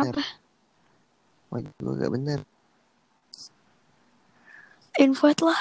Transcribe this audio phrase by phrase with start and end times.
[0.00, 0.24] Kenapa?
[1.50, 2.40] Wajib gue gak bener.
[4.96, 5.60] Invite lah.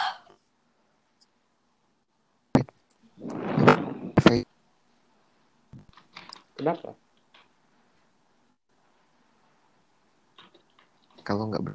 [6.60, 6.92] Kenapa?
[11.24, 11.74] Kalau nggak ber...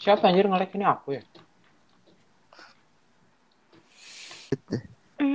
[0.00, 1.22] Siapa anjir nge-like ini aku ya?
[4.70, 4.82] deh.
[5.20, 5.28] Di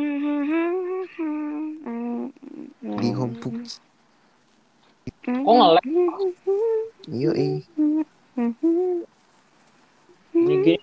[3.13, 3.53] hompuk.
[5.21, 5.85] Kok nge-like?
[7.13, 7.61] Iyo eh.
[10.33, 10.81] Ini gini.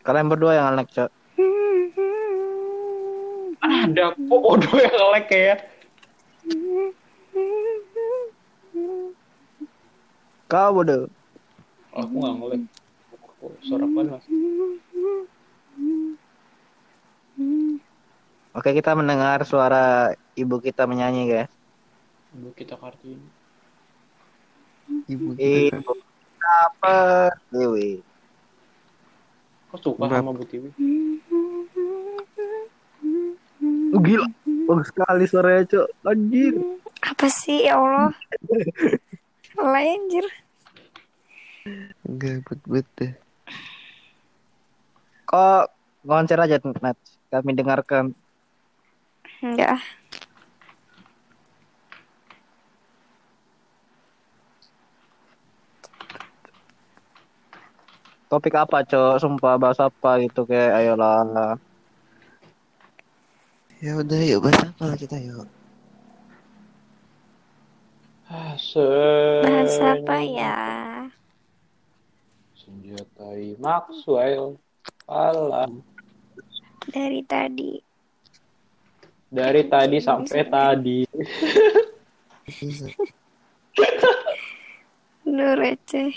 [0.00, 1.12] Kalian berdua yang nge-like, Cok.
[3.68, 5.60] Ada kok Odo yang nge-like ya.
[10.48, 11.04] Kau bodoh.
[11.92, 12.64] Aku nggak nge-like.
[13.12, 14.24] Kok Suara apa mas?
[18.56, 21.52] Oke, kita mendengar suara ibu kita menyanyi, guys.
[22.34, 23.28] Ibu kita Kartini.
[25.06, 25.78] Ibu kita.
[25.78, 25.92] Ibu
[26.48, 27.30] apa?
[27.52, 28.02] Dewi.
[29.68, 30.72] Kok suka sama Bu Tiwi?
[33.92, 34.26] Oh, gila.
[34.68, 35.88] Bagus sekali suaranya, Cok.
[36.08, 36.54] Anjir.
[37.04, 38.12] Apa sih ya Allah?
[39.60, 40.24] Lah anjir.
[42.08, 43.12] Enggak bet-bet deh.
[45.28, 45.68] Kok
[46.08, 46.96] konser aja, Nat.
[47.28, 48.16] Kami dengarkan.
[49.44, 49.76] Enggak.
[49.76, 49.82] ah.
[58.28, 59.16] Topik apa, Cok?
[59.24, 61.56] Sumpah bahas apa gitu kayak ayolah.
[63.80, 65.48] Ya udah yuk bahas apa lah kita yuk.
[68.28, 68.52] Ah,
[69.40, 70.56] Bahas apa ya?
[72.52, 74.60] Senjatai Maxwell.
[75.08, 75.87] Alam.
[76.88, 77.76] Dari tadi.
[79.28, 81.04] Dari tadi sampai tadi.
[85.28, 86.12] Lu receh.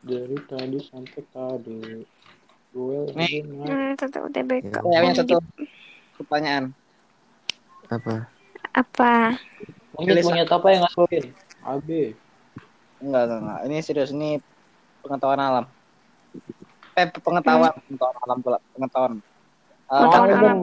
[0.00, 2.00] Dari tadi sampai tadi.
[2.72, 3.44] Gue Nih.
[3.44, 4.72] Hmm, tetap UTBK.
[4.72, 4.80] Ya.
[4.80, 5.36] Punya satu
[6.16, 6.72] pertanyaan.
[7.92, 8.24] Apa?
[8.72, 9.36] Apa?
[10.00, 11.28] Mungkin punya apa yang ngasuhin?
[11.62, 11.88] AB.
[13.00, 13.60] Enggak, enggak, enggak.
[13.64, 14.40] Ini serius, ini
[15.00, 15.64] pengetahuan alam.
[16.92, 19.12] Eh, pengetahuan, pengetahuan alam pula, pengetahuan.
[19.16, 19.22] Eh,
[19.90, 20.58] Pengetahuan patung- alam.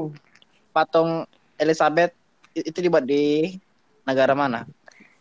[0.71, 1.09] Patung
[1.55, 2.13] Elizabeth
[2.53, 3.57] itu dibuat di
[4.03, 4.65] negara mana?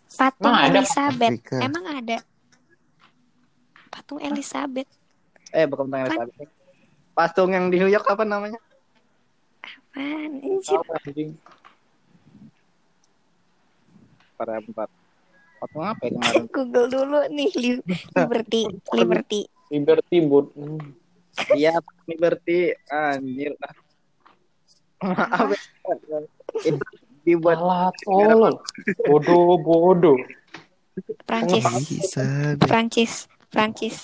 [0.08, 1.32] Patung Emang ada Elizabeth.
[1.34, 1.56] Afrika.
[1.58, 2.16] Emang ada?
[3.88, 4.88] Patung Elizabeth.
[5.50, 6.48] Eh, bukan patung Elizabeth.
[7.10, 8.60] Patung yang di New York apa namanya?
[9.64, 10.30] Apaan?
[10.38, 10.76] Anjir.
[10.76, 11.30] Apa anjing?
[14.36, 14.88] Pada empat.
[15.58, 16.44] Patung apa ya kemarin?
[16.56, 17.50] Google dulu nih.
[17.56, 17.84] Li-
[18.16, 18.62] Liberty.
[18.92, 19.40] Liberty.
[19.72, 20.16] Liberty.
[20.26, 20.80] Hmm.
[21.52, 21.72] Iya,
[22.08, 22.72] Liberty.
[22.88, 23.52] Anjir.
[25.04, 25.52] Maaf.
[25.52, 26.18] ya.
[26.64, 26.80] itu
[27.26, 28.54] dibuat Alah, tolol.
[29.04, 30.16] Bodoh, bodoh.
[31.28, 31.64] Prancis.
[32.62, 33.12] Prancis.
[33.52, 33.96] Prancis.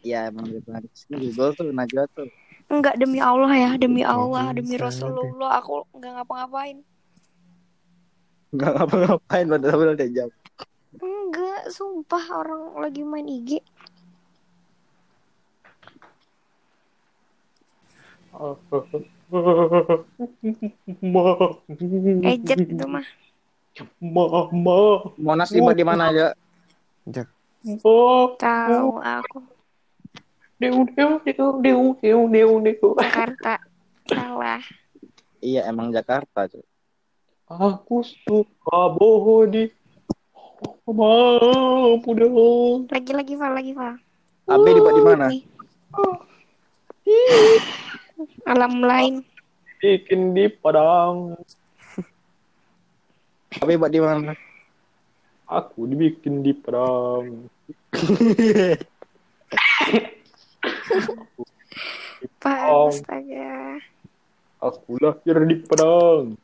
[0.00, 1.08] ya emang di Prancis.
[1.10, 2.30] Google tuh Najwa tuh.
[2.70, 6.78] Enggak demi Allah ya, demi Allah, demi Rasulullah aku enggak ngapa-ngapain.
[8.54, 10.30] Enggak ngapa-ngapain padahal udah jam.
[10.98, 13.62] Enggak, sumpah orang lagi main IG.
[20.98, 21.22] Ma,
[22.26, 23.06] Ejet itu mah.
[24.02, 24.78] ma, ma,
[25.14, 26.34] Monas dibuat di mana aja?
[27.06, 27.30] Jak.
[27.86, 29.38] oh, Tahu aku.
[30.58, 32.88] deu, deu, deu, deu, deu, deu, deu.
[32.98, 33.62] Jakarta.
[34.10, 34.62] Salah.
[35.38, 36.66] Iya, emang Jakarta, cuy.
[37.50, 39.79] Aku suka body.
[40.60, 42.04] Dong.
[42.90, 43.96] Lagi lagi Val, lagi Val.
[44.50, 45.26] AB dibuat di mana?
[48.44, 49.14] Alam lain.
[49.80, 51.40] Bikin di Padang.
[53.60, 54.36] AB buat di mana?
[55.48, 57.48] Aku dibikin di Padang.
[62.40, 62.60] Pak,
[62.92, 63.80] astaga.
[64.60, 66.36] Aku lahir di Padang.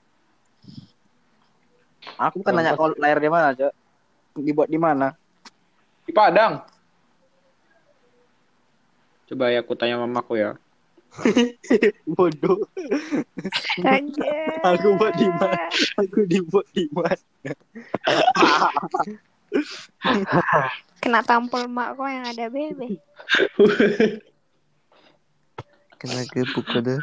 [2.17, 3.86] Aku kan nanya kalau layar di mana, Cok.
[4.41, 5.13] Dibuat di mana?
[6.05, 6.61] Di Padang.
[9.27, 10.55] Coba ya aku tanya mamaku ya.
[12.17, 12.69] Bodoh.
[14.63, 15.69] Aku buat di mana?
[15.99, 17.17] Aku dibuat di mana?
[21.01, 22.97] Kena tampol mak kok yang ada bebe.
[25.99, 27.01] Kena gebuk udah.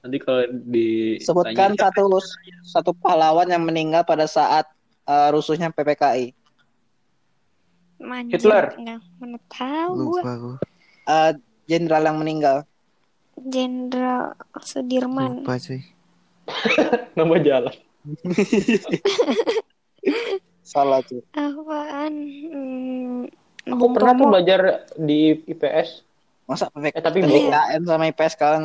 [0.00, 2.08] Nanti kalau di Sebutkan satu
[2.64, 4.64] satu pahlawan yang meninggal pada saat
[5.04, 6.32] eh, rusuhnya PPKI.
[8.00, 8.40] Manjir.
[8.40, 8.64] Hitler.
[8.80, 9.92] Enggak, mana tahu.
[9.96, 10.56] Lupa.
[11.04, 11.32] Eh,
[11.68, 12.56] Jenderal yang meninggal.
[13.36, 15.44] Jenderal Sudirman.
[15.44, 15.84] Lupa cuy.
[17.16, 17.74] nama jalan.
[20.70, 21.20] Salah tuh.
[21.36, 22.14] Apaan?
[22.50, 23.28] Hmm,
[23.68, 26.02] Aku pernah tuh belajar di IPS.
[26.48, 27.18] Masa PPKI Eh tapi.
[27.22, 28.64] PPKN sama IPS kalian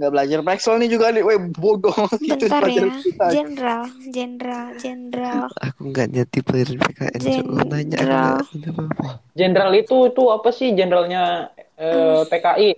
[0.00, 2.88] nggak belajar Maxwell nih juga nih, weh bodoh gitu Bentar ya.
[3.28, 5.44] Jenderal, jenderal, jenderal.
[5.60, 7.20] Aku nggak nyati pelajaran PKN.
[7.44, 8.34] Lu nanya Jenderal.
[9.30, 12.70] Jenderal itu itu apa sih jenderalnya eh, PKI?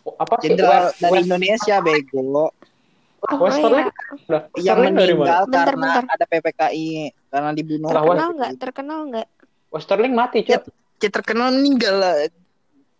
[0.00, 0.52] Oh, Apa sih?
[0.52, 2.52] Jenderal dari West- Indonesia bego
[3.20, 3.92] Oh, Westerling iya.
[4.24, 4.42] udah.
[4.56, 6.04] yang meninggal Bentar, karena bentar.
[6.08, 6.88] ada PPKI
[7.28, 7.88] karena dibunuh.
[7.92, 8.50] Terkenal nggak?
[8.56, 9.26] Terkenal nggak?
[9.68, 10.72] Westerling mati, Ya, Cuk.
[10.98, 12.14] ya terkenal meninggal lah.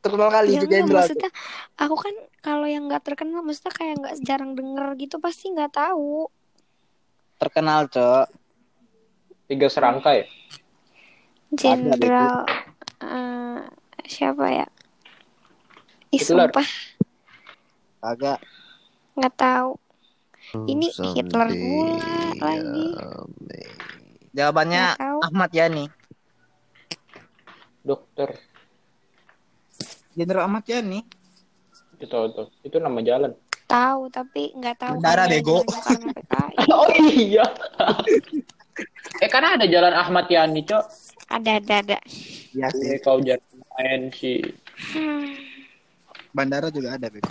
[0.00, 0.96] Terkenal kali Ya enggak, jenderal.
[0.98, 1.30] maksudnya
[1.76, 6.24] aku kan kalau yang nggak terkenal maksudnya kayak nggak jarang denger gitu pasti nggak tahu.
[7.36, 8.26] Terkenal, Cok.
[9.46, 10.24] Tiga serangkai.
[11.50, 12.46] Jenderal
[13.00, 13.60] eh,
[14.06, 14.66] siapa ya?
[16.10, 16.48] Ih, Hitler.
[16.48, 16.68] sumpah
[18.00, 18.40] Kagak.
[19.12, 19.70] nggak tahu.
[20.64, 22.08] Ini Oh, Hitler someday pula
[22.40, 22.88] lagi.
[24.30, 24.84] Jawabannya.
[25.20, 25.84] Ahmad Yani.
[27.80, 28.36] Dokter.
[30.14, 31.06] Jenderal Ahmad Yani.
[32.00, 32.42] Itu itu.
[32.66, 33.32] Itu nama jalan.
[33.70, 34.94] Tahu tapi nggak tahu.
[34.98, 35.62] Bandara, bego.
[35.62, 36.54] PKI.
[36.74, 37.44] Oh iya.
[39.22, 40.84] eh karena ada jalan Ahmad Yani, Cok.
[41.30, 41.98] Ada ada ada.
[42.50, 42.98] Iya sih.
[43.04, 43.46] kau jangan
[43.78, 44.42] main sih.
[44.96, 45.38] Hmm.
[46.34, 47.30] Bandara juga ada, bego.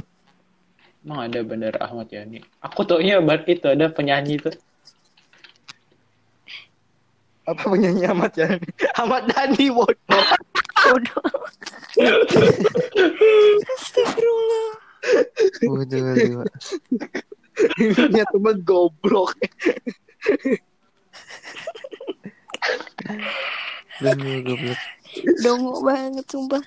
[1.04, 2.44] Emang ada bandara Ahmad Yani.
[2.64, 4.56] Aku taunya ban itu ada penyanyi tuh.
[7.50, 8.62] Apa penyanyi Ahmad Yani?
[9.02, 10.24] Ahmad Dhani, bodoh
[10.86, 11.24] bodoh
[13.76, 14.70] astagfirullah.
[15.64, 16.48] Bodoh bodoh
[17.80, 19.36] ini temen goblok.
[24.00, 24.80] Bener goblok.
[25.44, 26.64] Dongo banget sumpah.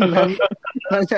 [0.00, 1.16] Nanya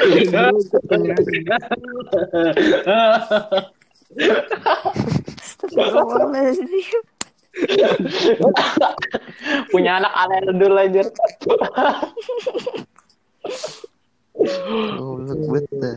[9.72, 11.04] Punya anak alel dulu aja.
[14.96, 15.96] Goblok banget dah.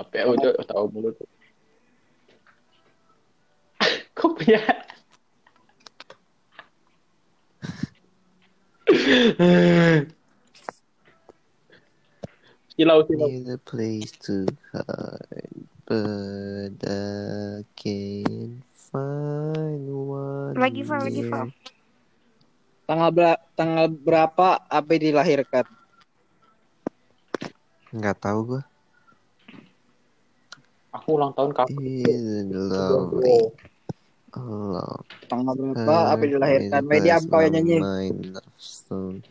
[0.00, 1.14] Tapi aku juga tahu mulut.
[4.18, 4.60] Kok punya?
[12.74, 13.28] Silau, silau.
[13.28, 20.54] Need a place to hide, but I can't find one.
[20.58, 21.48] Lagi, Val, lagi, yet.
[22.90, 25.62] Tanggal, ber- tanggal berapa AB dilahirkan?
[27.94, 28.62] Nggak tahu gua.
[30.90, 31.78] Aku ulang tahun kapan?
[34.34, 34.90] Allah.
[35.30, 36.82] Tanggal berapa AB dilahirkan?
[36.82, 37.78] Media kau yang nyanyi.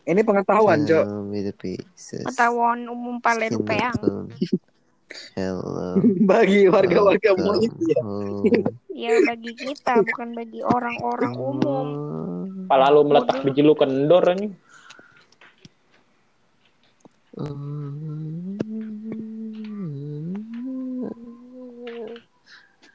[0.08, 0.88] Ini pengetahuan,
[1.52, 2.24] pieces.
[2.24, 3.96] Pengetahuan umum paling peang.
[5.34, 5.98] Hello.
[6.30, 8.02] Bagi warga-warga welcome monyet ya.
[8.94, 11.88] Ya bagi kita bukan bagi orang-orang umum.
[12.70, 14.54] Pala lu meletak biji lu kendor anjing.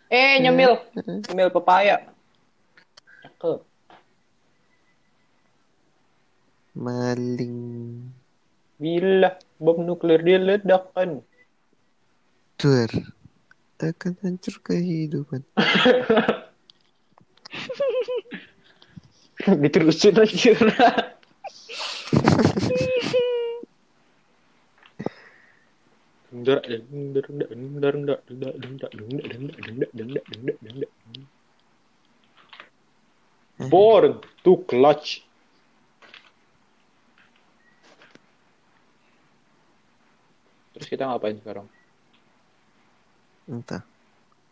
[0.08, 0.80] Eh, nyemil.
[1.04, 2.06] Nyemil pepaya.
[3.26, 3.60] Cakep.
[6.80, 7.58] Maling.
[8.80, 11.26] Bila bom nuklir diledakkan
[12.56, 12.90] tidur
[13.84, 15.44] akan hancur kehidupan.
[19.46, 20.56] Diterusin aja.
[26.32, 30.92] Dendak, dendak, dendak, dendak, dendak, dendak, dendak, dendak, dendak, dendak, dendak,
[33.72, 35.24] Born to clutch.
[40.76, 41.72] Terus kita ngapain sekarang?
[43.46, 43.84] Entah.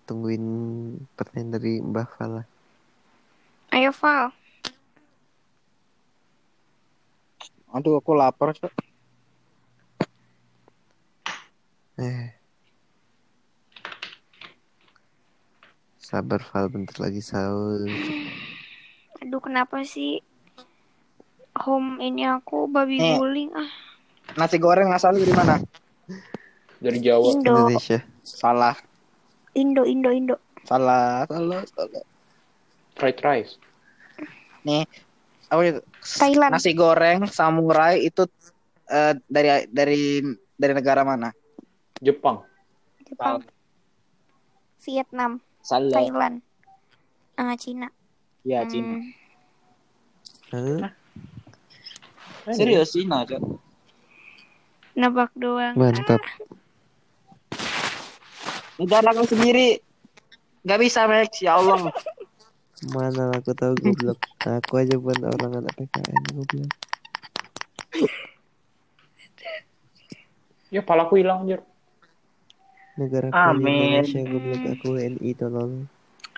[0.04, 0.44] Tungguin
[1.16, 2.44] pertanyaan dari Mbak Fala.
[3.72, 4.36] Ayo Val.
[7.74, 8.74] Aduh, aku lapar, Cok.
[11.98, 12.34] Eh.
[15.98, 17.90] Sabar Val bentar lagi sahur.
[19.24, 20.22] Aduh kenapa sih
[21.58, 23.18] home ini aku babi Nih.
[23.18, 23.72] guling ah
[24.38, 25.58] Nasi goreng asal dari mana?
[26.78, 27.34] Dari Jawa.
[27.34, 28.13] Indo Indonesia.
[28.24, 28.76] Salah.
[29.54, 32.04] Indo Indo Indo Salah, salah, salah.
[32.96, 33.60] Fried rice.
[34.64, 34.88] Nih,
[35.52, 35.82] apa itu?
[36.00, 36.52] Thailand.
[36.56, 38.24] Nasi goreng samurai itu
[38.88, 40.24] eh, dari dari
[40.56, 41.36] dari negara mana?
[42.00, 42.48] Jepang.
[43.04, 43.44] Jepang,
[44.88, 45.92] Vietnam, Salah.
[45.94, 46.40] Thailand,
[47.38, 47.92] ah Cina.
[48.42, 49.04] Ya, Cina.
[50.50, 50.92] Hmm, Hah?
[52.56, 53.44] Serius Cina, Cok.
[54.96, 55.76] nebak doang.
[55.76, 56.24] Mantap.
[58.82, 59.82] Negara kau sendiri
[60.64, 61.44] Gak bisa, Max.
[61.44, 61.92] Ya Allah.
[62.92, 64.20] Mana aku tahu goblok.
[64.44, 66.72] Aku aja bukan orang anak PKN goblok.
[70.72, 71.60] Ya palaku hilang anjir.
[72.96, 74.04] Negara aku Amin.
[74.08, 75.72] Indonesia goblok aku WNI tolong.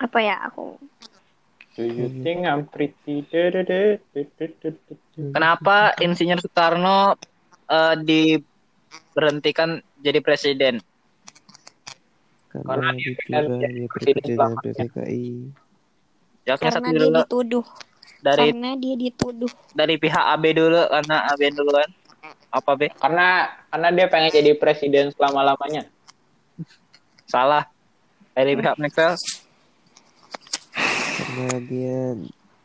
[0.02, 0.74] Apa ya aku?
[1.78, 3.28] Do you think I'm pretty?
[5.14, 7.14] Kenapa Insinyur Soekarno
[7.70, 10.82] eh, diberhentikan jadi presiden?
[12.58, 15.26] Karena Karena dia pengen dia jadi presiden selama- Jawabnya PPKI.
[16.46, 17.66] satu Karena dia dulu dituduh.
[18.18, 19.52] dari Karena dia dituduh.
[19.72, 21.90] dari pihak AB dulu karena AB duluan.
[22.48, 22.88] Apa B?
[22.92, 23.26] Karena
[23.68, 25.84] karena dia pengen jadi presiden selama lamanya.
[27.24, 27.66] Salah.
[28.32, 29.16] Dari pihak Maxwell.
[31.16, 32.00] Karena dia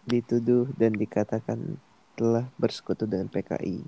[0.04, 1.80] dituduh dan dikatakan
[2.14, 3.82] telah bersekutu dengan PKI.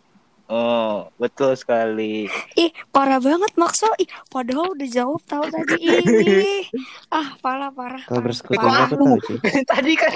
[0.43, 2.27] Oh, betul sekali.
[2.59, 3.87] Ih, parah banget Maxo.
[3.95, 6.67] Ih, padahal udah jawab tahu tadi ini.
[7.07, 8.03] Ah, parah parah.
[8.03, 8.25] Kalau parah.
[8.27, 8.85] bersekutu Parah.
[8.85, 9.37] aku tahu cuy.
[9.71, 10.11] Tadi kan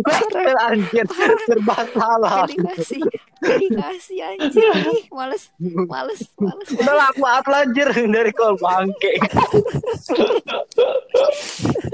[0.00, 1.04] Maxwell anjir
[1.44, 2.48] serba salah.
[2.48, 2.98] Dedikasi.
[3.38, 4.72] Dedikasi anjir.
[4.90, 5.52] Ih, males.
[5.60, 6.68] Males, males.
[6.72, 9.12] Udah lah, maaf lanjir dari kol bangke.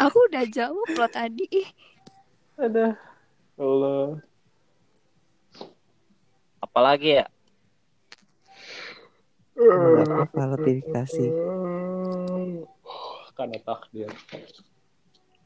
[0.07, 1.45] Aku udah jawab loh tadi.
[1.51, 1.69] Ih,
[2.57, 2.95] Ada.
[3.59, 4.23] Allah.
[6.63, 7.27] Apalagi ya?
[9.61, 11.27] Enggak apa klarifikasi.
[13.37, 14.11] Karena takdir.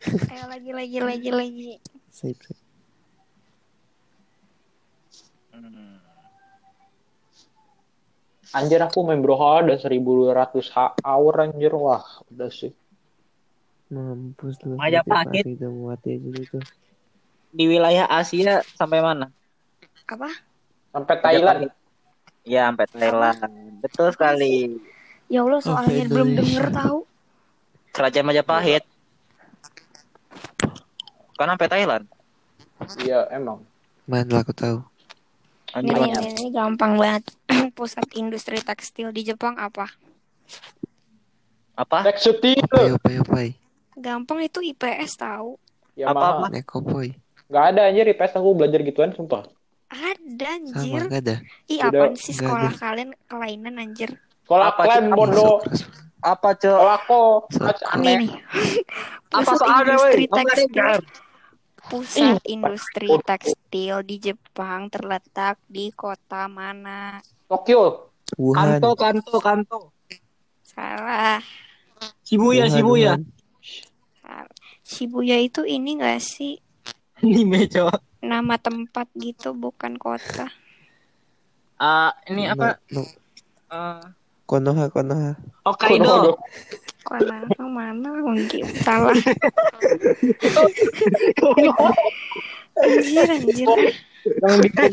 [0.04, 1.70] ayo lagi lagi lagi lagi.
[2.10, 2.58] Sip, sip.
[5.54, 5.98] Hmm.
[8.54, 11.74] Anjir aku main Broha ada 1200 hour anjir.
[11.74, 12.70] Wah, udah sih.
[13.90, 14.78] Mampus lu.
[14.78, 15.46] Majapahit.
[15.46, 16.58] Itu mati aja itu.
[17.54, 19.30] Di wilayah Asia sampai mana?
[20.10, 20.30] Apa?
[20.90, 21.70] Sampai Thailand.
[22.44, 23.40] Ya, sampai Thailand.
[23.80, 24.76] Betul sekali.
[25.32, 27.08] Ya Allah, soalnya belum denger tahu.
[27.96, 28.84] Kerajaan Majapahit.
[31.40, 32.04] Kan sampai Thailand.
[33.00, 33.64] Iya, emang.
[34.04, 34.84] Mana aku tahu.
[35.74, 37.24] Ini, ini, ini, ini gampang banget.
[37.78, 39.88] Pusat industri tekstil di Jepang apa?
[41.74, 42.06] Apa?
[42.06, 42.60] Teksuti.
[42.60, 43.46] Opai, opai, opai.
[43.98, 45.56] Gampang itu IPS tahu.
[45.96, 46.12] Yamaha.
[46.12, 46.46] Apa-apa?
[46.52, 47.08] Nekopoi.
[47.48, 49.48] Gak ada anjir IPS aku belajar gituan sumpah.
[49.94, 51.02] Ada Sama anjir.
[51.06, 51.36] gak ada.
[51.70, 52.80] Ih, apaan sih sekolah ada.
[52.82, 54.10] kalian kelainan anjir.
[54.42, 55.62] Sekolah Apa, kalian bodoh.
[56.18, 56.74] Apa, Cok?
[56.74, 57.20] Kalau aku
[57.52, 57.78] Sok.
[57.86, 58.02] aneh.
[58.02, 58.32] Nih nih.
[59.30, 60.22] Apa Pusat soalnya, industri?
[60.24, 61.00] Apa tekstil.
[61.84, 67.20] Pusat industri tekstil di Jepang terletak di kota mana?
[67.46, 68.10] Tokyo.
[68.34, 68.80] Wuhan.
[68.80, 69.78] Kanto, Kanto, Kanto.
[70.64, 71.38] Salah.
[72.24, 73.12] Shibuya, Wuhan, Shibuya.
[73.14, 74.46] Wuhan.
[74.82, 76.60] Shibuya itu ini gak sih
[77.16, 78.13] Anime, Cok.
[78.24, 80.48] Nama tempat gitu bukan kota?
[81.76, 82.80] Ah, ini apa?
[82.88, 83.08] No, no.
[83.68, 84.00] Ah,
[84.48, 85.36] Konoha, Konoha.
[85.64, 86.36] Hokkaido.
[87.04, 88.10] Kota mana?
[88.24, 89.12] Mungkin salah.
[92.80, 93.68] Anjir anjir.
[94.24, 94.92] Yang bikin.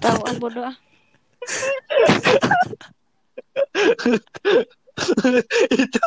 [0.00, 0.74] Tahu ah bodoh ah.
[5.72, 6.00] Itu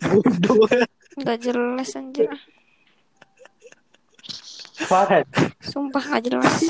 [0.00, 0.64] bodoh.
[1.20, 2.28] Gak jelas anjir.
[2.32, 2.40] ah.
[4.90, 5.22] Parah.
[5.62, 6.66] Sumpah gak jelas.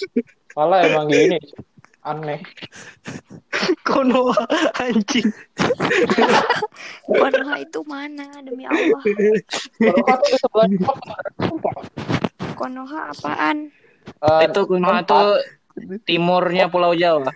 [0.56, 1.38] Malah emang gini.
[2.06, 2.40] Aneh.
[3.82, 4.46] Konoha
[4.80, 5.28] anjing.
[7.04, 9.02] Konoha itu mana demi Allah?
[9.04, 10.66] Itu sebelah.
[12.54, 13.68] Konoha apaan?
[14.08, 15.36] Eh, Itu Konoha tuh
[16.06, 17.28] timurnya Pulau Jawa.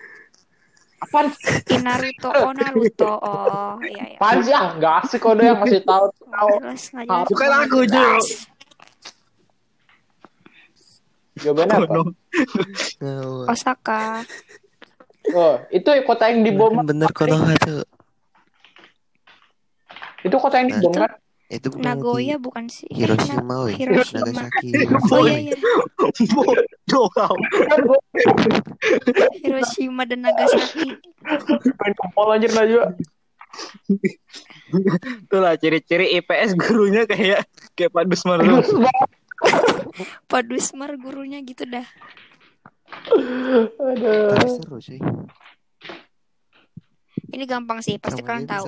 [1.03, 1.35] Apaan?
[1.67, 4.17] Di Naruto, oh Naruto, oh iya iya.
[4.17, 4.55] Apaan sih?
[4.55, 6.07] Ah, nggak asik kode yang masih tahu.
[6.15, 6.55] Tahu.
[7.27, 8.07] Bukan aku, Jo.
[11.41, 12.01] Jawabannya apa?
[13.01, 14.21] Nah, Osaka.
[15.33, 16.83] Oh, itu kota yang dibom.
[16.83, 17.81] kan bener Konoha tuh.
[20.23, 21.11] Itu kota yang dibom kan?
[21.53, 22.89] Itu bukan Nagoya di bukan sih?
[22.89, 23.77] Eh, Hiroshima, woi.
[23.77, 24.25] Hiroshima.
[24.25, 24.69] Nagasaki.
[25.13, 25.57] Oh iya iya.
[26.33, 27.35] Bodoh kau.
[29.37, 30.97] Hiroshima dan Nagasaki.
[31.77, 32.97] Main kempol anjir Najwa.
[35.29, 37.45] Itulah ciri-ciri IPS gurunya kayak
[37.77, 38.65] kayak Pak Dusmarno.
[40.31, 41.85] Pak Dusmar gurunya gitu dah.
[43.77, 44.33] Aduh.
[44.37, 44.99] Tapi seru sih.
[47.33, 48.65] Ini gampang sih, pasti Sama kalian tahu.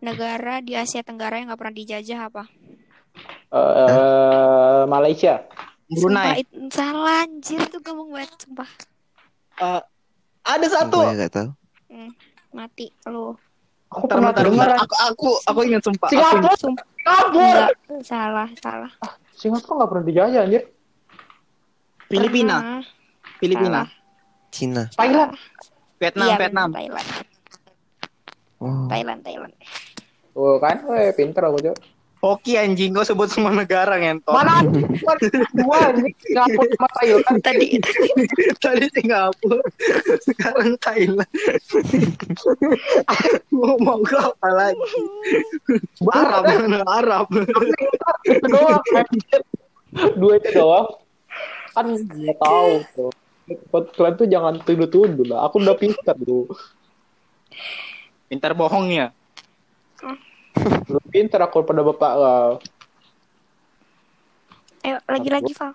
[0.00, 2.48] Negara di Asia Tenggara yang nggak pernah dijajah apa?
[3.52, 5.44] Eh, Malaysia.
[5.88, 6.44] Brunei.
[6.44, 8.70] itu salah anjir itu gampang banget sumpah.
[9.56, 9.82] Eh,
[10.44, 11.00] ada satu.
[11.04, 11.48] Ya gak tahu.
[11.88, 12.12] Hmm.
[12.52, 13.36] mati lu.
[13.88, 14.72] Aku pernah dengar.
[14.76, 16.08] Aku, aku, aku ingin sumpah.
[16.08, 17.64] Aku Singapura, Sumpah Singapura.
[17.88, 18.92] enggak salah, salah.
[19.38, 20.62] Singapura nggak pernah dijajah anjir.
[22.10, 22.82] Filipina, Pernah.
[23.38, 23.88] Filipina, Salah.
[24.50, 24.82] Cina.
[24.96, 25.30] Thailand.
[25.98, 26.68] Vietnam, Iya, Vietnam.
[26.74, 27.08] Thailand.
[28.58, 28.86] Oh.
[28.90, 29.54] Thailand, Thailand.
[30.34, 31.76] Tuh kan, weh pinter aku Cok.
[32.18, 34.34] Hoki anjing, kau sebut semua negara ngentot.
[34.34, 34.66] Mana?
[35.58, 36.10] Dua anjing.
[36.18, 37.38] Singapura sama Thailand.
[37.46, 37.66] Tadi
[38.58, 39.62] Tadi Singapura,
[40.26, 41.30] sekarang Thailand.
[43.54, 44.98] mau mau ke apa lagi?
[46.10, 47.26] Arab mana Arab?
[48.50, 48.82] Doang.
[50.18, 50.88] Dua itu doang.
[51.70, 53.12] Kan nggak tahu tuh.
[53.72, 55.48] Buat Kalian tuh jangan tuduh-tuduh lah.
[55.48, 56.50] Aku udah pinter tuh.
[58.28, 59.16] Pintar bohongnya.
[60.88, 62.50] Lu pinter aku pada bapak kau.
[64.86, 65.72] ayo lagi-lagi, Val.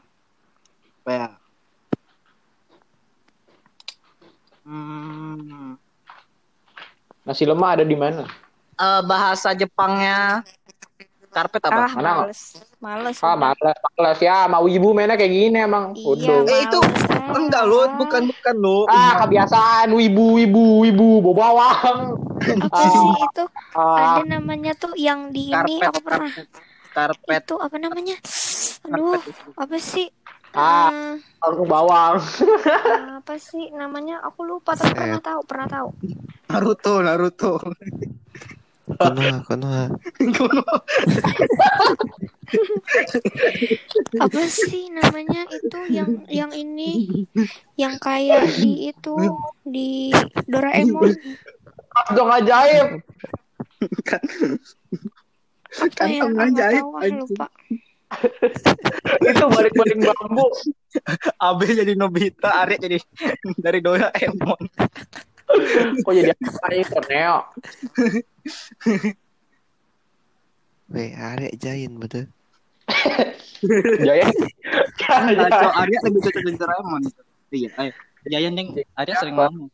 [1.05, 1.27] Ya.
[4.63, 5.75] Hmm.
[7.27, 8.23] Nasi lemak ada di mana?
[8.79, 10.41] Eh, bahasa Jepangnya
[11.33, 11.81] karpet apa?
[11.83, 12.41] Ah, Mana, males.
[12.77, 13.17] Males.
[13.19, 13.37] Ah, udah.
[13.41, 14.37] malas, malas ya.
[14.45, 15.97] Mau ibu mainnya kayak gini emang.
[15.97, 16.37] Iya, Udah.
[16.45, 17.33] Eh, itu males, ah.
[17.33, 18.79] Enggak lo, bukan bukan lo.
[18.85, 21.99] Ah, kebiasaan wibu, wibu, wibu, bawa bawang.
[22.43, 23.43] Apa sih itu?
[23.73, 26.31] Ah, Ada namanya tuh yang di ini Karpet, aku pernah.
[26.93, 27.41] Karpet.
[27.49, 28.15] Itu apa namanya?
[28.85, 29.17] Aduh,
[29.57, 30.07] apa sih?
[30.53, 30.93] Ah.
[30.93, 32.21] Eh, langsung bawang.
[33.19, 34.21] apa sih namanya?
[34.21, 35.89] Aku lupa tapi pernah tahu, pernah tahu.
[36.53, 37.51] Naruto, Naruto.
[38.97, 39.81] Konoha,
[40.37, 40.77] Konoha.
[44.21, 47.25] Apa sih namanya itu yang yang ini
[47.79, 49.15] yang kayak di itu
[49.65, 50.13] di
[50.45, 51.17] Doraemon
[52.13, 52.73] Dong ajaib.
[52.73, 52.85] ya?
[55.73, 56.85] Kantong nggak ajaib,
[57.17, 57.47] lupa.
[59.29, 60.45] Itu balik-balik bambu.
[61.41, 62.97] Abe jadi Nobita, Arya jadi
[63.57, 64.61] dari Doraemon.
[66.05, 67.37] Kok jadi apa itu, Neo?
[70.93, 72.25] Weh, arek Giant betul.
[74.07, 74.27] Jaya.
[74.99, 77.03] Kacau Arya lebih cocok jadi Doraemon.
[77.53, 77.91] Iya, ayo.
[78.27, 79.69] Jayan yang Arya sering ngomong.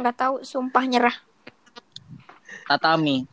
[0.00, 1.16] Nggak tahu, sumpah nyerah.
[2.66, 3.28] Tatami.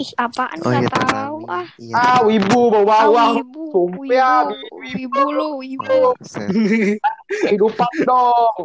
[0.00, 1.66] Ih, apaan Oh iya, nggak tahu ah.
[1.76, 1.92] Iya.
[1.92, 5.92] Ah, wibu, bawa Ah, wibu, Sumpah ya, wibu, wibu lu, wibu.
[5.92, 6.48] Oh, set.
[7.44, 8.64] Kehidupan dong.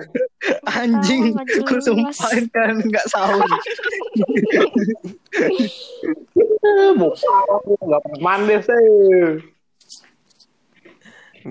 [0.64, 1.84] Anjing, jelas.
[1.84, 3.44] sumpahin kan nggak sahur.
[6.96, 8.88] Muka aku nggak pernah mandi sih.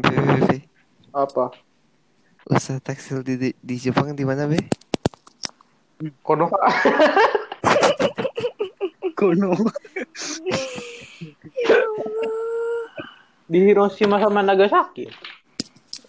[0.00, 0.64] Be.
[1.12, 1.52] Apa?
[2.48, 4.64] Usaha tekstil di, di, di Jepang di mana, Be?
[6.24, 6.48] Kono
[9.14, 9.54] Kuno.
[13.44, 15.06] di Hiroshima sama Nagasaki.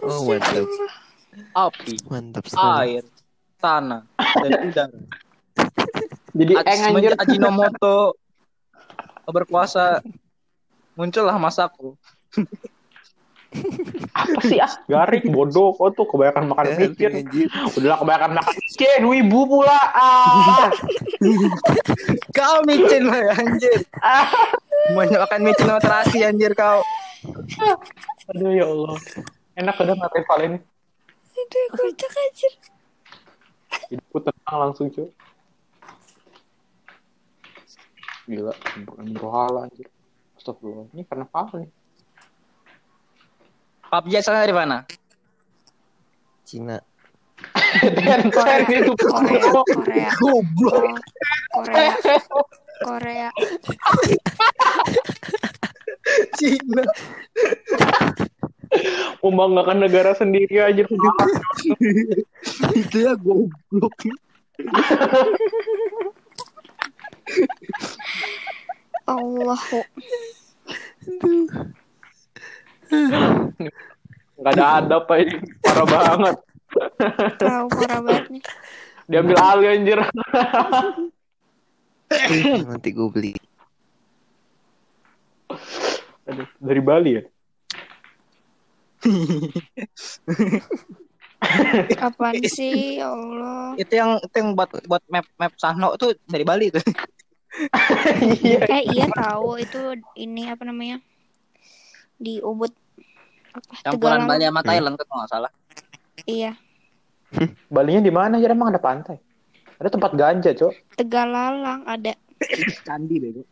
[0.02, 0.66] Oh, mantap.
[1.52, 3.00] Api, Mantap sekali.
[3.00, 3.04] air,
[3.60, 5.00] tanah, dan udara.
[6.36, 7.12] Jadi eng anjir.
[7.16, 8.16] Ajinomoto
[9.28, 10.00] berkuasa,
[10.96, 11.96] muncullah masaku.
[14.16, 14.72] Apa sih ah?
[14.88, 15.76] Garing bodoh.
[15.76, 17.12] Kau tuh kebanyakan makan micin.
[17.24, 17.48] anjir.
[17.76, 19.02] Udahlah kebanyakan makan micin.
[19.04, 19.80] Wibu pula.
[19.94, 20.70] Ah.
[22.32, 23.78] Kau micin lah anjir.
[24.00, 24.28] ah.
[24.94, 26.80] Banyak makan micin sama terasi anjir kau.
[28.34, 28.98] Aduh ya Allah.
[29.56, 30.60] Enak udah ngatain Val ini.
[31.36, 32.50] Aduh, kocak aja.
[33.92, 35.08] Hidupku tenang langsung cuy.
[38.26, 38.54] Gila,
[39.16, 39.88] berhala anjir.
[40.36, 40.92] Astagfirullah.
[40.92, 41.70] Ini karena Val nih.
[43.92, 44.78] PUBG asalnya dari mana?
[46.46, 46.78] Cina.
[47.82, 48.94] Tencent itu.
[48.98, 50.96] Korea, Korea, Goblok.
[51.54, 51.92] Korea,
[52.82, 53.30] Korea.
[56.38, 56.84] Cina.
[59.24, 60.84] Membanggakan negara sendiri aja.
[62.74, 63.96] Itu ya goblok.
[69.06, 69.80] Allahu
[74.36, 75.38] Gak ada adab aja.
[75.64, 76.36] Parah banget.
[77.40, 78.44] tahu parah banget nih.
[79.08, 80.00] Diambil alih anjir.
[82.68, 83.32] Nanti gue beli.
[86.26, 87.24] Aduh, dari Bali ya?
[92.02, 93.78] Apaan sih, ya Allah.
[93.78, 96.86] Itu yang itu yang buat buat map map Sahno itu dari Bali tuh.
[98.44, 98.68] Iya.
[98.68, 101.00] Eh iya tahu itu ini apa namanya?
[102.20, 102.76] Di Ubud.
[103.82, 104.28] Campuran Tegalang.
[104.28, 105.52] Bali sama Thailand kan kalau nggak salah.
[106.26, 106.52] Iya,
[107.68, 109.18] Balinya di mana aja emang ada pantai?
[109.76, 110.96] Ada tempat ganja, Cok.
[110.96, 112.16] Tegalalang ada.
[112.82, 113.32] Candi deh.
[113.36, 113.48] Buat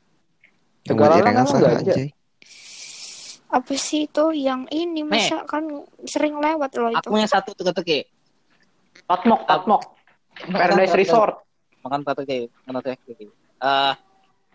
[0.87, 1.91] Tegalalang asal ganja.
[1.91, 2.09] anjay.
[3.49, 5.67] Apa sih itu yang ini masa kan
[6.03, 7.05] sering lewat loh itu.
[7.05, 8.07] Aku yang satu teka-teki.
[9.03, 9.81] Tatmok, Tatmok.
[10.49, 11.35] Paradise Resort.
[11.83, 13.19] makan kayak makan kayak
[13.59, 13.93] Eh,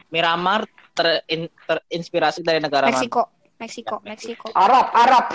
[0.09, 2.97] Miramar terin- terinspirasi dari negara mana?
[3.59, 5.27] Meksiko, Meksiko, Arab, Arab.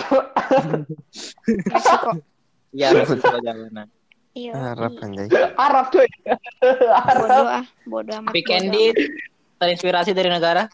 [1.68, 2.10] Meksiko.
[2.72, 3.84] Iya, Meksiko jawabannya.
[4.34, 4.52] Iya.
[4.74, 5.28] Arab anjay.
[5.54, 6.08] Arab cuy.
[6.90, 7.22] Arab.
[7.22, 8.32] Bodoh ah, bodoh amat.
[8.42, 9.60] Candy amat.
[9.62, 10.66] terinspirasi dari negara?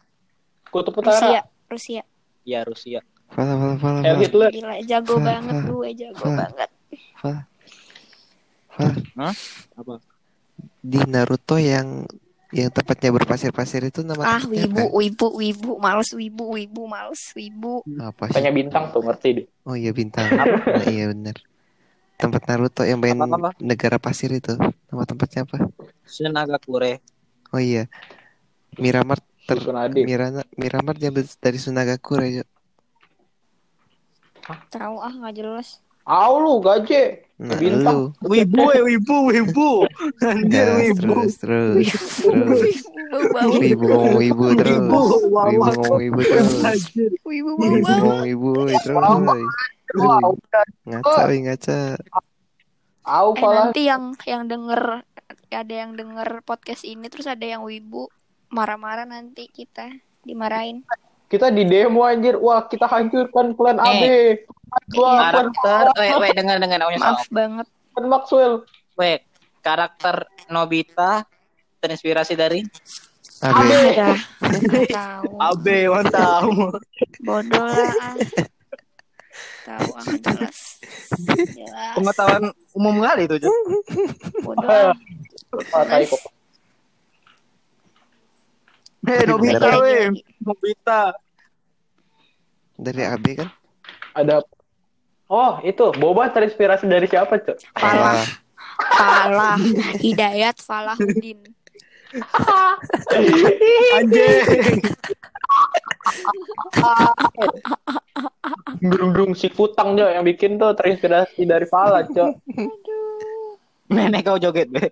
[0.72, 1.68] Kutub Rusia, Utara.
[1.68, 2.02] Rusia.
[2.48, 3.04] Ya Rusia.
[3.30, 3.98] Fala fala fala.
[4.00, 4.22] Heil fala.
[4.24, 4.50] Hitler.
[4.54, 6.36] Gila, jago Fah, banget fah, gue, jago fah.
[6.40, 6.70] banget.
[7.20, 7.40] Fala.
[8.72, 8.92] Fala.
[9.20, 9.34] Hah?
[9.76, 9.94] Apa?
[10.80, 12.08] Di Naruto yang
[12.50, 14.98] yang tempatnya berpasir-pasir itu nama Ah, wibu, apa?
[14.98, 17.86] wibu, wibu, males wibu, wibu, males wibu.
[18.02, 18.42] Apa sih?
[18.42, 19.46] Tanya bintang tuh ngerti deh.
[19.66, 20.26] Oh iya bintang.
[20.26, 21.36] Nah, iya benar.
[22.20, 23.54] Tempat Naruto yang main Apa-apa?
[23.62, 24.52] negara pasir itu.
[24.90, 25.56] Nama tempatnya apa?
[26.04, 26.98] Sunagakure.
[27.54, 27.86] Oh iya.
[28.76, 29.58] Miramar ter.
[29.94, 32.44] Mirana Miramar diambil dari Sunagakure ya.
[34.74, 35.78] Tahu ah, nggak jelas.
[36.10, 37.22] Au lu gaje.
[37.40, 38.12] Nah, Bintang.
[38.20, 38.28] lu.
[38.34, 39.70] Wibu, eh, wibu, wibu.
[40.26, 41.00] Anjir, Gas, wibu.
[41.00, 41.86] terus terus
[42.18, 42.60] terus.
[43.56, 44.76] Wibu ngomong wibu terus.
[44.76, 45.00] Wibu,
[45.48, 46.52] Wibu wibu terus.
[47.24, 48.50] Wibu, Wibu wibu
[48.82, 49.06] terus.
[50.84, 51.80] Ngaca, ngaca.
[53.06, 55.06] Au Eh nanti yang yang denger
[55.50, 58.10] ada yang denger podcast ini terus ada yang wibu
[58.50, 59.88] marah-marah nanti kita
[60.26, 60.84] dimarahin.
[61.30, 62.34] Kita di demo anjir.
[62.34, 64.02] Wah, kita hancurkan plan AB.
[64.02, 64.30] Eh.
[64.98, 66.82] Wah, plan, Karakter, wait, wait, dengar, dengar.
[66.82, 67.66] Maaf banget.
[67.94, 68.54] plan Maxwell.
[68.98, 69.22] Wait,
[69.62, 71.22] karakter Nobita
[71.78, 72.66] terinspirasi dari.
[74.90, 75.32] Tahu.
[75.40, 76.44] Abe, mantap.
[77.24, 77.88] Bodoh lah.
[77.88, 78.14] ah.
[79.64, 80.58] Tahu ah jelas.
[81.56, 81.94] Jelas.
[81.96, 82.44] Pengetahuan
[82.76, 83.48] umum kali itu.
[84.44, 84.68] Bodoh.
[84.68, 84.92] ah.
[89.00, 89.08] Kok.
[89.08, 90.12] Hei, Nobita, weh.
[90.44, 91.00] Nobita.
[92.80, 93.48] Dari AB kan?
[94.16, 94.44] Ada
[95.30, 97.78] Oh, itu boba terinspirasi dari siapa, Cok?
[97.78, 98.26] Falah.
[98.98, 99.56] Falah.
[100.02, 101.38] Hidayat Falahuddin.
[103.94, 104.82] Anjing.
[108.82, 112.42] Gerung-gerung si Futang Jo yang bikin tuh terinspirasi dari Fala, Cok.
[113.94, 114.90] Nenek kau joget, be.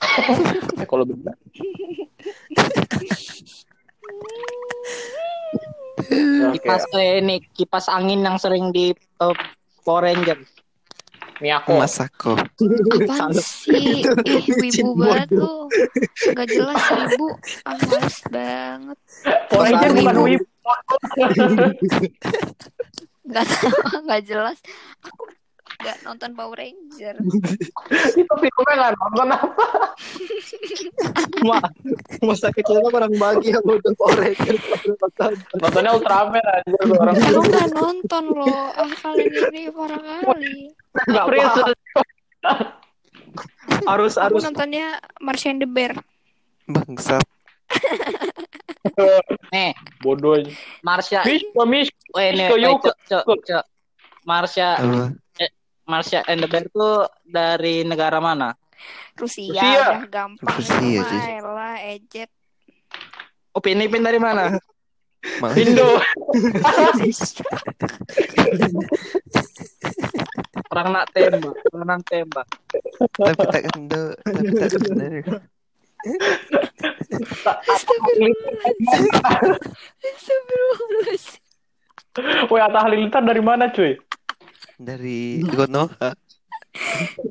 [0.00, 1.36] Eh, kalau benar.
[6.56, 9.34] Kipas eh, ini kipas angin yang sering di eh,
[9.84, 10.40] Power Ranger.
[11.40, 11.80] Miyako.
[11.80, 12.32] Masako.
[12.36, 14.04] Apaan sih?
[14.28, 15.72] Ih, wibu banget lu.
[16.36, 17.26] Gak jelas wibu.
[17.64, 18.98] Ah, males banget.
[19.48, 20.46] Power Ranger bukan Wibu.
[23.30, 24.58] Gak tahu, gak jelas.
[25.00, 25.22] Aku
[25.80, 27.16] gak nonton Power Ranger.
[28.14, 29.64] Itu filmnya nggak nonton apa?
[31.48, 31.58] Ma,
[32.24, 34.56] masa kecil lo kurang bahagia bodoh Power Ranger.
[35.56, 37.14] Nontonnya Ultraman aja orang.
[37.16, 38.68] Aku gak nonton loh.
[38.76, 40.72] Ah, kalian ini parah kali.
[41.08, 41.24] Nggak.
[43.86, 45.96] Harus Aku harus nontonnya Martian the Bear.
[46.68, 47.24] Bangsat.
[49.54, 50.50] nih Bodoh aja.
[50.82, 51.20] Marsha.
[51.22, 51.98] Mishko, Mishko.
[52.16, 52.48] Weh nih,
[53.06, 53.64] cok.
[54.26, 54.78] Marsha?
[55.90, 58.54] Marsha and the Bear tuh dari negara mana?
[59.18, 59.82] Rusia, Rusia.
[59.98, 60.54] udah gampang.
[60.54, 61.20] Rusia, cuy.
[61.42, 62.30] elah, ejet.
[63.50, 64.54] Oh, Pinipin dari mana?
[65.42, 66.00] Malah Indo.
[70.70, 72.46] Orang nak tembak, orang nak tembak.
[73.18, 75.12] tapi tak kendo, tapi tak benar.
[77.66, 79.02] Astagfirullahaladzim.
[82.46, 83.98] Woi, Atta Halilintar dari mana, cuy?
[84.80, 86.10] Dari Konoha.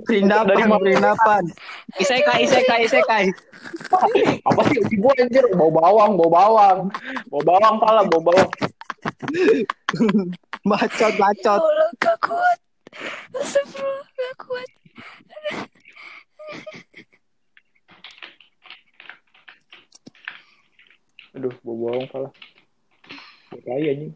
[0.04, 0.82] Perindapan, Dari mana?
[0.84, 1.44] perindapan.
[1.96, 3.26] Isekai, isekai, isekai.
[4.44, 5.46] Apa sih ibu anjir?
[5.56, 6.80] Bau bawang, bau bawang.
[7.32, 8.50] Bau bawang pala, bau bawang.
[10.70, 11.62] Bacot, bacot.
[11.64, 12.60] Allah, gak kuat.
[13.32, 14.70] Astagfirullah, gak kuat.
[21.38, 22.30] Aduh, bau bawang pala.
[23.64, 24.14] Kayak anjing.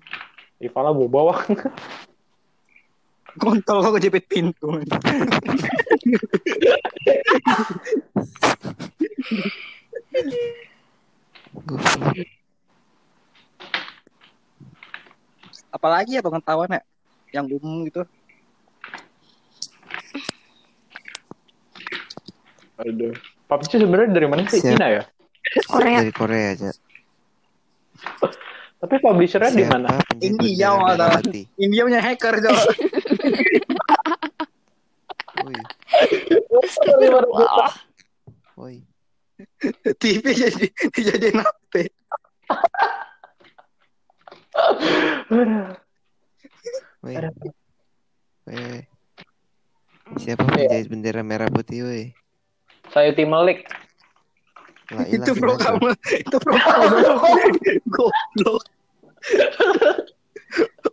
[0.60, 1.40] Ih, pala bau bawang.
[3.42, 4.78] Kontol kok kejepit pintu.
[15.74, 16.82] Apalagi ya pengetahuan ya?
[17.34, 18.02] Yang umum gitu.
[22.78, 23.14] Aduh.
[23.50, 24.62] PUBG sebenarnya dari mana sih?
[24.62, 24.78] Siap.
[24.78, 25.04] Cina ya?
[25.70, 25.98] Korea.
[26.02, 26.70] Dari Korea aja.
[28.84, 29.96] Tapi publishernya di mana?
[30.20, 31.24] India, malah.
[31.56, 32.60] India punya hacker, Jok.
[35.44, 35.56] Woi,
[36.64, 37.72] Astagfirullah.
[38.60, 38.84] woi.
[39.98, 41.74] TV jadi jadi HP.
[47.04, 47.16] Woi.
[48.48, 48.80] Woi.
[50.20, 52.04] Siapa penjahit bendera merah putih, woi?
[52.92, 53.66] Saya tim Melik.
[54.92, 56.98] Lah, itu pro kamu itu pro kamu
[57.96, 58.64] goblok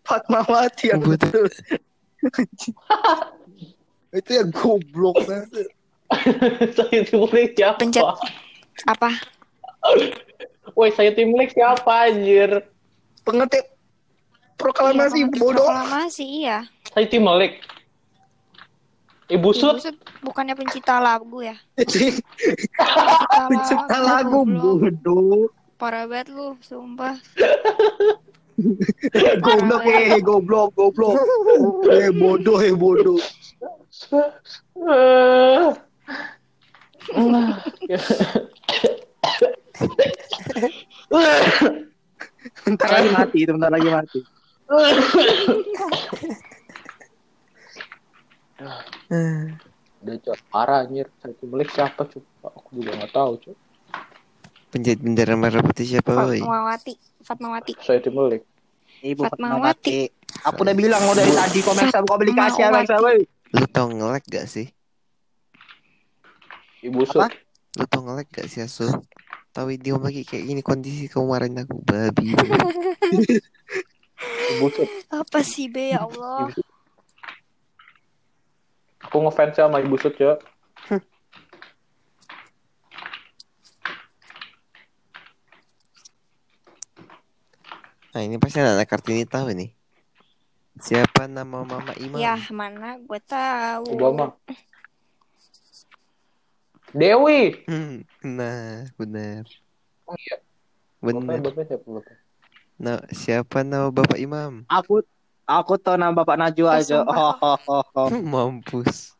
[0.06, 1.50] Fatmawati yang betul
[4.18, 5.70] itu ya goblok banget
[6.76, 7.78] saya Timulek siapa?
[7.78, 8.02] Pencet.
[8.90, 9.10] Apa?
[10.74, 12.66] Woi, saya Timulek siapa anjir?
[13.20, 13.60] pengerti
[14.56, 16.58] proklamasi Iya, bodoh Proklamasi iya.
[16.90, 17.62] Saya Timulek.
[19.30, 19.76] Ibu Ibu Sud.
[19.78, 21.54] Sud bukannya pencipta lagu ya?
[23.50, 25.46] Pencipta, lagu bodoh
[25.78, 27.16] Parah banget lu, sumpah.
[29.44, 31.16] goblok eh goblok goblok
[31.96, 33.20] eh bodoh eh bodoh
[34.70, 35.70] Eh.
[42.64, 44.20] bentar lagi mati itu bentar lagi mati
[50.00, 51.08] Udah cok, parah anjir.
[51.20, 52.24] Saya Timulek siapa cok?
[52.44, 53.56] Aku juga nggak tahu cok.
[54.70, 56.40] Penjahit bendera merah putih siapa, woi?
[56.40, 56.94] Fatmawati,
[57.26, 57.72] Fatmawati.
[57.82, 58.46] Saya Timulek.
[59.02, 59.36] Ibu Fatmawati.
[59.36, 59.98] Fatmawati
[60.44, 64.22] aku udah bilang mau dari tadi komen sama komunikasi ya bangsa woi Lu tau nge-lag
[64.30, 64.70] gak sih?
[66.86, 67.02] Ibu.
[67.02, 67.34] Apa?
[67.82, 68.86] Lu tau nge-lag gak sih, Asu?
[69.50, 72.30] Tahu dia lagi kayak gini kondisi kamu marahin aku, babi.
[74.54, 74.88] Ibu Sud.
[75.10, 76.54] Apa sih be ya Allah?
[79.02, 80.38] Aku ngefans sama Ibu Sud cok.
[88.10, 89.70] Nah, ini pasti anak Kartini tahu nih.
[90.82, 92.18] Siapa nama Mama Imam?
[92.18, 93.94] Ya mana gue tahu.
[93.94, 94.34] Obama.
[96.90, 97.62] Dewi.
[97.70, 99.46] Hmm, nah, benar.
[100.10, 100.42] Oh iya.
[100.98, 101.22] Benar.
[101.22, 102.16] Bapaknya, bapaknya siapa bapak?
[102.80, 104.64] Nah, siapa nama Bapak Imam?
[104.64, 105.04] aku
[105.44, 108.08] aku tahu nama bapak Najwa Eh, aja oh, oh, oh, oh.
[108.10, 109.14] Mampus.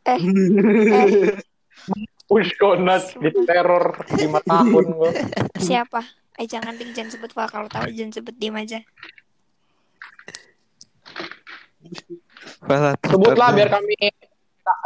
[2.31, 5.11] Push Donat di teror 5 tahun gua.
[5.59, 6.20] Siapa?
[6.41, 7.53] Eh jangan ding, jangan sebut Pak.
[7.53, 8.81] Kalau tahu jangan sebut diem aja.
[12.65, 13.93] Fala Sebutlah biar kami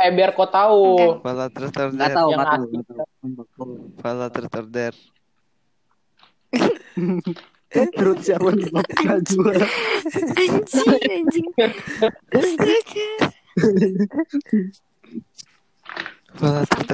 [0.02, 0.82] eh biar kau tahu.
[1.22, 2.10] Fala terus nggak order.
[2.10, 2.74] tahu Yang nggak tahu asli.
[2.74, 3.64] nggak tahu.
[4.02, 4.94] Fala terus order.
[7.74, 8.70] Terus siapa nih
[9.06, 9.50] Najwa
[10.38, 11.48] Anjing, anjing.
[12.30, 13.10] Astaga.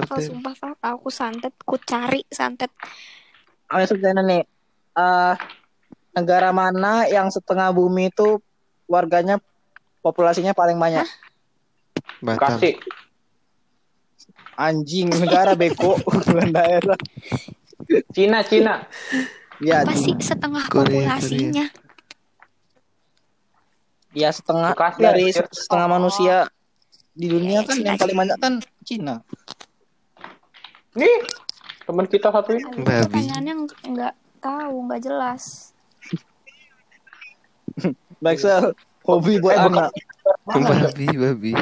[0.05, 0.21] Order.
[0.21, 0.53] sumpah.
[0.85, 2.73] Aku santet, ku cari santet.
[3.71, 4.43] Ayo sebenarnya nih
[4.93, 5.35] eh
[6.11, 8.43] negara mana yang setengah bumi itu
[8.85, 9.39] warganya
[10.01, 11.07] populasinya paling banyak
[12.21, 12.59] Batam.
[12.59, 12.75] Kasih.
[14.57, 16.99] anjing negara beko bukan daerah
[18.13, 18.85] Cina, Cina.
[19.59, 21.67] ya Apa sih setengah Korea, populasinya?
[24.11, 25.47] ya setengah Bekasi, dari anjir.
[25.49, 26.37] setengah manusia
[27.13, 28.21] di dunia Iya, kan Cina, yang paling Cina.
[28.21, 28.53] banyak kan
[28.83, 29.15] Cina
[30.93, 31.17] Nih,
[31.91, 32.63] teman kita satu ini.
[32.79, 33.11] Babi.
[33.11, 35.75] Pertanyaannya ng- nggak tahu, nggak jelas.
[38.25, 39.91] Baxel hobi buat Eh, anak
[40.47, 41.53] Babi, babi.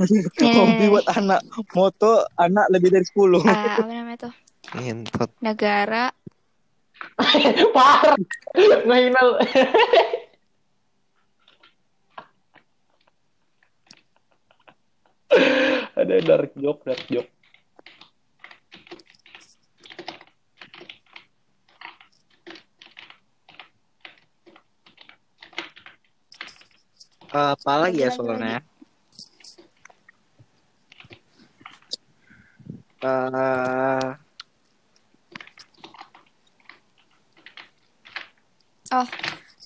[0.00, 1.40] Nih, hobi buat anak
[1.72, 4.34] moto anak lebih dari 10 Ah, apa namanya tuh?
[5.40, 6.12] Negara
[7.76, 8.16] Parah.
[8.84, 9.28] Ngehinal.
[15.96, 17.30] Ada dark joke, dark joke.
[27.30, 28.60] Apa lagi ya soalnya
[33.00, 34.08] Eh,
[38.90, 39.06] Oh,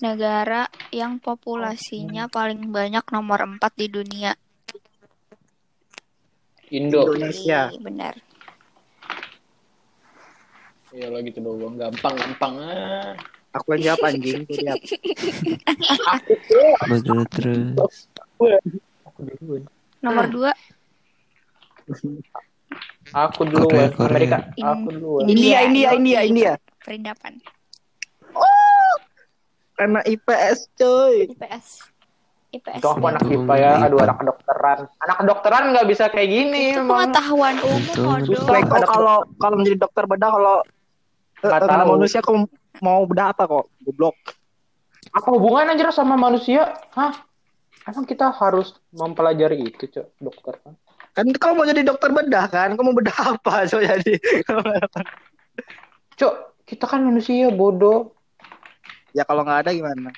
[0.05, 4.37] negara yang populasinya paling banyak nomor 4 di dunia.
[6.69, 7.09] Indo.
[7.09, 8.15] Indonesia Ih, benar.
[10.93, 12.55] Iya lagi tuh doang, gampang, gampang.
[12.63, 13.17] Ah.
[13.55, 14.81] Aku yang jawab anjing tuh lihat
[16.85, 18.11] Betul terus.
[19.07, 19.63] Aku duluan.
[20.01, 20.51] Nomor 2
[23.15, 23.69] Aku duluan.
[23.69, 24.11] Korea, Korea.
[24.11, 24.39] Amerika.
[24.55, 25.25] In- Aku duluan.
[25.27, 27.39] India India India India Perindapan.
[29.75, 31.83] karena IPS coy IPS.
[32.53, 32.79] IPS.
[32.79, 34.79] Itu aku anak IPA ya, aduh anak kedokteran.
[35.01, 37.11] Anak kedokteran nggak bisa kayak gini Itu emang.
[37.11, 40.57] pengetahuan umum, kok kalau kalau menjadi dokter bedah kalau
[41.43, 41.91] eh, karena tahu.
[41.91, 42.47] manusia kamu
[42.81, 44.15] mau bedah apa kok goblok
[45.11, 46.75] Apa hubungan anjir sama manusia?
[46.91, 47.13] Hah?
[47.85, 50.75] Emang kita harus mempelajari itu, Cok, dokter kan?
[51.15, 54.19] kan kamu mau jadi dokter bedah kan kamu bedah apa so jadi
[56.17, 56.35] Cok,
[56.65, 58.13] kita kan manusia bodoh.
[59.13, 60.11] ya kalau nggak ada gimana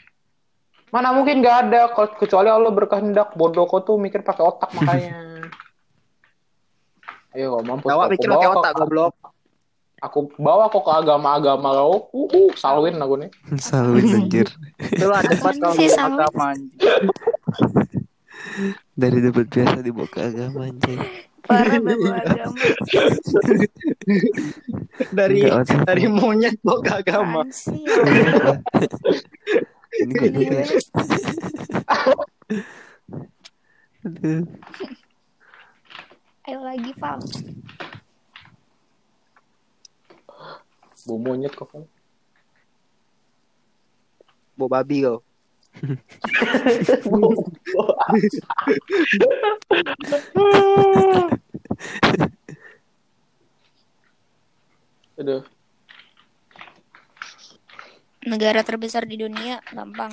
[0.88, 3.34] Mana mungkin nggak ada kalau- kecuali Allah berkehendak.
[3.34, 5.18] Bodoh kok tuh mikir pakai otak makanya.
[7.36, 7.84] Ayo, mampus.
[7.84, 9.12] Jawa aku mikir pakai otak goblok
[10.04, 12.12] Aku bawa kok ke agama-agama lo.
[12.12, 13.30] Uh, uh, salwin aku nih.
[13.66, 14.44] Salwin anjir.
[14.76, 16.20] Itulah debat Apaan kalau sih, Salman?
[16.20, 16.52] agama.
[19.00, 21.00] Dari debat biasa dibawa ke agama anjay.
[21.48, 22.56] Parah bawa agama.
[25.16, 27.40] Dari Enggak, dari monyet bawa ke agama.
[29.96, 30.44] Ini.
[34.04, 34.44] Aduh.
[36.46, 37.18] Ayo lagi, Val.
[41.06, 41.70] Bau monyet kok.
[44.58, 45.22] Bawa babi kau.
[55.16, 55.40] Aduh.
[58.26, 60.10] Negara terbesar di dunia, gampang.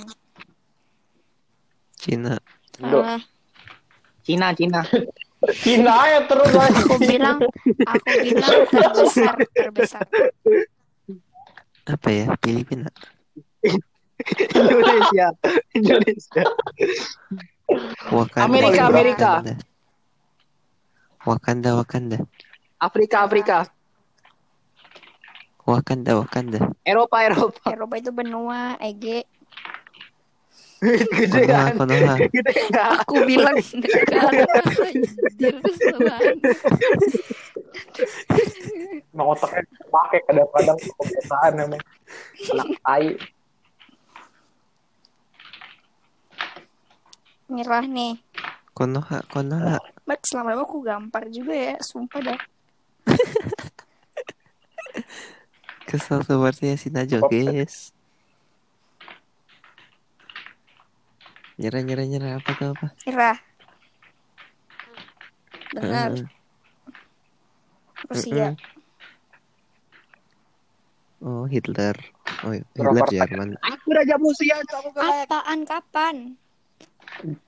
[1.97, 2.37] Cina.
[2.77, 3.17] Salah.
[4.21, 4.85] Cina, Cina.
[5.57, 6.53] Cina ya terus.
[6.53, 7.41] Aku bilang,
[7.89, 10.05] aku bilang terbesar, terbesar.
[11.83, 12.25] Apa ya?
[12.39, 12.87] Filipina.
[14.55, 15.27] Indonesia.
[15.75, 16.43] Indonesia.
[18.11, 18.45] Wakanda.
[18.47, 18.87] Amerika, Wakanda.
[18.87, 19.31] Amerika.
[21.23, 22.17] Wakanda, Wakanda.
[22.79, 23.57] Afrika, Afrika.
[25.63, 26.59] Wakanda, Wakanda.
[26.83, 27.71] Eropa, Eropa.
[27.71, 29.23] Eropa itu benua, Ege.
[30.83, 31.79] Gede Konoha, kan?
[31.79, 32.15] Konoha.
[32.27, 32.99] Gede kan?
[32.99, 34.35] Aku bilang dekat.
[34.83, 36.35] Anjir, kesalahan.
[39.15, 41.79] Emang otaknya pakai kadang-kadang kebiasaan emang.
[42.51, 43.15] Anak tai.
[47.47, 48.19] Nyerah nih.
[48.75, 49.79] Konoha, Konoha.
[50.03, 52.35] Mat, selama lama aku gampar juga ya, sumpah dah.
[55.87, 57.92] Kesel sepertinya si guys.
[61.63, 62.31] Nyerah, nyerah, nyerah.
[62.43, 62.87] Apa tuh apa?
[63.07, 63.37] Nyerah.
[65.71, 66.27] Dengar, Heeh.
[68.11, 68.51] Rusia.
[68.51, 68.59] Mm-mm.
[71.23, 71.95] Oh, Hitler.
[72.43, 73.55] Oh, Hitler Jerman.
[73.63, 75.23] Aku Raja Rusia, aku kelek.
[75.23, 76.15] Apaan, kapan?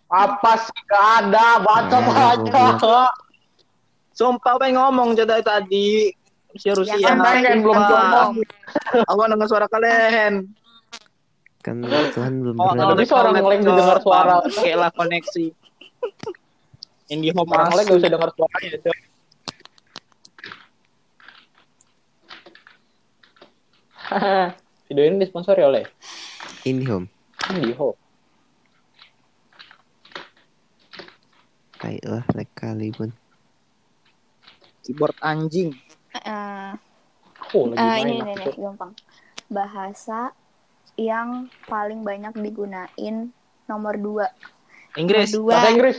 [0.08, 1.60] Apa sih gak ada?
[1.60, 3.12] Baca baca.
[4.16, 6.08] Sumpah pengen ngomong jadi tadi.
[6.56, 7.04] Si Rusia.
[7.04, 8.48] Ya kan, belum Ah, ngomong.
[9.12, 10.56] Aku dengar suara kalian.
[11.66, 12.94] Kan Tuhan belum Oh, berani.
[12.94, 14.38] Tapi seorang ngeleng didengar suara.
[14.46, 15.46] Oke lah koneksi.
[17.10, 18.78] Indie home Orang lain gak bisa dengar suaranya.
[18.86, 18.98] Cok.
[24.86, 25.84] Video ini disponsori oleh
[26.66, 27.10] IndiHome.
[27.50, 27.98] Indiho.
[31.78, 33.14] Baiklah, like kali pun.
[34.82, 35.74] Keyboard anjing.
[36.16, 36.74] Eh,
[37.54, 38.52] Oh, lagi main ini, tuh.
[38.52, 38.92] nih, gampang.
[39.48, 40.34] Bahasa
[40.96, 43.32] yang paling banyak digunain
[43.68, 44.28] nomor dua.
[44.96, 45.36] Inggris.
[45.36, 45.52] Nomor dua.
[45.56, 45.98] Bahasa Inggris.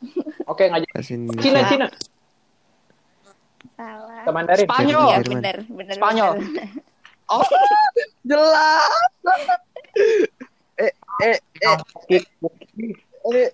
[0.50, 0.90] Oke, ngajak.
[1.04, 1.86] Cina, Cina.
[3.76, 4.22] Salah.
[4.24, 4.66] Ke Mandarin.
[4.68, 5.06] Spanyol.
[5.08, 5.34] Iya, Jerman.
[5.40, 5.96] benar, benar.
[5.96, 6.32] Spanyol.
[6.38, 6.68] benar.
[7.30, 7.46] Oh,
[8.26, 8.90] jelas.
[10.82, 10.90] eh,
[11.22, 12.22] eh, eh,
[13.30, 13.50] eh.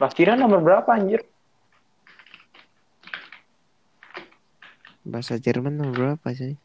[0.00, 1.20] Bahasa Cina nomor berapa anjir?
[5.04, 6.56] Bahasa Jerman nomor berapa sih?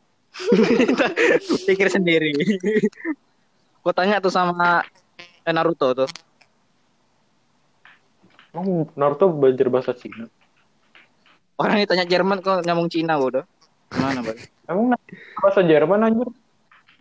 [1.67, 2.31] Pikir sendiri.
[3.81, 4.85] Gue tanya tuh sama
[5.19, 6.09] eh, Naruto tuh.
[8.51, 10.27] Emang Naruto belajar bahasa Cina?
[11.55, 13.45] Orang yang tanya Jerman kok ngomong Cina bodoh.
[13.91, 14.39] Gimana, Bang?
[14.67, 14.85] Emang
[15.39, 16.27] bahasa Jerman anjir?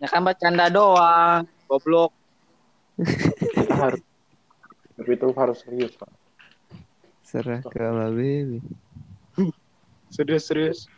[0.01, 1.47] Ya kan bercanda doang.
[1.69, 2.11] Goblok.
[3.71, 4.01] Harus.
[4.97, 6.11] Tapi itu harus serius, Pak.
[7.25, 8.59] Serah ke baby.
[10.11, 10.91] Serius-serius.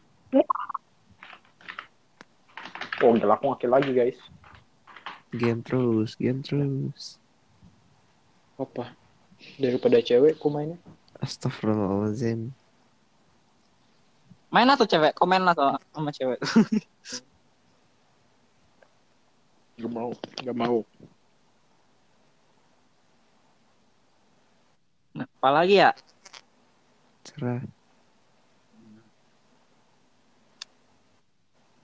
[3.03, 4.15] Oh, gila aku ngakil lagi, guys.
[5.35, 7.19] Game terus, game terus.
[8.55, 8.95] Apa?
[9.59, 10.79] Daripada cewek, ku mainnya.
[11.19, 12.55] Astagfirullahaladzim.
[14.55, 16.39] Main lah tuh cewek, komen lah tuh sama cewek.
[19.73, 20.13] Gak mau,
[20.45, 20.85] gak mau.
[25.17, 25.91] Nah, apalagi ya?
[27.25, 27.65] Serah.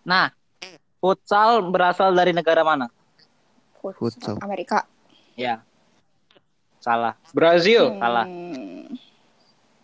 [0.06, 0.30] Nah,
[1.00, 2.88] futsal berasal dari negara mana?
[3.80, 4.36] Futsal.
[4.44, 4.84] Amerika.
[5.34, 5.64] Ya.
[6.80, 7.16] Salah.
[7.32, 7.96] Brazil.
[7.96, 8.28] Salah.
[8.28, 8.96] Hmm,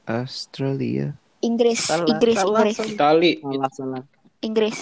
[0.06, 1.16] Australia.
[1.40, 2.94] Inggris, Salah, Inggris, salah, Inggris, salah.
[2.96, 3.32] Itali.
[3.38, 4.04] Salah, salah.
[4.42, 4.78] Inggris,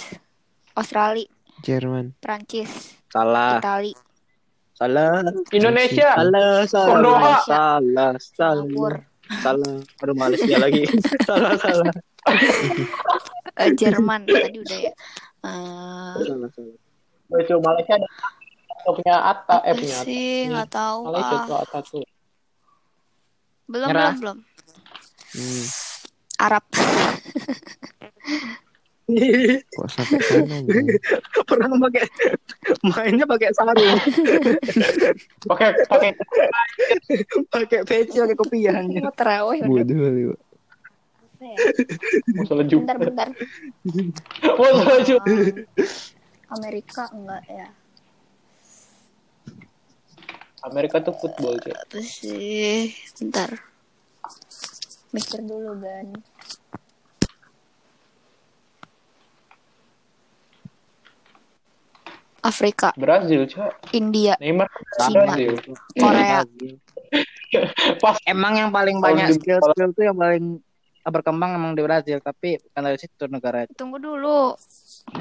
[0.74, 1.28] Australia,
[1.60, 2.16] Jerman.
[2.24, 2.72] Prancis,
[3.12, 3.60] Salah.
[3.60, 3.92] Itali,
[4.74, 5.28] Salah.
[5.52, 6.16] Indonesia.
[6.16, 6.88] Salah, salah.
[6.88, 7.36] Kondoha.
[7.44, 8.64] Salah, salah.
[8.64, 9.00] Singapura,
[9.44, 9.76] Salah.
[10.04, 10.84] Aduh, Malaysia lagi.
[11.28, 11.94] salah, salah.
[13.60, 14.94] eh, Jerman tadi udah ya.
[15.44, 16.78] Eh, Salah, salah.
[17.44, 18.08] Itu Malaysia ada
[18.84, 20.06] punya Atta, eh apa punya Atta.
[20.08, 21.44] sih nggak tahu Malaysia ah.
[21.48, 22.04] tuh Atta tuh.
[23.64, 24.12] Belum, Nyerah.
[24.16, 24.38] belum, belum.
[25.34, 25.66] Hmm.
[26.44, 26.64] Arab.
[29.04, 30.56] Kok sampai sana?
[31.44, 32.04] Pernah pakai
[32.88, 34.00] mainnya pakai sarung,
[35.44, 36.10] Pakai pakai
[37.52, 38.80] pakai peci, pakai kopiah.
[38.80, 39.60] Mau terawih.
[39.68, 40.36] Bodoh
[41.52, 41.58] ya?
[42.40, 42.82] masalah juga.
[42.88, 43.28] Bentar bentar.
[44.62, 45.28] Masalah juga.
[45.28, 45.66] Um,
[46.54, 47.68] Amerika enggak ya?
[50.64, 51.74] Amerika tuh football sih.
[51.76, 52.96] Apa sih?
[53.20, 53.50] Bentar.
[55.12, 56.08] Mikir dulu kan.
[62.44, 63.96] Afrika, Brazil, Cak.
[63.96, 64.68] India, Neymar
[65.00, 65.32] Cina.
[65.32, 65.56] Brazil.
[65.96, 66.44] Korea.
[68.04, 70.60] Pas Emang yang paling banyak skill-skill tuh yang paling
[71.12, 73.76] berkembang emang di Brazil, tapi bukan dari situ negara itu.
[73.76, 74.56] Tunggu dulu.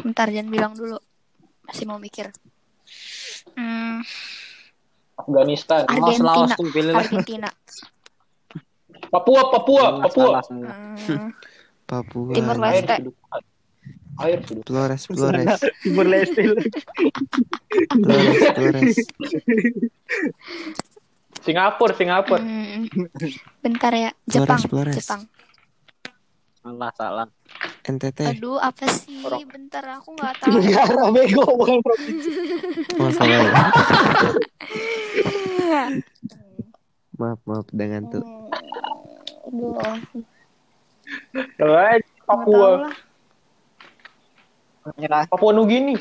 [0.07, 0.99] Bentar jangan bilang dulu.
[1.67, 2.31] Masih mau mikir.
[3.59, 4.03] Hmm,
[5.19, 5.87] Afghanistan.
[5.91, 6.31] Laos, Argentina.
[6.31, 6.95] Laos tuh pilih.
[6.95, 7.49] Argentina.
[9.11, 10.27] Papua, Papua, Papua.
[10.39, 10.75] Salah, salah.
[11.03, 11.31] Hmm,
[11.85, 12.33] Papua.
[12.33, 12.97] Timur Air Leste.
[14.23, 14.39] Air.
[14.69, 16.43] Flores, Flores, Timur Leste.
[17.91, 18.97] Flores, Flores.
[21.43, 22.39] Singapura, Singapura.
[22.39, 22.87] hmm,
[23.59, 24.11] bentar ya.
[24.31, 24.63] Jepang.
[24.71, 24.95] Flores.
[24.95, 25.27] Jepang.
[26.63, 27.27] Salah, salah.
[27.83, 28.39] NTT.
[28.39, 29.19] Aduh, apa sih?
[29.43, 30.55] Bentar, aku nggak tahu.
[30.55, 32.31] Negara bego bukan provinsi.
[32.97, 33.51] Oh, salah ya.
[37.13, 38.23] Maaf, maaf dengan tuh.
[39.45, 39.75] Aduh,
[41.35, 42.71] Eh, nggak tahu Papua.
[44.95, 45.95] Nyerah, Papua Nugini.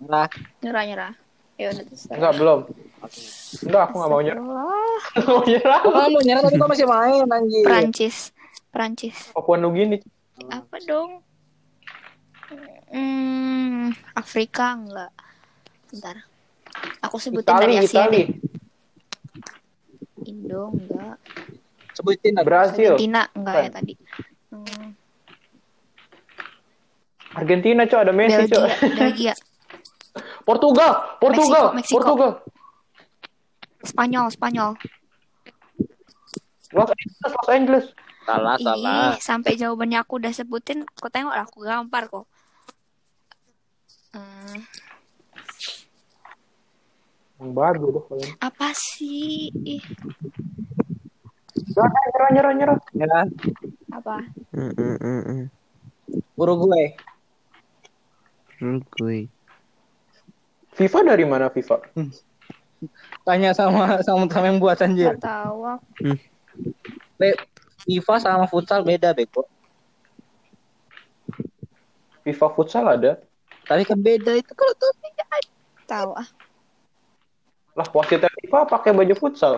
[0.00, 0.28] nyerah.
[0.60, 1.12] Nyerah, nyerah.
[1.54, 2.16] Ya udah terserah.
[2.16, 2.60] Enggak, belum.
[3.62, 4.42] Enggak, aku enggak mau nyerah.
[4.42, 5.78] Nggak mau nyerah.
[5.78, 7.64] Kok kamu nyerah tapi kok masih main anjir.
[7.64, 8.16] Prancis.
[8.70, 9.34] Prancis.
[9.34, 9.98] Papua Nugini.
[10.48, 11.20] Apa dong?
[12.90, 15.12] Hmm, Afrika enggak.
[15.90, 16.16] Bentar.
[17.02, 18.14] Aku sebutin Itali, dari Asia Itali.
[18.14, 18.26] deh.
[20.26, 21.16] Indo enggak.
[21.94, 22.44] Sebutin lah.
[22.46, 22.94] Brazil.
[22.94, 23.74] Argentina enggak ya Bukan.
[23.76, 23.94] tadi.
[24.50, 24.86] Hmm,
[27.30, 28.00] Argentina, Cok.
[28.02, 28.66] Ada Messi, Belgia, Cok.
[28.98, 29.34] Belgia.
[30.48, 30.92] Portugal,
[31.22, 31.94] Portugal, Meksiko, Meksiko.
[31.94, 32.30] Portugal.
[33.86, 34.70] Spanyol, Spanyol.
[36.74, 37.84] Los Angeles, Los Angeles.
[38.30, 39.10] Salah, salah.
[39.10, 42.30] Ih, sampai jawabannya aku udah sebutin, kau tengok lah, aku gampar kok.
[44.14, 44.62] Hmm,
[47.50, 48.30] Bagus tuh kalian.
[48.38, 49.50] apa sih?
[49.66, 49.82] Ih,
[51.74, 53.24] Nyerah, nyerah, nyerah, nyerah.
[53.90, 54.22] Apa?
[54.54, 55.44] Mm, mm, mm, mm.
[56.38, 56.94] Uruguay.
[58.62, 59.26] Uruguay.
[60.78, 61.82] FIFA dari mana FIFA?
[63.26, 65.18] Tanya sama sama sama yang buat anjir.
[65.18, 66.14] Gak tahu aku.
[67.18, 67.49] Be-
[67.84, 69.48] FIFA sama futsal beda bego.
[72.24, 73.20] FIFA futsal ada.
[73.64, 74.90] Tapi kan beda itu kalau tuh
[75.90, 76.28] Tahu ah.
[77.74, 79.54] Lah wasitnya FIFA pakai baju futsal.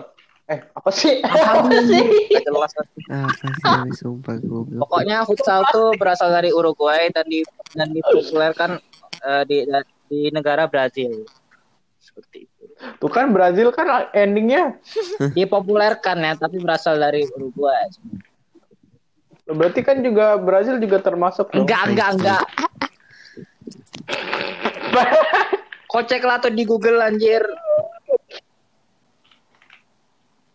[0.49, 1.23] Eh, apa sih?
[1.23, 2.03] apa sih?
[2.33, 2.71] Gak jelas.
[2.75, 3.31] Apa
[3.87, 4.89] sih sumpah goblok.
[4.89, 7.45] Pokoknya futsal tuh berasal dari Uruguay dan di
[7.77, 8.81] dan dipopulerkan
[9.23, 9.57] eh, di
[10.09, 11.23] di negara Brazil.
[12.01, 12.52] Seperti itu.
[12.99, 14.77] Tuh kan Brazil kan endingnya.
[15.37, 17.87] Dipopulerkan ya, tapi berasal dari Uruguay.
[19.43, 21.67] Berarti kan juga Brazil juga termasuk dong.
[21.67, 22.45] Enggak, enggak, enggak.
[25.91, 27.43] Kocek lah tuh di Google anjir.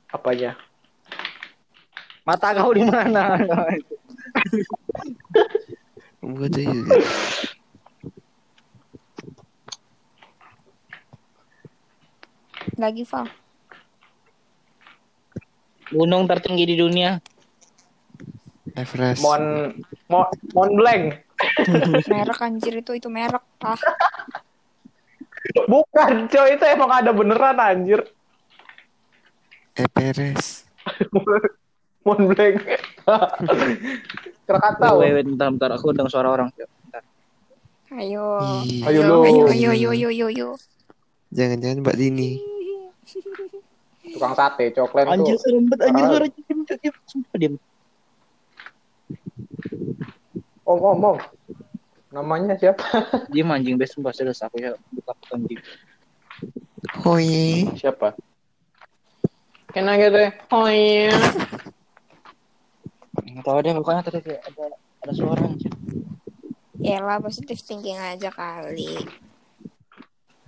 [0.08, 0.56] Apanya?
[2.24, 3.36] Mata kau di mana?
[6.20, 6.96] Bodoh juga.
[12.78, 13.26] Lagi Val.
[15.90, 17.18] Gunung tertinggi di dunia.
[18.78, 19.18] Everest.
[19.24, 19.74] Mon
[20.06, 21.18] Mon Mont Blanc.
[22.10, 23.42] Merek anjir itu itu merek.
[23.62, 23.78] Ah,
[25.66, 26.54] Bukan, coy.
[26.54, 28.06] Itu emang ada beneran anjir.
[29.74, 30.70] Everest.
[32.06, 32.56] Mont Blanc.
[34.48, 35.02] Krakatau.
[35.02, 35.70] Wait, wait, bentar, bentar.
[35.74, 36.48] Aku dengar suara orang.
[36.54, 37.02] Bentar.
[37.98, 38.38] ayo.
[38.86, 40.48] Ayo ayo, ayo, ayo, ayo, ayo, ayo.
[41.32, 42.57] Jangan-jangan Mbak Dini.
[44.08, 45.42] Tukang sate, coklat Anjir tuh.
[45.42, 47.54] serem banget anjir suara diam, diam, sumpah diam.
[50.64, 51.18] Om, om, om.
[52.08, 52.84] Namanya siapa?
[53.32, 55.60] Diam anjing bes sumpah serius aku ya buka anjing.
[57.04, 57.68] Hoye.
[57.76, 58.16] Siapa?
[59.72, 60.32] Kena gitu.
[60.48, 61.12] Oh iya.
[63.28, 64.64] Enggak tahu deh pokoknya tadi kayak ada
[65.04, 65.72] ada suara anjir.
[66.80, 69.04] Yalah positif thinking aja kali.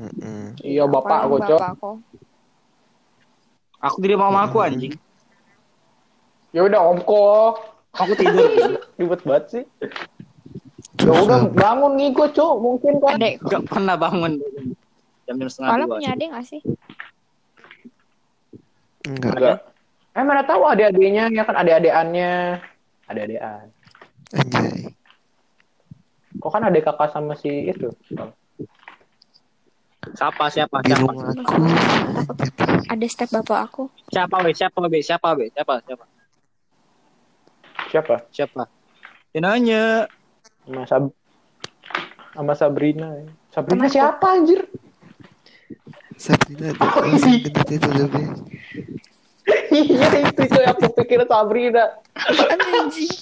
[0.00, 0.56] Mm-mm.
[0.64, 1.60] Iya, bapak aku, Cok.
[1.60, 1.90] bapak aku.
[3.80, 4.94] Aku tidak mau sama aku anjing.
[6.52, 7.52] Ya udah, om kok.
[7.96, 8.48] Aku tidur.
[9.00, 9.64] Ribet banget sih.
[11.00, 12.54] Ya udah bangun ngigo, Cok.
[12.60, 13.16] Mungkin kan.
[13.16, 14.32] Adek, Enggak pernah bangun.
[15.24, 15.96] Jam jam setengah Kalian dua.
[15.96, 16.60] punya adik gak sih?
[19.08, 19.32] Enggak.
[19.38, 19.58] Enggak.
[20.10, 22.32] Eh mana tahu adik-adiknya ya kan adik-adikannya.
[23.06, 23.66] Ada adean.
[24.34, 24.90] Anjay.
[26.38, 27.90] Kok kan ada kakak sama si itu?
[28.14, 28.30] Bang?
[30.00, 31.12] Siapa siapa Di siapa?
[31.12, 31.44] Anjay.
[32.88, 33.82] Ada step bapak aku.
[34.08, 34.50] Siapa be?
[34.56, 34.98] Siapa be?
[35.04, 35.44] Siapa be?
[35.52, 35.74] Siapa?
[35.84, 36.04] Siapa?
[37.92, 38.14] Siapa?
[38.32, 38.62] Siapa?
[39.36, 40.08] Ya nanya.
[40.64, 41.04] Sama Sab
[42.30, 43.28] sama Sabrina.
[43.50, 43.94] Sabrina Temanku.
[43.94, 44.60] siapa anjir?
[46.16, 48.24] Sabrina gendut itu lebih.
[49.74, 51.84] iya itu coy aku pikir Sabrina.
[52.48, 53.14] Anjing.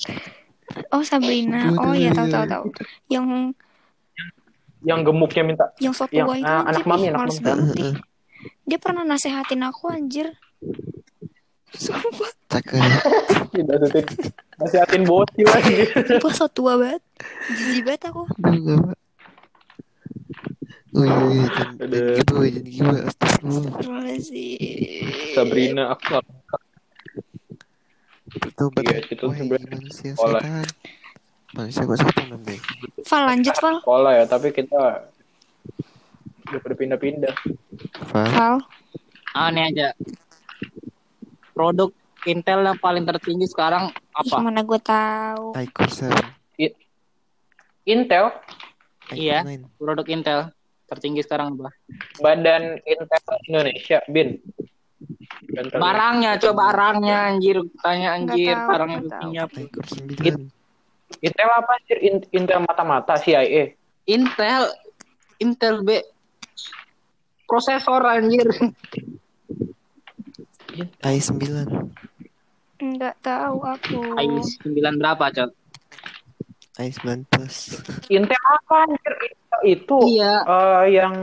[0.94, 1.72] Oh Sabrina.
[1.80, 2.64] Oh ya tahu tahu tahu.
[3.08, 3.56] Yang
[4.88, 7.44] Yang gemuknya minta yang so Yang, itu ah, anak mami, anak males mami.
[7.44, 7.76] banget.
[8.64, 10.32] Dia pernah nasehatin aku anjir.
[11.68, 12.80] Sumpah, Cakep.
[13.52, 14.02] Tidak tuh
[14.64, 15.92] nasihatin bocil anjir.
[16.08, 17.02] sumpah so tua banget.
[17.52, 18.24] Jijik banget aku.
[20.88, 22.16] Wih, jangan, jangan Aduh.
[22.16, 24.16] gitu, jangan gitu, astagfirullah.
[25.36, 26.16] Sabrina aku
[28.28, 29.12] Itu Iya, betul.
[29.12, 30.40] itu Wah, sebenarnya sekolah.
[31.50, 32.56] Manusia kok setan nanti.
[33.02, 33.76] Val lanjut Val.
[33.80, 35.08] sekolah ya, tapi kita
[36.44, 37.34] udah pada pindah-pindah.
[38.06, 38.54] Val, Val.
[39.32, 39.88] Ah, ini aja.
[41.50, 41.90] Produk
[42.24, 44.36] Intel yang paling tertinggi sekarang Ih, apa?
[44.38, 45.56] mana gue tahu.
[45.56, 45.92] iCore
[46.54, 46.74] 7.
[47.84, 48.28] Intel,
[49.10, 49.40] Iya.
[49.40, 49.78] iCore 9.
[49.78, 50.40] Produk Intel
[50.84, 51.72] tertinggi sekarang apa?
[52.18, 54.36] Badan Intel Indonesia, Bin.
[55.72, 57.62] Barangnya, coba barangnya anjir.
[57.80, 59.00] Tanya anjir, barangnya
[59.46, 59.58] apa?
[61.08, 61.24] iCore 9.
[61.24, 61.98] Intel apa anjir?
[62.00, 63.74] In- Intel mata-mata CIA.
[64.04, 64.62] Intel
[65.38, 66.02] Intel B
[67.44, 68.44] prosesor anjir.
[71.02, 71.42] i9.
[72.78, 73.98] Enggak tahu aku.
[74.14, 75.50] i9 berapa, Cok?
[76.78, 77.56] i9 plus.
[78.06, 79.14] Intel apa anjir?
[79.18, 80.34] Intel itu Iya.
[80.46, 81.14] eh, yang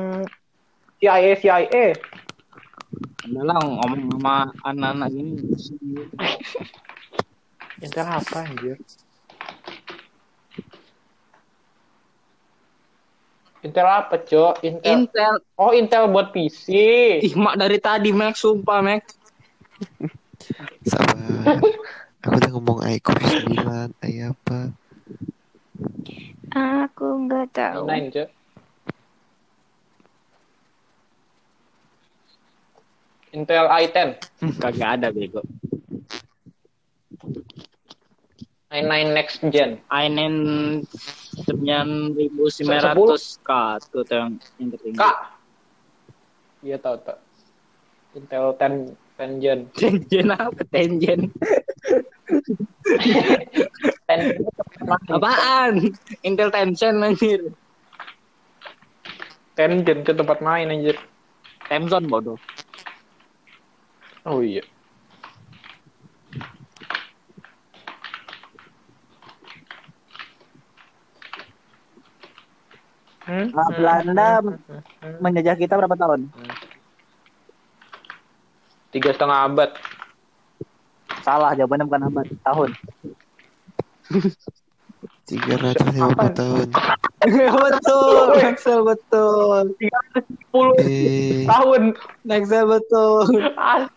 [1.00, 1.86] CIA CIA.
[3.26, 5.40] Udah lah ngomong sama anak-anak gini.
[7.80, 8.76] Intel apa anjir?
[13.66, 14.62] Intel apa, Cok?
[14.62, 15.10] Intel.
[15.10, 16.70] Intel Oh, Intel buat PC.
[17.18, 19.18] ih mak dari tadi Max sumpah Max.
[20.86, 21.58] Sabar.
[22.22, 24.60] Aku udah ngomong iCore 9, i apa.
[26.54, 27.90] Aku enggak tahu.
[27.90, 28.30] i9, Cok.
[33.34, 34.10] Intel i10.
[34.62, 35.42] Kagak ada bego.
[38.76, 39.80] I9 next gen.
[39.88, 40.20] i9
[41.48, 43.52] 9900 K
[43.88, 45.00] tuh tuh yang yang tertinggi.
[45.00, 45.18] Kak.
[46.60, 47.24] Iya tahu tak.
[48.16, 49.60] Intel 10 10 gen.
[49.80, 51.32] Tenjen apa tenjen?
[52.84, 53.56] 10
[55.16, 55.96] Apaan?
[56.28, 57.56] Intel Tension anjir.
[59.56, 61.00] 10 gen ke tempat main anjir.
[61.72, 62.36] Temson bodoh.
[64.28, 64.68] Oh iya.
[73.26, 73.50] Hmm?
[73.58, 74.28] Ah, Belanda
[75.18, 76.30] menjajah kita berapa tahun?
[78.94, 79.70] Tiga setengah abad.
[81.26, 82.70] Salah, jawabannya bukan abad, tahun.
[85.26, 86.70] 350 tahun.
[87.66, 89.64] betul, Nexel betul.
[90.54, 91.82] 10 Eh, tahun.
[92.22, 93.26] Nexel betul.
[93.58, 93.90] Ah,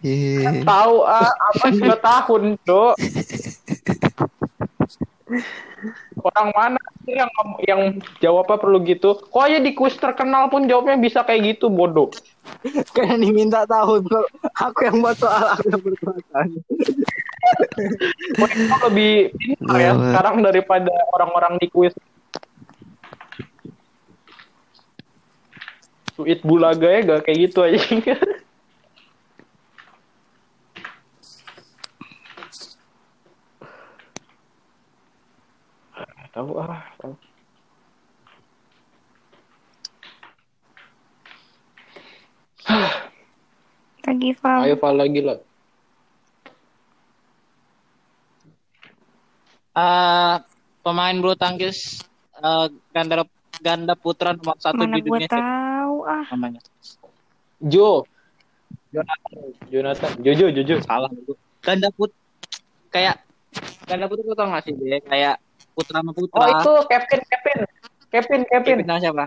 [0.00, 0.64] eh.
[0.64, 2.96] tahu ah, apa dua tahun, Dok?
[6.20, 7.30] Orang mana sih yang
[7.64, 7.80] yang
[8.18, 9.16] jawabnya perlu gitu?
[9.16, 12.12] Kok aja di kuis terkenal pun jawabnya bisa kayak gitu, bodoh.
[12.94, 14.04] Karena diminta tahun.
[14.04, 14.28] Kalau
[14.60, 16.38] Aku yang buat soal, aku yang berkuasa.
[18.40, 20.04] Mereka lebih pintar ya Gawat.
[20.12, 21.94] sekarang daripada orang-orang di kuis.
[26.12, 27.80] Suit bulaga ya gak kayak gitu aja.
[36.40, 36.80] tahu ah.
[36.96, 37.14] tahu.
[44.08, 44.60] Lagi Val.
[44.64, 45.38] Ayo Val lagi lah.
[49.70, 50.36] Eh,
[50.80, 52.00] pemain bulu tangkis
[52.40, 53.28] eh, ganda
[53.60, 56.24] ganda putra nomor satu Mana di dunia tahu ah.
[56.32, 56.64] namanya?
[57.60, 58.08] Jo.
[58.90, 59.38] Jonathan.
[59.68, 60.12] Jonathan.
[60.24, 60.80] Jojo, Jojo.
[60.88, 61.12] Salah.
[61.60, 62.10] Ganda put
[62.88, 63.20] kayak
[63.84, 65.36] ganda putra tuh tau gak sih dia kayak
[65.80, 66.36] putra sama putra.
[66.36, 67.58] Oh itu Kevin, Kevin.
[68.10, 68.76] Kevin, Kevin.
[68.76, 69.24] Kevin nama siapa?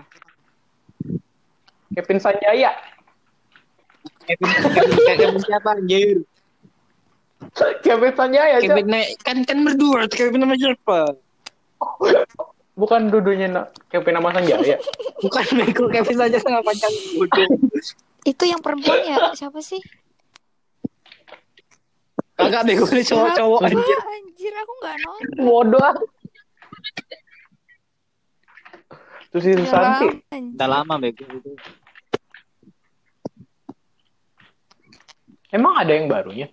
[1.90, 2.70] Kevin Sanjaya.
[4.24, 6.16] Kevin, Kevin, Kevin siapa anjir?
[7.80, 8.56] Kevin Sanjaya.
[8.58, 11.18] Kevin na- kan kan berdua Kevin nama siapa?
[12.74, 14.76] Bukan dudunya nak Kevin nama Sanjaya.
[15.20, 17.48] Bukan Beko Kevin saja sama pacar bodoh.
[18.24, 19.16] Itu yang perempuan ya?
[19.32, 19.78] Siapa sih?
[22.34, 23.98] Eh, Agak bego nih cowok-cowok anjir.
[24.10, 25.38] Anjir, aku nggak nonton.
[25.38, 25.78] Bodoh.
[25.78, 25.94] ah.
[29.34, 30.06] Terus itu Udah Santi.
[30.06, 30.54] lama, anjir.
[30.54, 31.50] Udah lama bego itu.
[35.50, 36.46] Emang ada yang barunya?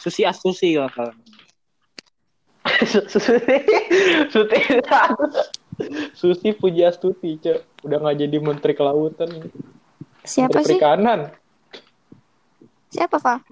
[0.00, 1.16] Susi Astusi kalau salah.
[3.12, 3.36] Susi,
[4.32, 4.60] Susi,
[6.16, 7.84] Susi Pujiastuti, cok.
[7.84, 9.28] Udah nggak jadi Menteri Kelautan,
[10.24, 10.76] Siapa Menteri sih?
[10.80, 11.20] Perikanan.
[12.88, 13.44] Siapa, Val?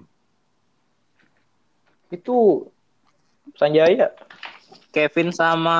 [2.09, 2.65] Itu
[3.57, 4.13] Sanjaya,
[4.97, 5.77] Kevin sama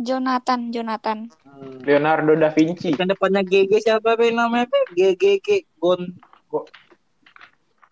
[0.00, 1.28] Jonathan, Jonathan.
[1.84, 2.96] Leonardo da Vinci.
[2.96, 4.80] kan depannya GG siapa be namanya be?
[4.96, 6.16] GGG Gon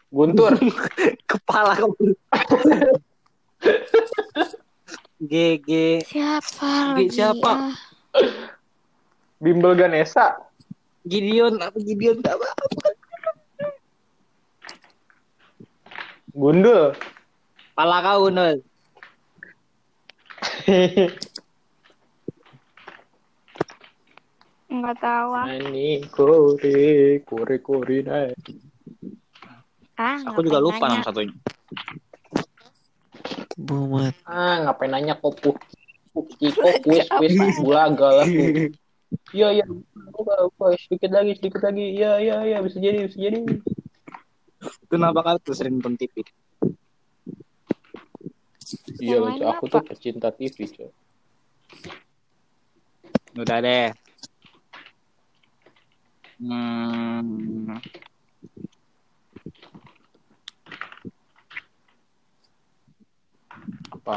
[0.09, 0.57] Guntur,
[1.31, 1.93] kepala kamu.
[5.29, 5.69] GG
[6.09, 7.13] Siapa lagi?
[7.13, 7.69] siapa?
[7.69, 7.77] Ah,
[9.37, 10.33] Bimbel Ganesa,
[11.05, 12.49] Gideon apa Gideon apa?
[16.33, 16.97] Gundul.
[17.77, 18.65] Pala kau nol.
[24.69, 25.47] Nggak tahu ah.
[25.49, 28.29] Ini kore, kore kore nah.
[29.99, 31.03] Ah, Aku juga lupa nanya.
[31.03, 31.35] nama satunya.
[33.59, 34.15] Muhammad.
[34.23, 35.57] Ah, ngapain nanya kopu?
[36.39, 38.27] Kiko kuis kuis bulaga lah.
[39.33, 39.65] Iya iya.
[40.15, 41.99] Apa, sedikit lagi sedikit lagi.
[41.99, 43.43] Iya iya iya bisa jadi bisa jadi.
[44.91, 46.23] Kenapa kau tuh sering nonton TV?
[49.01, 49.49] Iya Cok.
[49.49, 49.73] aku apa?
[49.73, 50.93] tuh pecinta TV, Cok.
[53.39, 53.89] Udah deh.
[56.39, 57.81] Hmm.
[63.89, 64.17] Apa?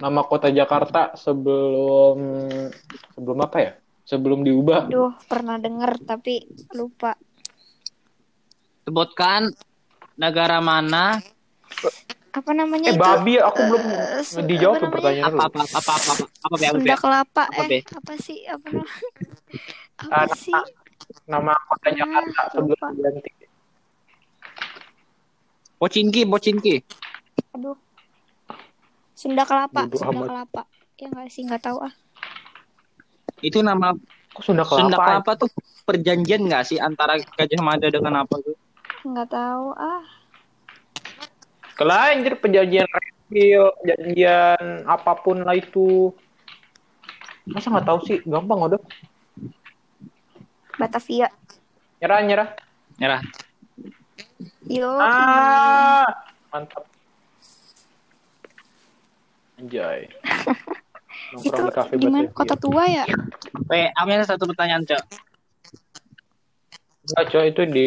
[0.00, 2.16] Nama kota Jakarta sebelum
[3.12, 3.79] sebelum apa ya?
[4.10, 4.90] Sebelum diubah.
[4.90, 6.42] Duh, pernah denger tapi
[6.74, 7.14] lupa.
[8.82, 9.54] Sebutkan
[10.18, 11.22] negara mana
[12.30, 13.02] Apa namanya Eh itu?
[13.02, 13.82] babi, aku belum
[14.22, 16.66] su- dijawab apa pertanyaan apa apa apa apa apa apa apa be?
[16.70, 19.08] Sunda Kelapa Apa, eh apa sih apa namanya?
[19.98, 20.54] Apa sih?
[21.26, 23.30] Nama kota Jakarta sebelum diganti.
[25.74, 26.74] Pocinki, Pocinki.
[27.54, 27.74] Aduh.
[29.14, 30.22] Sunda Kelapa, Sunda.
[30.22, 30.62] Kelapa.
[30.98, 31.94] Ya enggak sih, enggak tahu ah.
[33.40, 33.96] Itu nama
[34.38, 34.80] Sunda Kelapa?
[34.80, 35.50] Sunda Kelapa tuh
[35.84, 38.56] perjanjian nggak sih antara Gajah Mada dengan apa tuh?
[39.04, 40.04] Enggak tahu ah.
[41.74, 46.12] Kelain anjir perjanjian radio, perjanjian apa pun lah itu.
[47.48, 48.20] Masa nggak tahu sih?
[48.28, 48.82] Gampang udah.
[50.76, 51.32] Batavia.
[52.00, 52.48] Nyerah nyerah.
[53.00, 53.20] Nyerah.
[54.68, 54.92] Yo.
[55.00, 56.04] Ah,
[56.52, 56.84] mantap.
[59.60, 60.08] Anjay.
[61.38, 62.26] itu di kafe di mana?
[62.26, 62.34] Batavia.
[62.34, 63.04] Kota tua ya?
[63.70, 65.02] Weh, aku ada satu pertanyaan, Cok.
[67.00, 67.86] Enggak, coy, itu di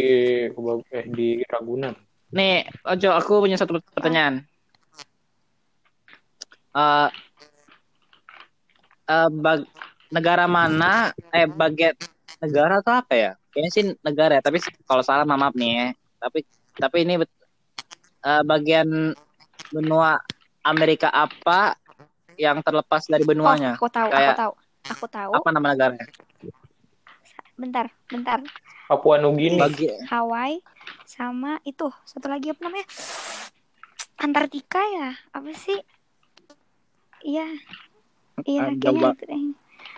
[0.91, 1.94] eh, di Ragunan.
[2.34, 4.41] Nih, Ojo, aku punya satu pertanyaan.
[6.74, 7.10] Eh
[9.08, 9.70] eh, bag-
[10.10, 11.94] negara mana eh bagian
[12.41, 13.32] negara atau apa ya?
[13.54, 14.58] Kayaknya sih negara ya, tapi
[14.89, 15.88] kalau salah maaf maaf nih ya.
[16.18, 16.39] Tapi
[16.82, 19.14] tapi ini eh, bagian
[19.70, 20.18] benua
[20.66, 21.78] Amerika apa
[22.36, 23.73] yang terlepas dari benuanya?
[23.73, 24.53] Oh, aku tahu, Kayak- aku tahu.
[24.84, 25.31] Aku tahu.
[25.34, 26.05] Apa nama negaranya?
[27.53, 28.39] Bentar, bentar.
[28.86, 29.55] Papua Nugini.
[29.55, 30.59] Bagi Hawaii
[31.05, 32.88] sama itu satu lagi apa namanya?
[34.17, 35.09] Antartika ya?
[35.31, 35.79] Apa sih?
[37.23, 37.47] Iya.
[38.43, 39.09] Iya, Ah, kayaknya coba.
[39.13, 39.41] itu deh.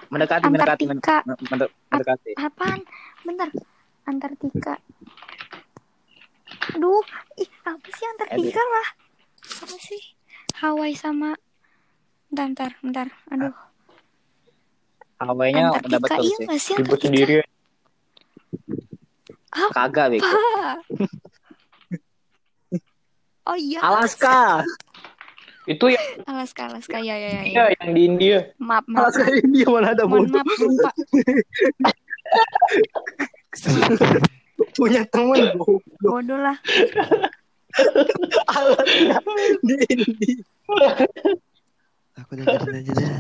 [0.06, 1.18] mendekati mendekati Antartika.
[1.26, 1.74] mendekati.
[1.90, 2.32] mendekati.
[2.38, 2.80] Apaan?
[3.24, 3.50] Bentar.
[4.06, 4.76] Antartika.
[6.72, 7.02] Aduh,
[7.36, 8.88] ih apa sih Antartika lah?
[9.64, 10.02] Apa sih?
[10.56, 11.34] Hawaii sama
[12.36, 13.08] Bentar, bentar, bentar.
[13.32, 13.56] Aduh,
[15.24, 16.60] Hawaii-nya udah betul iya sih.
[16.60, 17.40] sih Ribut sendiri.
[19.72, 20.28] Kagak, Bego.
[20.28, 20.76] Ah.
[23.46, 24.66] Oh iya, Alaska.
[25.72, 27.44] Itu yang, Alaska, Alaska, ya, ya, ya.
[27.46, 27.54] ya.
[27.54, 28.38] ya, yang di India.
[28.58, 29.14] Maaf, maaf.
[29.14, 30.90] Alaska India mana ada Mohon maaf, lupa.
[34.82, 35.78] Punya temen bodoh.
[36.02, 36.58] Bodoh lah.
[38.50, 39.22] Alaska
[39.62, 40.42] di India.
[42.24, 43.16] Aku dengerin aja dah.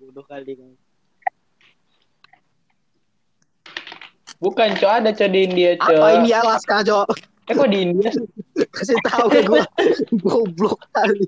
[0.00, 0.72] Bodoh kali kan.
[4.38, 5.98] Bukan, coy, ada coy di India, coy.
[5.98, 7.02] Apa ini Alaska, Jo?
[7.50, 8.24] Eh, kok di India sih?
[8.70, 9.66] Kasih tahu ke gua.
[10.22, 11.26] Goblok kali.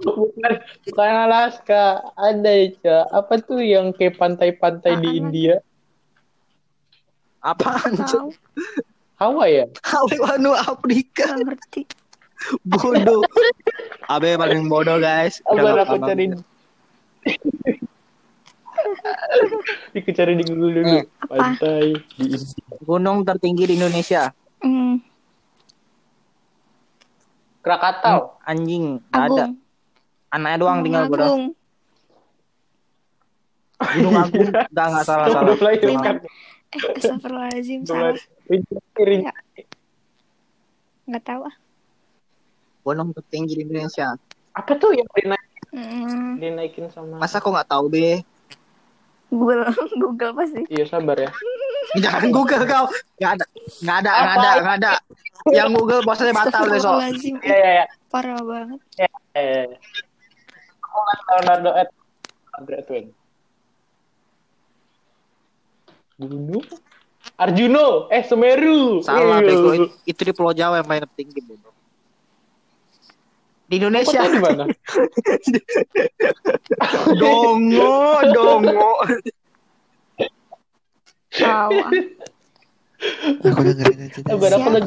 [0.00, 0.52] bukan,
[0.88, 2.00] bukan Alaska.
[2.16, 3.00] Ada, coy.
[3.12, 5.20] Apa tuh yang kayak pantai-pantai di?
[5.20, 5.60] India?
[7.44, 8.32] Apaan, Jo?
[9.22, 9.66] Hawaii ya?
[9.86, 11.30] Hawaii Wanu Afrika.
[11.30, 11.82] Gak ngerti.
[12.66, 13.22] Bodoh.
[14.12, 15.38] Abe paling bodoh guys.
[15.46, 16.26] Udah aku cari.
[19.94, 20.96] Aku cari di Google dulu.
[20.98, 21.06] Hmm.
[21.22, 21.34] Apa?
[21.38, 21.94] Pantai.
[22.82, 24.34] Gunung tertinggi di Indonesia.
[24.58, 24.98] Hmm,
[27.62, 28.42] Krakatau.
[28.42, 29.46] Anjing, nggak ada.
[29.46, 29.52] Agung.
[30.34, 31.26] Anaknya doang tinggal bodoh.
[31.30, 31.44] Agung.
[33.78, 34.48] Gunung Agung.
[34.74, 35.54] Enggak enggak salah salah.
[36.72, 37.80] Eh, astagfirullahaladzim.
[37.84, 38.16] Salah.
[38.96, 39.28] rinci.
[39.28, 39.32] Ya.
[41.08, 41.54] Nggak tahu ah.
[43.28, 44.16] Di Indonesia.
[44.52, 47.16] Apa tuh yang dinaik, Hmm, dinaikin sama?
[47.16, 48.20] Masa kok nggak tahu be?
[49.32, 49.64] Google.
[50.02, 50.62] Google pasti.
[50.68, 51.30] Iya sabar ya.
[52.04, 52.84] Jangan Google kau.
[53.16, 53.46] Nggak ada,
[53.80, 54.92] nggak ada, nggak ada, nggak ada.
[55.48, 57.00] Yang Google bosnya batal besok.
[57.00, 57.08] Iya
[57.40, 57.84] iya iya.
[58.12, 58.80] Parah banget.
[59.32, 59.66] Eh.
[60.84, 61.88] Aku nggak tahu Leonardo Ed.
[62.52, 63.06] Leonardo Edwin.
[66.22, 66.62] Gunung
[67.38, 69.02] Arjuno, eh Semeru.
[69.02, 69.46] Salah Iya.
[69.46, 71.70] bego itu, itu di Pulau Jawa yang paling tertinggi bodoh.
[73.66, 74.20] Di Indonesia.
[74.20, 74.64] Kota di mana?
[77.22, 77.94] dongo,
[78.34, 78.90] dongo.
[81.32, 81.90] Tahu ah.
[83.42, 84.78] Aku dengerin aja Siapa?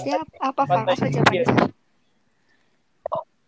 [0.00, 0.24] Siapa?
[0.42, 0.82] Apa Fang?
[0.88, 1.44] Pantai Apa jawabannya?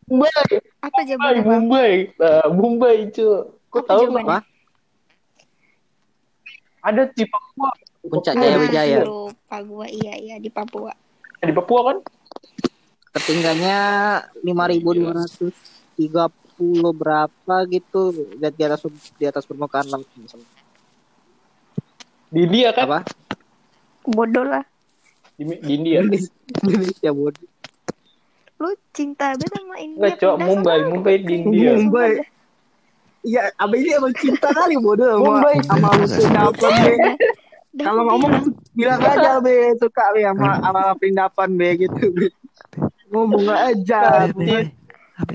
[0.06, 0.30] Mumbai,
[0.78, 1.50] Apa Mumbai, jawabannya Bang?
[1.50, 3.26] Mumbai, Nah, Mumbai cu.
[3.66, 4.38] Kok Apa tahu jawabannya?
[6.86, 7.70] Ada di Papua.
[8.06, 8.46] Puncak Papua.
[8.46, 9.02] Jaya Wijaya.
[9.02, 9.86] Lupa gua.
[9.90, 10.36] Iya, iya.
[10.38, 10.94] Di Papua.
[11.42, 11.98] Di Papua kan?
[13.18, 13.80] Ketinggiannya
[14.46, 15.50] 5.230
[16.94, 18.02] berapa gitu
[18.38, 18.80] lihat di atas
[19.16, 20.04] di atas permukaan laut
[22.28, 22.84] Di India kan?
[22.84, 23.08] apa
[24.04, 24.62] Bodoh lah.
[25.40, 26.04] Di, di India.
[26.04, 27.48] Indonesia bodoh
[28.56, 30.12] Lu cinta banget sama India.
[30.12, 30.80] Enggak, Mumbai.
[30.88, 31.76] Mumbai di India.
[31.76, 32.24] Mumbai.
[33.26, 35.58] Iya, abang ini emang cinta kali bodoh sama Mumbai.
[35.66, 36.94] sama pindapan be.
[37.82, 38.32] Kalau ngomong
[38.78, 42.14] bilang aja be suka be sama sama pindapan be gitu.
[42.14, 42.30] Be.
[43.10, 44.30] Ngomong aja.
[44.30, 45.34] Apa?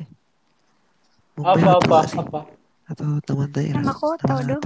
[1.44, 1.70] Apa?
[1.84, 2.00] Apa?
[2.16, 2.40] Apa?
[2.88, 3.84] Atau teman daerah?
[3.84, 4.64] Nama kota, dong.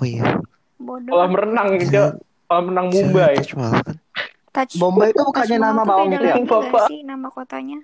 [0.00, 0.40] Oh iya.
[0.80, 1.12] Bodoh.
[1.12, 2.10] Kolam renang, Cok.
[2.48, 3.36] Kolam renang Mumbai.
[4.50, 4.80] Taj kan?
[4.80, 6.34] Bombay itu bukannya nama bawang itu ya?
[6.42, 6.88] Bapak.
[6.90, 7.78] sih nama kotanya?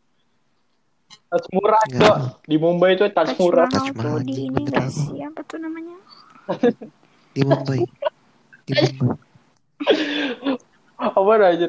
[1.26, 2.00] Tas murah, Enggak.
[2.06, 2.16] Cok.
[2.46, 3.66] Di Mumbai itu tas murah.
[3.66, 4.94] Tuh Mahal, di ini bener nggak aku.
[4.94, 5.18] sih?
[5.26, 5.96] Apa tuh namanya?
[7.34, 7.80] Di Mumbai.
[8.62, 9.16] Di Mumbai.
[10.96, 11.66] Apa aja?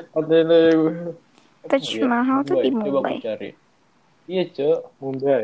[1.67, 3.17] Taj Iya, Mahal tuh di Coba aku Mumbai.
[3.19, 3.49] cari.
[4.29, 4.79] Iya, Cok.
[5.01, 5.43] Mumbai.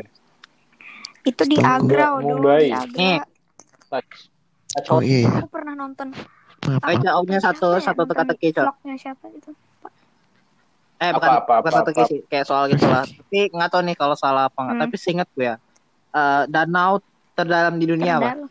[1.26, 1.56] Itu di.
[1.58, 2.70] Agra, dulu Mumbai.
[2.70, 3.26] di Agra.
[3.90, 4.08] Taj
[4.90, 5.30] Oh iya.
[5.42, 6.10] Aku pernah nonton.
[6.64, 7.82] Eh, jauhnya satu ya?
[7.82, 8.64] satu teka-teki, Cok.
[8.64, 9.50] Vlognya siapa itu?
[11.04, 12.04] Eh Apa, bukan apa, bukan apa, satu apa.
[12.06, 13.04] sih kayak soal gitu lah.
[13.20, 14.74] Tapi nggak tahu nih kalau salah apa nggak.
[14.74, 14.82] Hmm.
[14.82, 15.56] Tapi seingat gue ya.
[16.10, 17.02] eh, danau
[17.32, 18.24] terdalam di dunia apa?
[18.24, 18.48] Terdalam.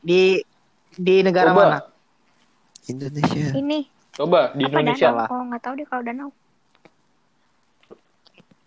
[0.00, 0.22] Di
[0.90, 1.62] di negara Coba.
[1.62, 1.78] mana?
[2.84, 3.46] Indonesia.
[3.54, 3.78] Ini
[4.10, 5.06] Coba di apa Indonesia.
[5.08, 5.26] danau?
[5.28, 6.28] Oh nggak tahu deh kalau danau.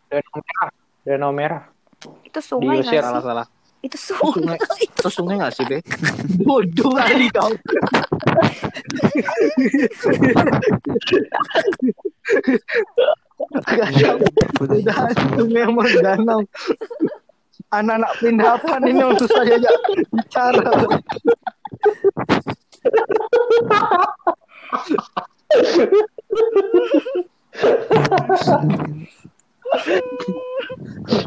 [0.07, 0.71] Danau Merah.
[1.03, 1.63] Danau Merah.
[2.21, 2.93] Itu sungai Diusir.
[2.93, 3.27] nggak Salah sih?
[3.27, 3.47] salah.
[3.83, 4.55] Itu Oh, sungai.
[4.63, 4.87] sungai.
[4.87, 5.77] Itu sungai nggak sih be?
[6.47, 7.51] Bodoh kali kau.
[13.67, 14.17] Gak tahu.
[14.63, 15.11] Udah.
[15.35, 16.41] Sungai sama danau.
[17.73, 19.71] Anak-anak pindahan ini yang susah aja
[20.13, 20.61] bicara.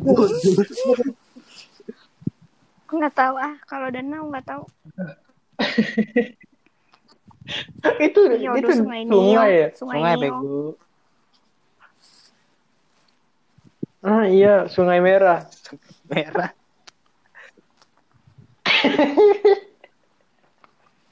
[0.05, 1.26] Bodoh.
[2.87, 3.55] Nggak tahu ah.
[3.65, 4.63] Kalau danau nggak tahu.
[8.03, 9.15] itu Iya, itu sungai Nio.
[9.15, 9.69] sungai ya.
[9.73, 10.23] Sungai, Sungai Nio.
[10.23, 10.61] bego.
[14.03, 15.47] Ah iya, Sungai Merah.
[16.11, 16.51] merah.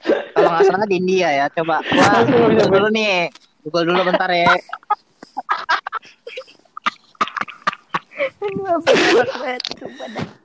[0.05, 1.81] Kalau nggak salah di India ya, coba.
[1.81, 3.25] Wah, Aku nggak bisa Google dulu nih.
[3.65, 4.53] Google dulu bentar ya.
[8.45, 9.61] Aduh, apa banget.
[9.81, 10.44] Sumpah dah.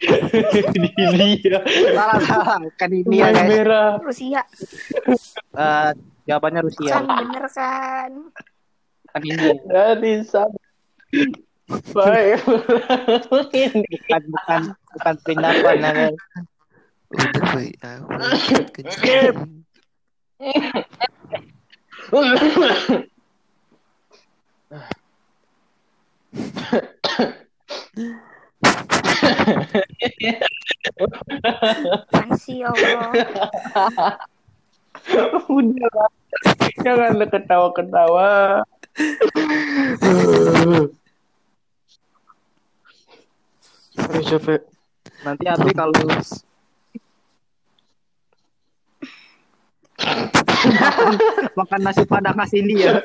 [0.00, 1.60] di India.
[1.92, 2.58] Salah, salah.
[2.88, 3.48] Di India, Sungai guys.
[3.52, 4.00] Merah.
[4.00, 4.42] Rusia.
[5.52, 5.90] Eh,
[6.24, 6.92] jawabannya Rusia.
[6.96, 8.10] Kan bener kan.
[9.04, 9.54] Bukan India.
[9.68, 10.24] Dari.
[11.94, 12.40] Baik.
[13.30, 16.16] Bukan, bukan, bukan pindahan ya, guys.
[17.10, 17.68] Udah boy.
[17.82, 18.08] Aku
[18.72, 19.36] kencing.
[32.10, 33.10] Apaan sih ya Allah?
[35.50, 36.10] Udah lah.
[36.80, 38.30] Jangan ketawa-ketawa.
[44.20, 44.62] Capek.
[45.20, 45.92] Nanti Abi kalau
[51.56, 53.00] makan nasi padang kasih dia.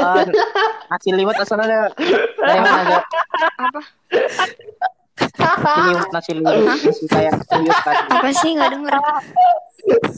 [0.00, 0.24] Ah,
[0.88, 1.92] nasi liwet asalnya
[2.40, 2.98] dari mana aja?
[3.60, 3.80] Apa?
[5.52, 8.04] Nasi liwet, nasi liwet, nasi kayak liwet tadi.
[8.08, 8.92] Apa sih nggak denger?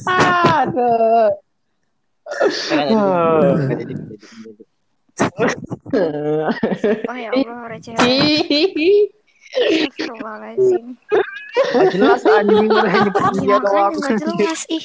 [0.07, 1.31] Aduh.
[7.07, 7.95] Oh ya Allah receh.
[9.47, 10.85] Astagfirullahaladzim.
[11.95, 12.83] Jelas anjing Ya
[13.33, 13.93] dia doang.
[14.37, 14.85] jelas ih.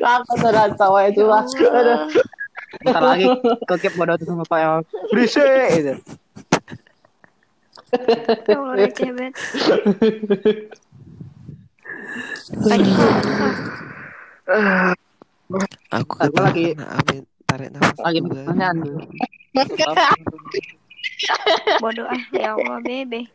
[0.00, 1.44] Aku sudah tahu itu Ya lah.
[2.82, 3.26] Ntar lagi
[3.68, 4.58] kekip bodoh tuh sama Pak
[5.70, 5.92] gitu.
[8.48, 9.34] Ya Allah receh banget.
[12.64, 13.48] Lagi ngomong apa?
[15.92, 16.76] Aku lagi-
[17.52, 18.76] tarik nafas Lagi pertanyaan.
[21.84, 23.28] Bodoh ah ya Allah bebe.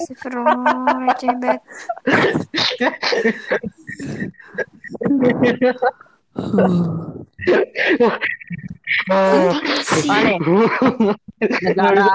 [0.00, 0.64] Astagfirullah
[1.04, 1.60] receh banget.
[9.84, 10.08] Sih.
[10.08, 10.32] Mana?
[11.40, 12.08] Negara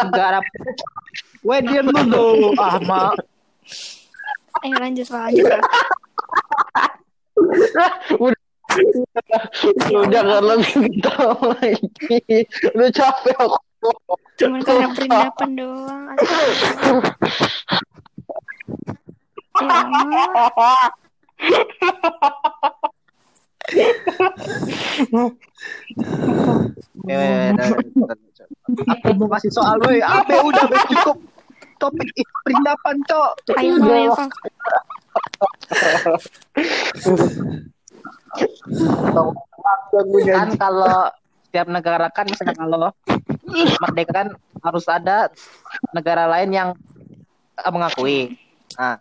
[0.00, 0.38] negara
[1.44, 3.20] Weh diam dulu ah mak
[4.64, 5.54] Ayo lanjut lanjut.
[9.90, 12.46] Lu jangan lebih ketawa lagi.
[12.74, 13.58] Udah capek aku.
[14.38, 16.14] Cuman karena perindapan doang.
[28.88, 31.18] Aku mau kasih soal weh Abe udah cukup
[31.78, 34.14] Topik itu perindapan cok Ayo ayo.
[40.34, 41.10] Kan kalau
[41.48, 42.92] setiap negara kan misalnya kalau
[43.80, 44.28] merdeka kan
[44.60, 45.32] harus ada
[45.96, 46.68] negara lain yang
[47.56, 48.36] eh, mengakui.
[48.76, 49.00] Nah,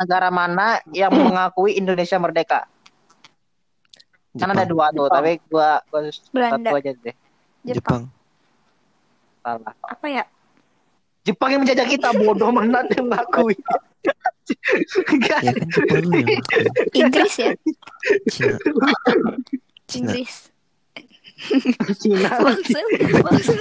[0.00, 2.64] negara mana yang mengakui Indonesia merdeka?
[4.34, 4.72] Kan ada Jepang.
[4.74, 6.74] dua tuh, tapi gua, gua Belanda.
[6.74, 7.14] satu aja deh.
[7.62, 7.76] Jepang.
[7.78, 8.02] Jepang.
[9.44, 9.74] Salah.
[9.86, 10.24] Apa ya?
[11.24, 13.56] Jepang yang menjajah kita bodoh mana yang mengakui.
[15.08, 15.40] Enggak.
[15.40, 16.36] Ya kan Jepang yang ngaku.
[17.00, 17.50] Inggris ya?
[18.28, 18.56] Cina.
[19.88, 20.10] Cina.
[20.12, 20.34] Inggris.
[22.00, 22.30] Cina.
[22.44, 22.84] Maksud,
[23.24, 23.58] maksud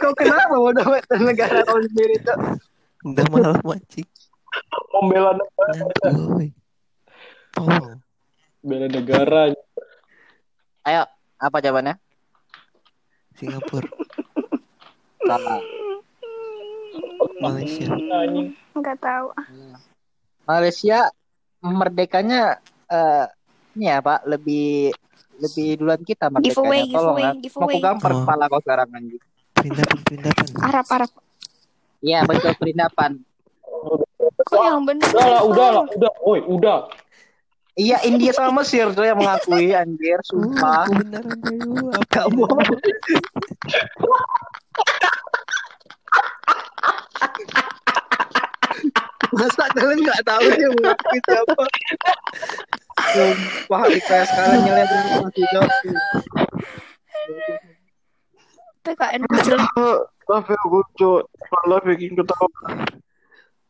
[0.00, 2.38] Kau kenapa bodoh banget negara kau sendiri tuh?
[3.04, 4.08] Udah malah mancing.
[4.96, 5.84] Membela negara.
[7.52, 8.00] Tolong.
[8.64, 9.52] Bela negara.
[10.88, 11.02] Ayo,
[11.36, 12.00] apa jawabannya?
[13.36, 13.88] Singapura.
[15.28, 15.60] Salah.
[17.40, 17.88] Malaysia.
[18.74, 19.26] Enggak tahu.
[20.44, 20.98] Malaysia
[21.64, 23.26] merdekanya eh
[23.74, 24.92] ini ya Pak, lebih
[25.42, 26.54] lebih duluan kita merdekanya.
[26.54, 27.32] Giveaway, Tolong giveaway, ya.
[27.34, 27.80] Mau giveaway.
[27.82, 28.18] gampar Oh.
[28.22, 29.22] kepala kau sekarang anjing.
[29.54, 30.46] Perindapan, perindapan.
[30.62, 31.10] Arab, Arab.
[32.04, 33.10] Iya, betul perindapan.
[34.44, 35.08] Kok yang bener?
[35.08, 36.12] Udah lah, udah lah, udah.
[36.22, 36.78] Oi, udah.
[37.74, 40.86] Iya, India sama Mesir tuh yang mengakui anjir, Uh, sumpah.
[42.06, 42.30] Gak ya?
[42.30, 42.70] bohong.
[49.34, 51.64] Masa kalian nggak tahu sih mengakui siapa?
[53.14, 54.90] Sumpah, kayak sekarang nyelihat
[55.22, 55.70] masih jauh.
[58.84, 59.70] PKN ku jelek.
[60.24, 61.22] Tapi aku cok,
[61.52, 62.48] malah bikin ketawa.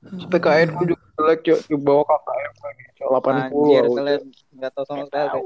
[0.04, 2.84] PKN ku juga jelek cok, di bawah KKM lagi.
[3.00, 3.32] Cok, 80.
[3.32, 4.22] Anjir, kalian
[4.58, 5.40] nggak tahu sama sekali.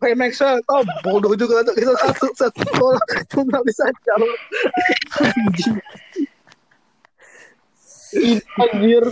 [0.00, 4.32] Hey Maxwell, kau bodoh juga untuk kita satu satu sekolah cuma bisa jawab.
[8.58, 9.04] Anjir.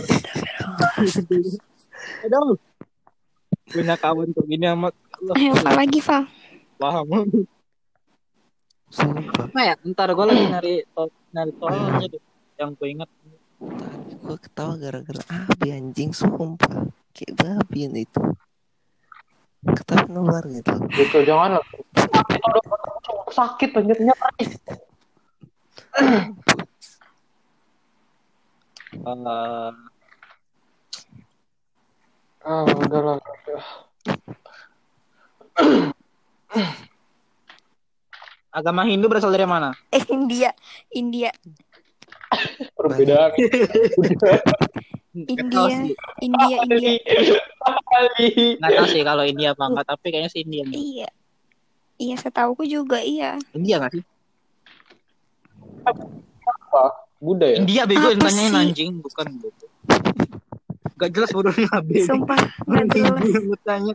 [2.25, 2.57] Aduh.
[3.69, 4.93] Punya kawan tuh gini amat.
[5.35, 6.23] ayo apa lagi, Val?
[6.79, 7.07] Paham.
[8.89, 9.45] Sumpah.
[9.51, 9.75] Apa ya?
[9.85, 12.21] Ntar gue lagi nyari to- nyari soalnya deh.
[12.57, 13.09] Yang gue ingat.
[13.59, 15.21] Tadi gua ketawa gara-gara
[15.51, 16.87] Abi anjing sumpah.
[17.13, 18.21] Kayak babi yang itu.
[19.59, 20.71] Ketawa nular gitu.
[20.95, 21.65] Gitu, jangan lah.
[23.29, 24.15] Sakit anjirnya.
[28.93, 29.71] Eh,
[32.39, 33.19] Ah, udahlah.
[38.49, 39.75] Agama Hindu berasal dari mana?
[39.93, 40.49] Eh India,
[40.89, 41.29] India,
[42.77, 43.31] Perbedaan.
[45.33, 45.73] India.
[46.21, 46.91] India, India.
[48.61, 50.63] Nggak tahu sih kalau India apa enggak, tapi kayaknya sih India.
[50.69, 51.09] Iya.
[51.99, 53.35] Iya, setauku juga iya.
[53.51, 54.03] India nggak sih?
[55.83, 57.08] Apa?
[57.19, 57.55] Buddha ya?
[57.59, 58.47] India bego yang sih?
[58.55, 59.69] anjing, bukan bodoh.
[60.99, 61.99] Gak jelas bodohnya Abe.
[62.03, 63.27] Sumpah, nggak Anjing jelas.
[63.35, 63.93] yang bertanya.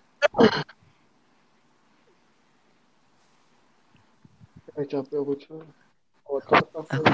[4.75, 5.62] Eh, capek aku cuy.
[6.25, 6.53] Aku.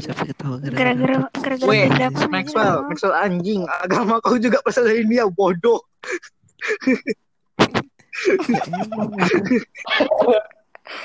[0.01, 1.87] Capek ketawa gara-gara Gara-gara gara-gara Weh,
[2.27, 3.63] Maxwell, Maxwell anjing.
[3.83, 5.79] Agama kau juga dari India, bodoh.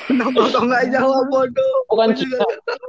[0.08, 1.74] Kenapa kau nggak jawab bodoh?
[1.90, 2.46] Bukan Gua juga Cina.
[2.46, 2.88] nggak tahu.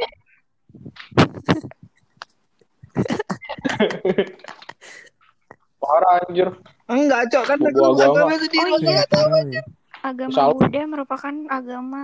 [5.82, 6.48] Parah anjir.
[6.86, 7.44] Enggak, Cok.
[7.46, 8.00] Kan agama.
[8.00, 8.70] agama sendiri.
[8.72, 9.04] Oh, iya.
[9.50, 9.62] ya.
[10.02, 10.54] Agama.
[10.54, 12.02] Buddha merupakan agama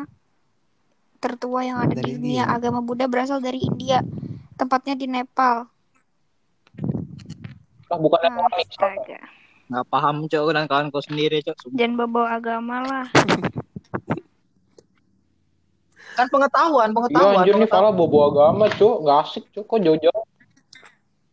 [1.22, 2.44] tertua yang ada Dari di dunia.
[2.46, 2.50] India.
[2.50, 4.02] Agama Buddha berasal dari India.
[4.58, 5.70] Tempatnya di Nepal.
[7.90, 9.20] Lah bukan Nepal Astaga.
[9.70, 10.46] Nggak paham, Cok.
[10.52, 11.72] Dan kawan kau sendiri, Cok.
[11.72, 13.06] Jangan bawa agama lah.
[16.12, 17.40] Kan pengetahuan, Iya pengetahuan.
[17.40, 17.68] anjir nih.
[17.72, 20.21] Fala bobo agama cuy, nggak asik cuy, kok jauh-jauh.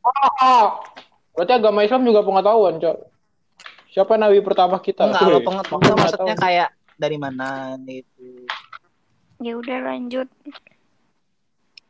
[0.10, 0.82] Ah,
[1.38, 2.98] berarti agama Islam juga pengetahuan cuy.
[3.90, 5.10] Siapa nabi pertama kita?
[5.10, 6.46] Enggak, kalau pengetahuan maksudnya tahu.
[6.46, 8.46] kayak dari mana gitu.
[9.42, 10.28] Ya udah lanjut.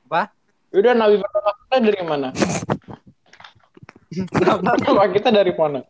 [0.07, 0.31] Apa?
[0.71, 2.27] Udah nabi pertama kita dari mana?
[4.09, 5.79] Nabi pertama kita dari mana?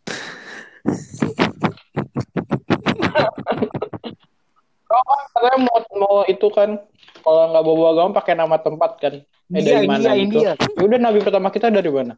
[4.90, 6.82] Kan katanya mau mau itu kan
[7.20, 9.14] kalau nggak bawa agama pakai nama tempat kan?
[9.16, 10.38] Eh India, dari mana India, gitu?
[10.38, 10.52] India.
[10.78, 12.14] Ya udah nabi pertama kita dari mana?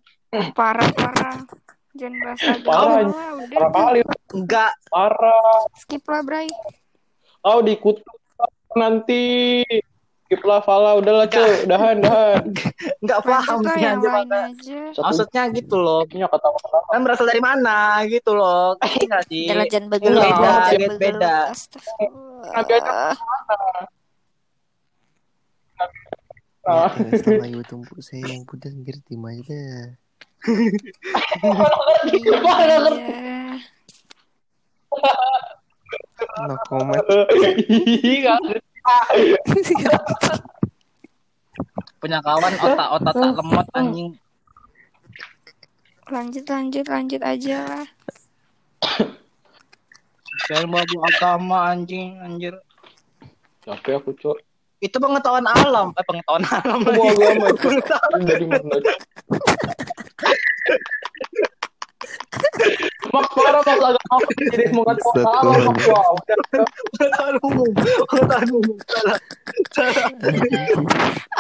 [0.53, 1.37] Parah-parah.
[1.93, 4.01] Jangan bahas Parah, agama Parah kali,
[4.33, 5.61] Enggak, parah.
[5.77, 6.49] skip lah, Bray.
[7.39, 8.17] Kau dikutuk
[8.73, 9.61] nanti.
[10.25, 12.41] Skip lah Fala, udahlah cuy, udahan, udahan.
[13.05, 16.09] enggak paham sih yang anjir Maksudnya gitu loh.
[16.09, 16.79] punya kata kata.
[16.89, 18.73] Kan berasal dari mana gitu loh.
[18.81, 19.45] Iya nggak sih?
[19.53, 21.37] Jalan jangan Enggak, begelut, beda, beda, beda.
[22.57, 23.85] Nabi Adam Astagfirullah.
[25.77, 25.87] Nah, Ya,
[26.63, 29.87] sama ibu tumpuk saya yang sendiri tim aja dah.
[32.13, 32.39] Iya.
[36.47, 37.03] No comment.
[42.03, 44.11] Punya kawan otak-otak tak lemot anjing.
[46.11, 47.87] Lanjut, lanjut, lanjut aja lah.
[50.51, 52.59] Jangan bawa agama anjing anjir.
[53.63, 54.43] Capek aku cuy.
[54.83, 56.83] Itu pengetahuan alam, eh pengetahuan alam.
[56.83, 56.99] Lagi.
[57.15, 57.79] agama cuy.
[58.27, 58.77] Dari mana?
[63.13, 66.15] Mak parah mak agama jadi mau kata salah mak wow.
[66.99, 67.71] Pengetahuan umum,
[68.11, 68.77] pengetahuan umum.
[68.91, 69.19] Salah,
[69.71, 70.07] salah.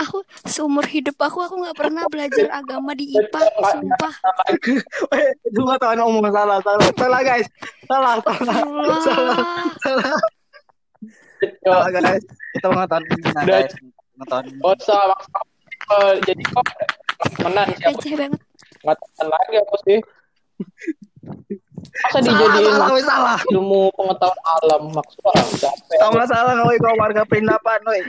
[0.06, 3.42] Aku seumur hidup aku aku nggak pernah belajar agama di IPA,
[3.74, 4.14] sumpah.
[5.18, 7.50] Eh, pengetahuan umum salah, salah, salah guys,
[7.90, 8.54] salah, salah,
[9.02, 9.38] salah,
[9.82, 10.14] salah,
[11.42, 12.22] Yo, guys.
[12.62, 13.44] Nah, Udah.
[13.44, 13.72] guys.
[14.14, 14.62] Pengetahuan umum.
[14.62, 14.76] Oh.
[15.92, 16.66] Eh, Jadi kok
[17.34, 18.40] temenan sih aku Receh banget.
[18.82, 19.98] nggak temenan lagi aku sih.
[21.82, 23.38] Masa Salah, dijadiin salah, salah.
[23.50, 25.96] ilmu pengetahuan alam maksudnya capek.
[25.98, 28.00] Sama salah ngoi kau warga perindapan, woi.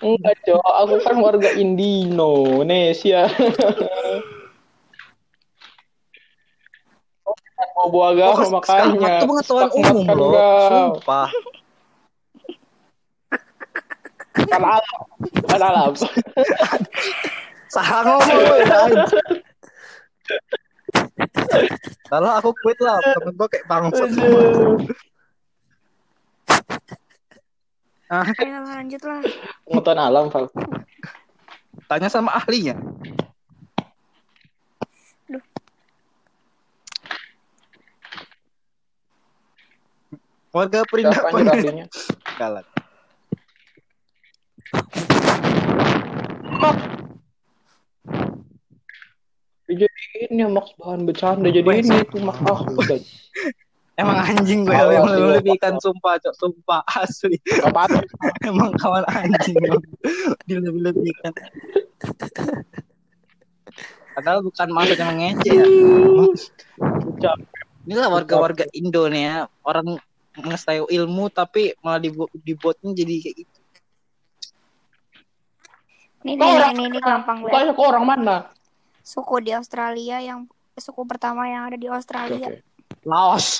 [0.00, 0.60] Enggak, Cok.
[0.84, 3.24] Aku kan warga Indonesia.
[7.76, 9.10] Mau bawa agama Oh, makanya.
[9.20, 10.32] Itu pengetahuan umum kau.
[10.68, 11.28] Sumpah.
[14.36, 15.00] Kan alam.
[15.44, 15.92] Kan alam.
[17.70, 18.98] Salah ngomong lain.
[22.08, 22.98] Salah aku quit lah.
[22.98, 24.02] Temen gue kayak bangsa.
[24.08, 24.76] Aduh.
[28.10, 29.22] Ah, Ayo lanjut lah.
[29.62, 30.50] Pengetahuan alam, Val.
[31.86, 32.74] tanya sama ahlinya.
[40.50, 41.86] Warga ahlinya?
[42.34, 42.66] Galak.
[49.70, 52.66] Dijadiin ya Max bahan bercanda jadi ini tuh Max ah
[53.94, 56.34] Emang anjing gue yang sih, lebih-lebihkan sumpah, cok.
[56.40, 57.36] Sumpah asli.
[57.60, 58.00] apa
[58.48, 59.54] Emang kawan anjing.
[59.60, 59.84] Bang.
[60.48, 61.32] Dilebih-lebihkan.
[64.16, 65.64] Padahal bukan maksudnya mengejek ya.
[67.12, 67.38] ucap
[67.84, 69.36] Inilah warga-warga Indo nih ya.
[69.68, 70.00] Orang
[70.38, 73.58] ngestai ilmu tapi malah dibuat dibuatnya jadi kayak gitu.
[76.20, 77.74] Nih, Kau nih, orang nih, nih, nih, gampang banget.
[77.74, 78.36] Kok orang mana?
[79.10, 80.46] suku di Australia yang
[80.78, 82.46] suku pertama yang ada di Australia.
[82.46, 82.62] oke.
[83.02, 83.58] Laos.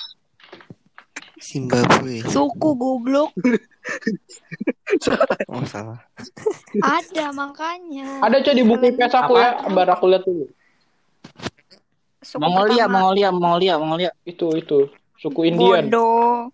[1.41, 2.21] Zimbabwe.
[2.29, 3.33] Suku goblok.
[5.49, 6.03] Oh salah.
[6.85, 8.21] Ada makanya.
[8.21, 10.45] Ada coy di buku IPS aku ya, biar aku lihat dulu.
[12.21, 12.93] Suku Mongolia, pertama.
[13.01, 14.11] Mongolia, Mongolia, Mongolia.
[14.27, 15.89] Itu itu suku Indian.
[15.89, 16.53] Bodoh.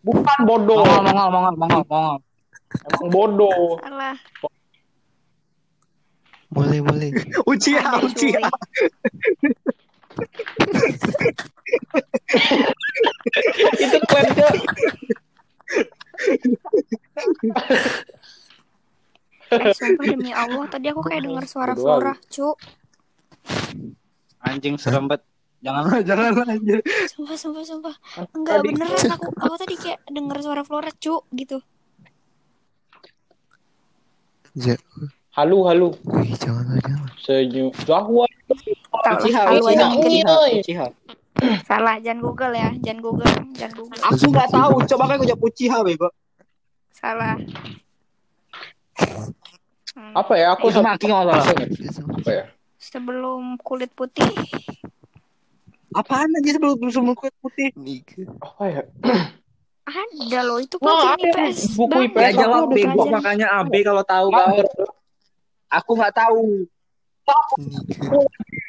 [0.00, 2.18] Bukan bodoh, Mongol, Mongol, Mongol, Mongol, Mongol.
[2.70, 3.76] emang bodoh.
[3.84, 4.16] Salah.
[7.46, 8.40] Uchiha, Ada, Uchiha.
[8.42, 8.50] cuy.
[13.78, 14.58] itu klan coy.
[19.50, 22.54] Eh, sumpah demi Allah, tadi aku kayak dengar suara Flora, cu.
[24.42, 25.29] Anjing serem banget.
[25.60, 26.80] Jangan, jangan anjir.
[27.06, 27.94] Sumpah, sumpah, sumpah.
[28.32, 29.28] Enggak Tadi- beneran aku.
[29.44, 31.60] Aku tadi kayak dengar suara Flora, cu, gitu.
[34.58, 34.74] Ja
[35.30, 35.88] Halu halu.
[36.10, 37.08] Wih jangan lah jangan.
[37.22, 37.70] Senyum.
[37.70, 39.86] Uchiha, Halu aja.
[41.64, 44.00] Salah, jangan Google ya, jangan Google, jangan Google.
[44.02, 46.08] Aku nggak tahu, coba kan gue jawab Uchiha, bego.
[46.90, 47.38] Salah.
[49.94, 50.52] Hmm, Apa ya?
[50.58, 51.38] Aku nggak salah.
[51.40, 52.44] apa ya?
[52.80, 54.26] sebelum kulit putih.
[55.90, 57.74] Apaan aja sebelum sebelum kulit putih?
[58.38, 58.82] Apa ya?
[59.90, 61.74] Ada loh, itu pelajaran ada IPS.
[61.74, 61.98] buku.
[62.06, 63.10] IPS Ya aku jawab bego pelajaran.
[63.10, 64.58] makanya AB kalau tahu kau.
[65.70, 66.42] Aku nggak tahu.
[67.58, 68.18] Nika.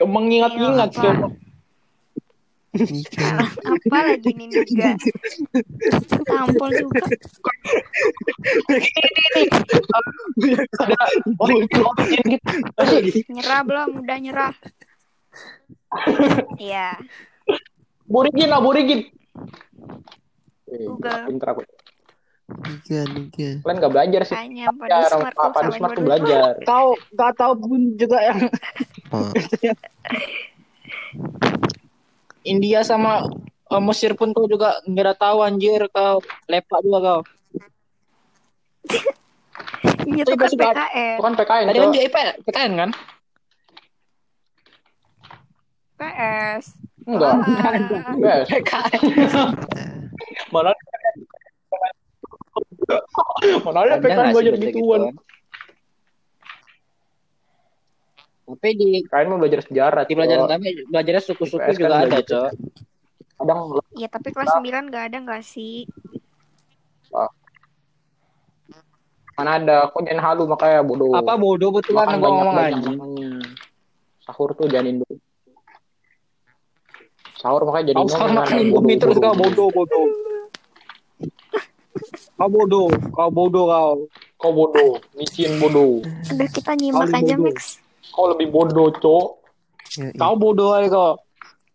[0.06, 1.28] Mengingat-ingat coba.
[3.68, 3.98] apa?
[4.16, 4.90] Lagi nih juga?
[6.30, 7.04] Tampol juga.
[11.38, 11.82] Oh, gitu.
[13.30, 13.90] Nyerah belum?
[14.02, 14.54] Udah nyerah.
[16.60, 17.00] Iya.
[18.08, 19.02] Aborigin, aborigin.
[20.72, 21.28] Eh, Google.
[21.28, 21.62] Pinter aku.
[22.52, 23.02] Nika.
[23.16, 23.50] Nika.
[23.64, 24.36] Kalian nggak belajar sih.
[24.36, 26.52] Tanya pada smart orang pada smart tuh belajar.
[26.68, 28.40] Kau nggak tahu pun juga yang
[32.52, 33.24] India sama
[33.72, 36.20] eh, Mesir pun kau juga nggak tahu anjir kau
[36.52, 37.22] lepak juga kau.
[40.02, 41.16] Itu Tapi kan PKN.
[41.16, 41.66] Itu kan PKN.
[41.70, 42.90] Tadi kan juga IP, PKN kan?
[46.02, 46.64] PS.
[47.06, 47.34] Enggak.
[48.18, 48.46] Yes.
[48.50, 49.02] PKN.
[50.50, 50.72] Mana
[53.62, 55.02] Mana ada sih belajar gituan.
[58.52, 60.04] Tapi di PKN mau belajar sejarah.
[60.10, 62.20] di pelajaran kami belajarnya suku-suku IPS kan juga ada.
[62.20, 62.50] Cok.
[63.42, 63.60] Kadang
[63.98, 65.86] Iya, tapi kelas 9 nggak ada nggak sih?
[69.32, 71.18] mana ada kok jangan halu makanya bodoh.
[71.18, 72.94] Apa bodoh betulan gua ngomong makanya.
[74.22, 75.08] Sahur tuh jangan Indo.
[77.42, 80.06] Sahur makanya jadi Kau sekarang makan Indomie terus kau bodoh bodoh.
[82.38, 82.88] Kau bodoh,
[83.18, 83.94] kau bodoh kau.
[84.38, 86.06] Kau bodoh, micin bodoh.
[86.06, 87.50] Udah kita nyimak aja, bodoh.
[87.50, 87.82] Max.
[88.14, 89.26] Kau lebih bodoh, Cok.
[89.98, 90.22] ya, iya.
[90.22, 91.14] Kau bodoh aja kau.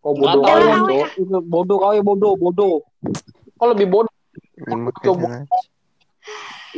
[0.02, 0.58] Kau bodoh Cok.
[0.94, 1.06] ya.
[1.18, 2.74] itu bodoh kau ya bodoh bodoh.
[3.58, 4.14] Kau lebih bodoh.
[5.02, 5.50] Coba.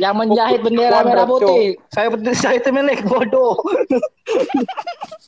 [0.01, 1.77] Yang menjahit bendera merah putih.
[1.93, 3.53] Saya betul saya itu milik bodoh.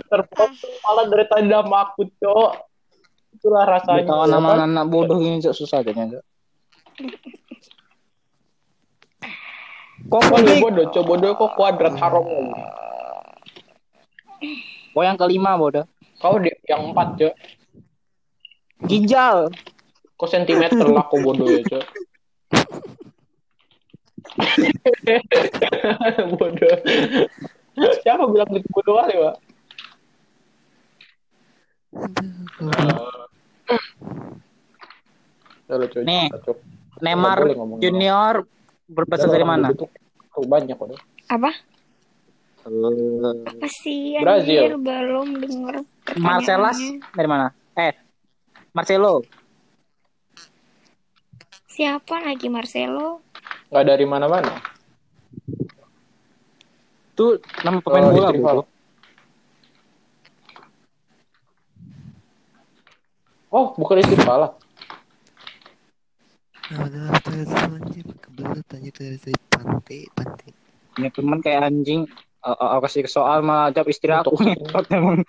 [0.06, 0.52] Terpotong
[0.82, 2.52] malah dari tanda aku, Cok.
[3.36, 4.04] Itulah rasanya.
[4.06, 6.20] Kawan ya nama anak bodoh ini Cok, susah kayaknya.
[6.20, 6.24] Cok.
[10.06, 10.62] Kok nih?
[10.62, 11.04] bodoh, Cok?
[11.06, 12.64] Bodoh kok kuadrat haram lagi.
[14.94, 15.86] Kok yang kelima bodoh?
[16.22, 17.34] Kau di yang empat, Cok.
[18.86, 19.50] Ginjal.
[20.16, 21.86] Kok sentimeter lah kok bodoh ya, Cok.
[26.40, 26.78] bodoh.
[28.06, 29.36] Siapa bilang gitu bodoh kali, Pak?
[36.06, 36.30] Nih.
[37.02, 37.40] Neymar
[37.82, 38.46] Junior
[38.86, 39.74] berasal dari mana?
[40.36, 40.94] Oh, banyak kok.
[41.28, 41.52] Apa?
[42.66, 44.58] Eh, Apa sih Brazil.
[44.58, 45.76] anjir belum denger
[46.18, 46.82] Marcelas
[47.14, 47.54] dari mana?
[47.74, 47.94] Eh,
[48.74, 49.22] Marcelo.
[51.66, 53.22] Siapa lagi Marcelo?
[53.70, 54.54] Nggak dari mana-mana.
[57.14, 58.66] Itu nama pemain Oh, bola, bodoh.
[63.52, 64.52] Oh, bukan istiqlal.
[66.66, 66.90] Nah,
[68.36, 70.50] kebelet anjir dari dari pantai pantai.
[70.96, 72.02] Punya teman kayak anjing.
[72.46, 75.24] Eh, Aku kasih soal mah jawab istri aku ngetot emang.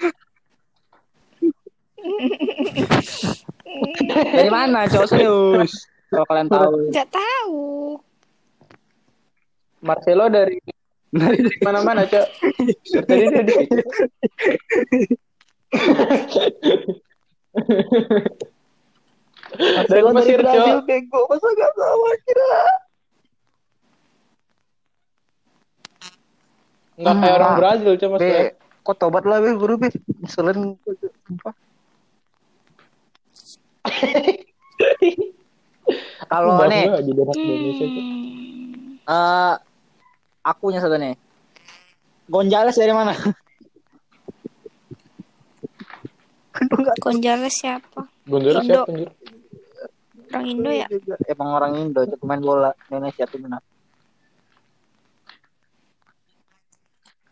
[4.37, 4.87] Dari mana?
[4.91, 5.87] Coba serius.
[6.11, 6.91] Kalau kalian tahu.
[6.91, 7.65] Nggak tahu.
[9.83, 10.59] Marcelo dari
[11.17, 12.29] Dari mana-mana, Cok.
[13.09, 13.55] Tadi dia di
[19.87, 20.85] dari Mesir, Cok.
[20.85, 21.21] bego.
[21.31, 22.53] Masa gak sama kira?
[26.97, 27.59] Nggak kayak Hmm, orang ah.
[27.61, 28.21] Brazil, Cok, Mas.
[28.21, 28.33] Be,
[28.81, 29.89] kok tobat lah be guru be.
[30.25, 30.81] Ngeselin.
[31.29, 31.55] Sumpah.
[36.27, 38.05] Kalau nih, jadi anak Indonesia, Cok.
[38.05, 38.99] Hmm.
[39.07, 39.55] eh
[40.43, 41.15] aku nya satu nih.
[42.27, 43.15] Gonzales dari mana?
[46.99, 48.09] Gonzales siapa?
[48.27, 48.65] Indo.
[48.67, 49.11] siapa, anjir?
[50.27, 50.87] Orang Indo ya?
[51.31, 53.63] Emang orang Indo, itu pemain bola Indonesia tuh benar.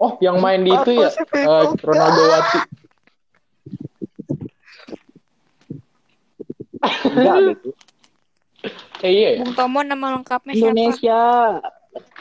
[0.02, 1.08] Oh, yang main di itu ya?
[1.10, 1.78] Sih, Bego?
[1.86, 2.58] Ronaldo Wati.
[7.14, 7.70] Enggak gitu.
[9.04, 9.40] Eh, iya ya?
[9.44, 10.72] Bung Tomo nama lengkapnya siapa?
[10.74, 11.20] Indonesia.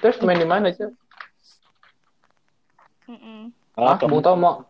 [0.04, 0.92] Terus main di mana, Cok?
[3.10, 3.42] Mm-mm.
[3.74, 4.70] Ah, Bung Tomo.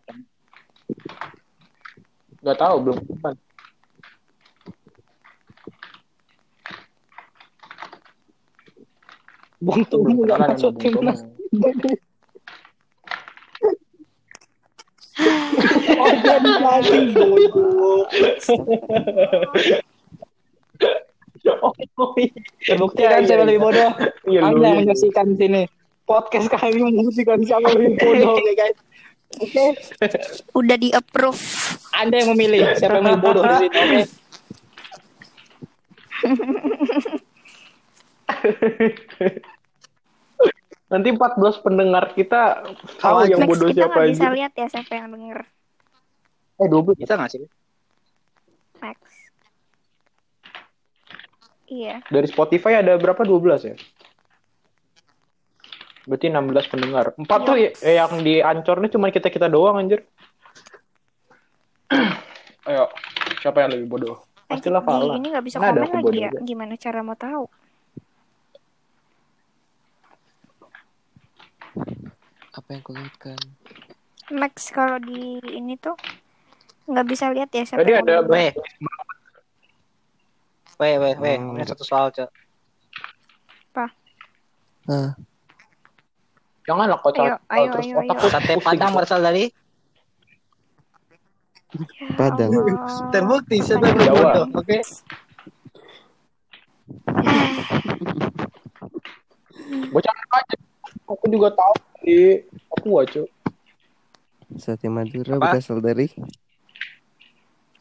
[2.40, 2.98] Gak tahu, belum.
[3.04, 3.36] Kapan?
[9.60, 11.20] Bung Tomo kenalan masuk timnas.
[15.94, 18.08] Oh, jadi lagi bodoh.
[22.64, 23.50] Terbukti kan iya, siapa iya.
[23.50, 23.92] lebih bodoh?
[24.28, 24.48] Iya, lu.
[24.48, 25.64] Anda yang menyaksikan sini.
[26.04, 28.78] Podcast kami membuktikan siapa lebih bodoh, oke guys.
[29.34, 29.74] Oke,
[30.54, 31.42] Udah di approve.
[31.98, 34.02] Anda yang memilih siapa yang lebih bodoh di sini, oke?
[40.94, 41.26] Nanti 14
[41.58, 42.62] pendengar kita
[43.02, 44.30] tahu Oh, yang bodoh kita siapa nggak bisa aja.
[44.32, 45.40] lihat ya siapa yang denger.
[46.56, 46.94] Eh, 12.
[46.96, 47.42] Bisa nggak sih?
[48.78, 48.98] Max.
[51.66, 52.06] Iya.
[52.06, 53.18] Dari Spotify ada berapa?
[53.20, 53.76] 12 ya?
[56.06, 57.06] Berarti 16 pendengar.
[57.16, 57.48] Empat Iya.
[57.48, 60.06] tuh ya- eh, yang di Ancornya cuma kita-kita doang anjir.
[62.64, 62.86] Ayo,
[63.40, 64.22] siapa yang lebih bodoh?
[64.46, 65.18] Pastilah Fala.
[65.18, 66.30] ini nggak bisa Nggak komen lagi ya?
[66.30, 66.40] juga.
[66.44, 67.44] Gimana cara mau tahu?
[72.54, 73.40] Apa yang kau lihatkan?
[74.30, 75.98] Max kalau di ini tuh
[76.86, 78.24] nggak bisa lihat ya siapa Tadi ada.
[78.24, 78.52] Weh.
[80.76, 81.36] Weh, weh, weh.
[81.38, 81.54] Hmm.
[81.54, 82.30] Punya satu soal, Cok.
[84.84, 85.16] Ah,
[86.68, 88.28] Janganlah kau Ayo, tahu ayo, terus ayo, otak ayo.
[88.30, 89.48] Sate Padang berasal dari
[91.74, 92.52] Ya Padang.
[92.52, 93.10] Allah.
[93.10, 94.32] terbukti siapa yang lebih lebih Jawa.
[94.44, 94.78] bodoh, oke?
[99.90, 100.56] Bocah aja.
[101.14, 102.42] Aku juga tahu di
[102.74, 103.30] Papua, cuy.
[104.58, 105.58] sate Madura Apa?
[105.58, 106.10] berasal dari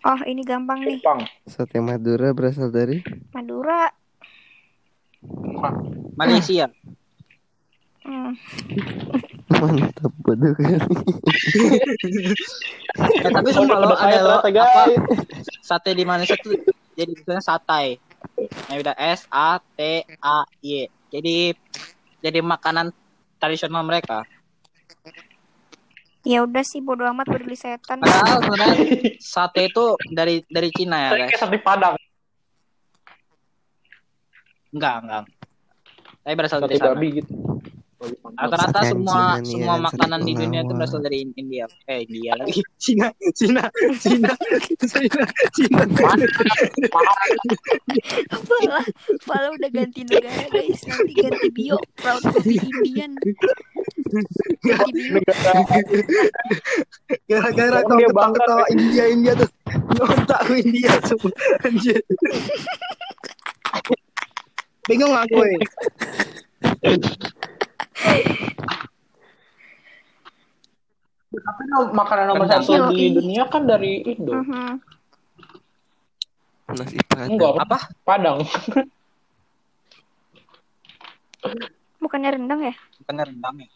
[0.03, 0.99] Oh ini gampang nih.
[0.99, 1.21] Jepang.
[1.47, 3.01] sate Madura berasal dari
[3.33, 3.93] Madura.
[6.17, 6.67] Malaysia.
[8.03, 8.35] Hmm.
[9.63, 10.75] mantap bodoh kali.
[12.99, 14.91] Eh, tapi sumpah lo ada lo apa
[15.63, 16.59] sate di Malaysia tuh
[16.99, 17.87] jadi tulisannya satai.
[18.73, 20.91] Yang udah S A T A Y.
[21.15, 21.55] Jadi
[22.23, 22.91] jadi makanan
[23.43, 24.23] tradisional mereka.
[26.23, 27.99] Ya udah sih bodo amat berdiri setan.
[27.99, 28.79] Padahal sebenarnya
[29.19, 31.41] sate itu dari dari Cina ya Saya guys.
[31.43, 31.99] sate Padang.
[34.71, 35.23] Enggak, enggak.
[36.23, 36.95] Tapi berasal Sate dari sana.
[36.95, 37.33] babi gitu.
[38.03, 41.65] Rata-rata semua Cina nih semua kan, makanan di dunia itu berasal dari India.
[41.87, 42.59] Eh India lagi.
[42.75, 43.63] Cina, Cina,
[44.03, 44.33] Cina,
[44.83, 45.25] Cina,
[45.55, 45.83] Cina.
[48.43, 48.79] Pala,
[49.23, 50.83] Pala udah ganti negara guys.
[50.83, 51.79] Nanti ganti bio.
[51.95, 53.15] Proud to be Indian.
[57.31, 59.49] Gara-gara kau ketawa-ketawa India India tuh.
[59.97, 61.31] Nontak India semua.
[61.65, 62.03] Anjir.
[64.91, 65.47] Bingung aku.
[65.47, 65.59] eh.
[71.33, 71.63] Tapi
[71.97, 72.63] makanan nomor Rendang.
[72.63, 74.37] satu di dunia kan dari Indo.
[74.37, 74.73] Mhm.
[76.73, 77.29] Nasi padang.
[77.33, 77.79] Enggak, Apa?
[78.05, 78.39] Padang.
[81.99, 82.75] Bukannya rendang ya?
[83.03, 83.69] Bukannya rendang ya?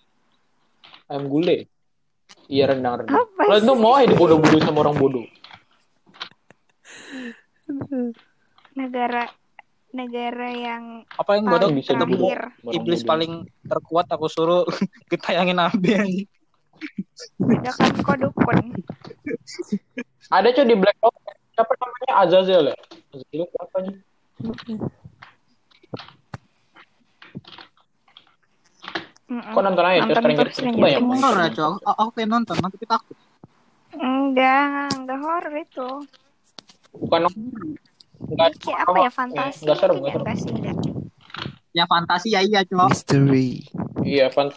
[1.09, 1.67] Ayam gulai.
[2.47, 3.15] Iya rendang-rendang.
[3.15, 5.27] Apa Lo itu mau aja dibodoh-bodoh sama orang bodoh.
[8.77, 9.27] Negara
[9.97, 11.67] negara yang Apa yang bodoh?
[11.67, 12.41] paling bisa terakhir.
[12.69, 13.33] Iblis paling
[13.65, 14.63] terkuat aku suruh
[15.11, 16.29] ditayangin Nabi anjing.
[17.41, 18.77] Beda kan kodukun.
[20.29, 21.17] Ada cuy di Black Ops.
[21.51, 22.77] Siapa namanya Azazel ya?
[23.11, 23.93] Azazel apanya?
[29.27, 29.51] Mm-mm.
[29.51, 30.59] Kok nonton aja Nonton Stranger terus Things?
[30.61, 31.11] Stranger Banyak Things.
[31.11, 31.25] banget.
[31.27, 31.63] Horor aja.
[31.67, 33.17] Aku, aku pengen nonton, nanti kita takut.
[33.97, 35.89] Enggak, enggak horor itu.
[36.95, 37.21] Bukan
[38.21, 39.63] enggak Kayak apa ya fantasi?
[39.65, 40.43] Enggak serem, mungkin enggak ya?
[40.43, 40.77] sih, enggak.
[41.77, 42.89] Ya fantasi ya iya cuma.
[42.89, 43.69] Mystery.
[44.01, 44.49] Iya, fan.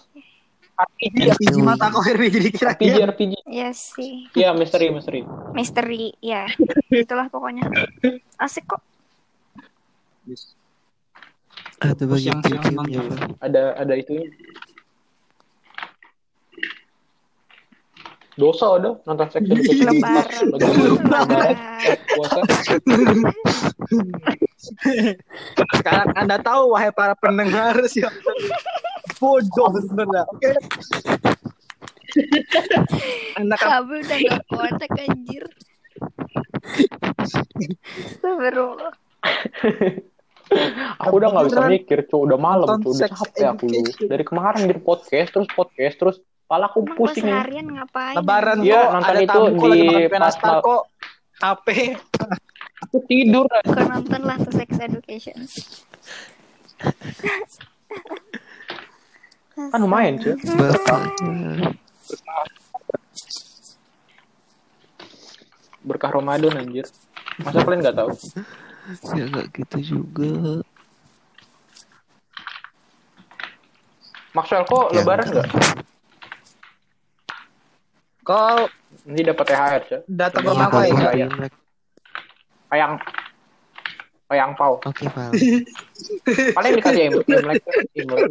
[0.80, 3.34] RPG, RPG mata aku RPG jadi kira RPG, RPG.
[3.52, 4.32] Iya sih.
[4.32, 5.28] Iya, misteri, misteri.
[5.52, 6.48] Misteri, ya.
[7.04, 7.68] Itulah pokoknya.
[8.40, 8.80] Asik kok.
[11.84, 12.40] Ada bagian.
[12.40, 12.88] Bang.
[13.44, 14.32] Ada ada itunya.
[18.40, 21.56] Dosa udah nonton Education pas Lebaran.
[22.16, 22.40] puasa.
[25.76, 28.16] Sekarang Anda tahu wahai para pendengar siapa
[29.20, 30.24] bodoh sebenarnya.
[30.32, 30.56] Oke.
[33.36, 35.44] Anda kan Kabel udah gak kotak anjir.
[37.20, 38.94] Astagfirullah.
[41.06, 42.26] Aku udah nggak bisa mikir, cuy.
[42.26, 42.96] Udah malam, cuy.
[42.96, 43.66] Udah capek aku.
[44.08, 46.18] Dari kemarin di podcast, terus podcast, terus
[46.50, 48.18] pala aku Emang pusing seharian ngapain?
[48.18, 50.10] lebaran Iya, kok nonton ada itu tamu lagi di
[50.42, 50.82] mal- kok
[51.40, 51.68] HP
[52.90, 53.46] Aku tidur.
[53.46, 55.36] Kau nonton lah tuh sex education.
[59.70, 60.32] Kan lumayan, cuy.
[60.40, 61.76] Bapaknya.
[65.82, 66.88] Berkah Ramadan anjir.
[67.38, 68.10] Masa kalian nggak tahu?
[69.14, 70.64] Ya nggak gitu juga.
[74.32, 75.46] Maxwell kok Ya, lebaran enggak.
[75.46, 75.84] nggak?
[78.30, 78.70] Kau
[79.10, 81.50] Nanti dapat THR, Kalau aku enggak ya ya.
[82.70, 83.02] Ayang
[84.30, 84.78] Ayang pau.
[84.86, 85.34] Oke, Val.
[86.58, 87.26] Paling dikasih Imlek,
[87.98, 88.30] Imlek,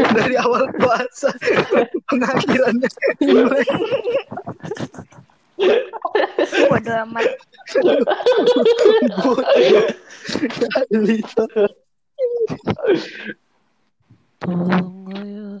[0.16, 1.28] dari awal puasa
[2.08, 2.88] pengakhirannya
[3.20, 3.68] Imlek.
[6.72, 7.28] Bodo amat.
[10.88, 11.44] Lita.
[14.40, 14.80] Ya.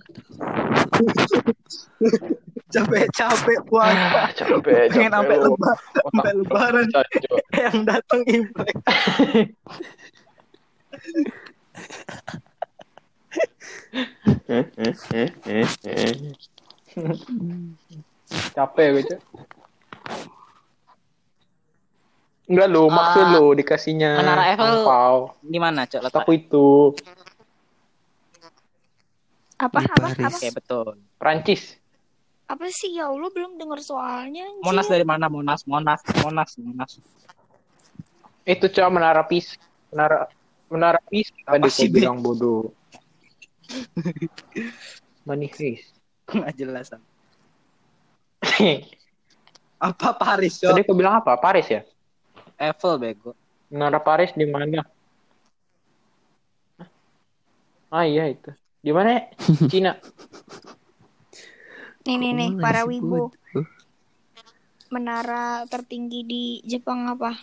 [2.70, 5.52] capek-capek puasa Ah, capek, pengen sampai lu.
[5.52, 6.86] lebaran sampai lebaran
[7.60, 8.76] yang datang Imlek
[18.54, 19.20] Capek gue, Cok.
[22.50, 24.66] Enggak lu, maksud Ah, lu dikasihnya Menara Eiffel.
[24.82, 25.16] angpau.
[25.40, 26.66] gimana cok letak Aku itu
[29.60, 30.24] Apa Di apa Paris.
[30.24, 30.36] apa?
[30.40, 30.86] Oke betul
[31.20, 31.76] Prancis.
[32.48, 34.64] Apa sih ya Allah belum dengar soalnya anjir.
[34.64, 36.92] Monas dari mana Monas Monas Monas Monas
[38.48, 39.54] Itu cuma menara pis.
[39.92, 40.26] Menara
[40.72, 42.72] menara pis tadi sih, bilang bodoh.
[45.28, 45.94] Manifest.
[46.30, 46.90] nggak jelas
[49.90, 51.34] apa Paris Tadi cok kau bilang apa?
[51.36, 51.82] Paris ya?
[52.54, 53.34] Eiffel bego
[53.70, 54.82] Menara Paris di mana?
[57.90, 58.50] Ah iya itu.
[58.80, 59.28] Di mana?
[59.72, 59.92] Cina.
[62.08, 63.28] Nih nih nih para wibu.
[64.90, 67.36] Menara tertinggi di Jepang apa?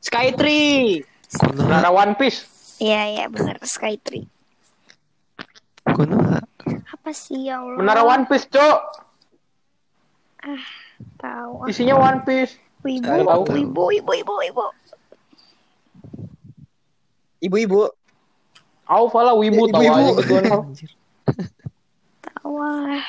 [0.00, 1.02] Skytree.
[1.58, 2.46] Menara One Piece.
[2.78, 4.24] Iya iya benar Skytree.
[5.82, 6.40] Konoha.
[6.66, 7.76] Apa sih ya Allah?
[7.76, 8.78] Menara One Piece, Cok.
[11.18, 11.52] Tahu.
[11.66, 11.68] ah.
[11.68, 12.56] Isinya One Piece.
[12.86, 13.42] Wibu, tahu.
[13.50, 14.66] wibu, wibu, wibu, wibu.
[17.36, 17.90] ibu-ibu
[18.86, 19.98] Aku pala wibu tahu Ibu-ibu.
[19.98, 20.62] aja gituan kau.
[20.70, 20.90] Anjir.
[22.22, 23.02] Tahu ah.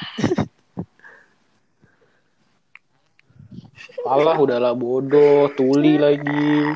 [4.08, 6.74] Allah udahlah bodoh, tuli lagi.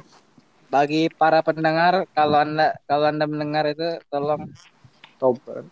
[0.71, 4.47] bagi para pendengar kalau anda kalau anda mendengar itu tolong
[5.19, 5.67] Tobat.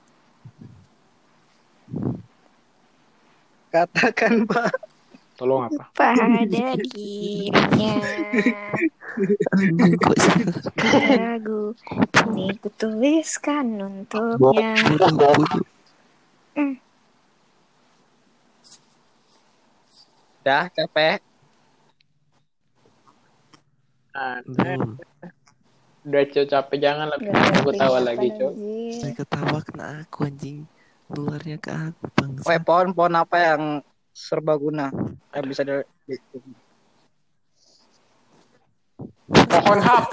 [3.72, 4.76] katakan pak
[5.40, 5.88] Tolong apa?
[5.96, 6.44] pada
[6.76, 7.96] dirinya
[11.16, 11.72] ragu.
[12.36, 14.76] Ini kutuliskan untuknya.
[20.44, 21.24] Dah capek.
[24.44, 25.00] Belum.
[26.04, 26.78] Udah Cok, capek.
[26.84, 27.32] Jangan ada
[27.64, 28.54] Aku tawa lagi Cok.
[28.92, 30.68] Saya ketawa kena aku anjing.
[31.16, 32.44] Luarnya ke aku bangsa.
[32.44, 33.62] Weh, pohon-pohon apa yang
[34.12, 34.90] serbaguna
[35.32, 35.74] yang bisa di,
[39.30, 40.06] Pohon hap.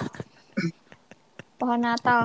[1.57, 2.23] pohon Natal.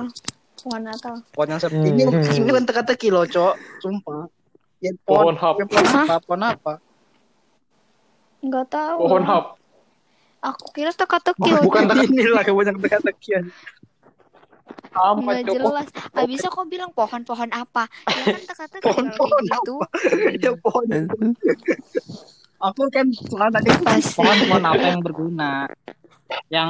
[0.58, 1.14] Pohon Natal.
[1.32, 1.88] Pohon yang ser- Hmm.
[1.88, 2.04] ini
[2.36, 3.54] ini kan teka-teki loh cok.
[3.80, 4.28] Sumpah.
[4.78, 5.54] Ya, Pohon hap.
[5.56, 6.72] ya, pohon apa pohon apa?
[8.40, 8.98] Nggak tahu.
[9.00, 9.44] Pohon hap.
[10.42, 13.46] aku kira teka-teki Bukan teka- inilah kebanyakan teka-tekian
[14.92, 15.88] Nggak jelas.
[16.12, 17.88] Abisnya kok bilang pohon-pohon apa?
[18.08, 18.42] Ya kan
[18.80, 19.74] kalau Pohon-pohon kayak gitu.
[20.44, 20.86] ya pohon.
[22.62, 24.14] Aku kan soal tadi Pasti.
[24.14, 25.66] pohon pohon apa yang berguna?
[26.52, 26.68] Yang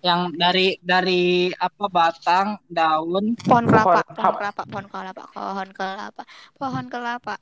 [0.00, 3.36] yang dari dari apa batang daun?
[3.40, 6.22] Pohon kelapa Pohon kelapa pohon kelapa pohon kelapa
[6.56, 7.34] pohon kelapa.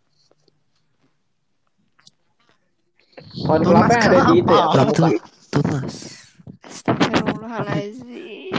[3.43, 4.65] Pohon kelapa yang ada di itu ya.
[4.79, 5.19] Itu
[5.51, 5.95] tunas.
[6.69, 8.53] Astagfirullahaladzim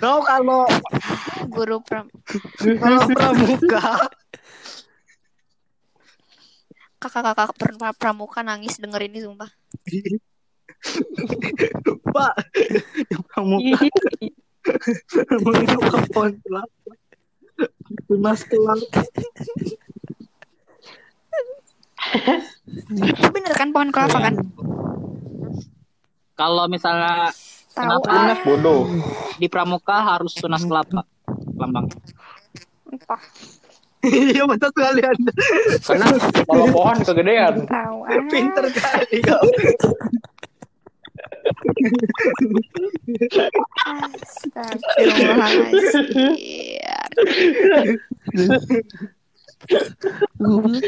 [0.00, 0.64] Kau kalau
[1.50, 2.08] guru pram
[2.80, 4.08] kalau pramuka.
[6.96, 9.50] Kakak-kakak pra- pramuka nangis denger ini sumpah.
[12.14, 12.34] Pak
[13.12, 13.78] yang pramuka.
[15.28, 16.92] Pramuka pohon kelapa
[18.06, 19.00] tunas kelapa
[23.34, 24.34] bener kan pohon kelapa kan?
[26.36, 27.32] Kalau misalnya
[27.76, 28.08] tahu Kenapa?
[28.08, 28.80] ah Tunas bodoh.
[29.36, 31.04] di pramuka harus tunas kelapa
[31.54, 31.86] lambang
[32.88, 33.20] entah
[34.02, 35.32] iya betul sekali anda
[35.82, 36.06] Karena
[36.46, 37.54] kalau pohon kegedean.
[37.66, 39.44] tahu ah pinter kali kau
[44.76, 46.34] Astagfirullahaladzim
[50.38, 50.84] Goblok.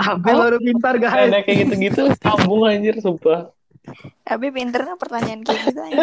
[0.00, 3.52] Abel baru pintar guys Kayak kayak gitu-gitu sambung anjir sumpah.
[4.26, 5.96] Tapi pinternya pertanyaan kayak gitu aja.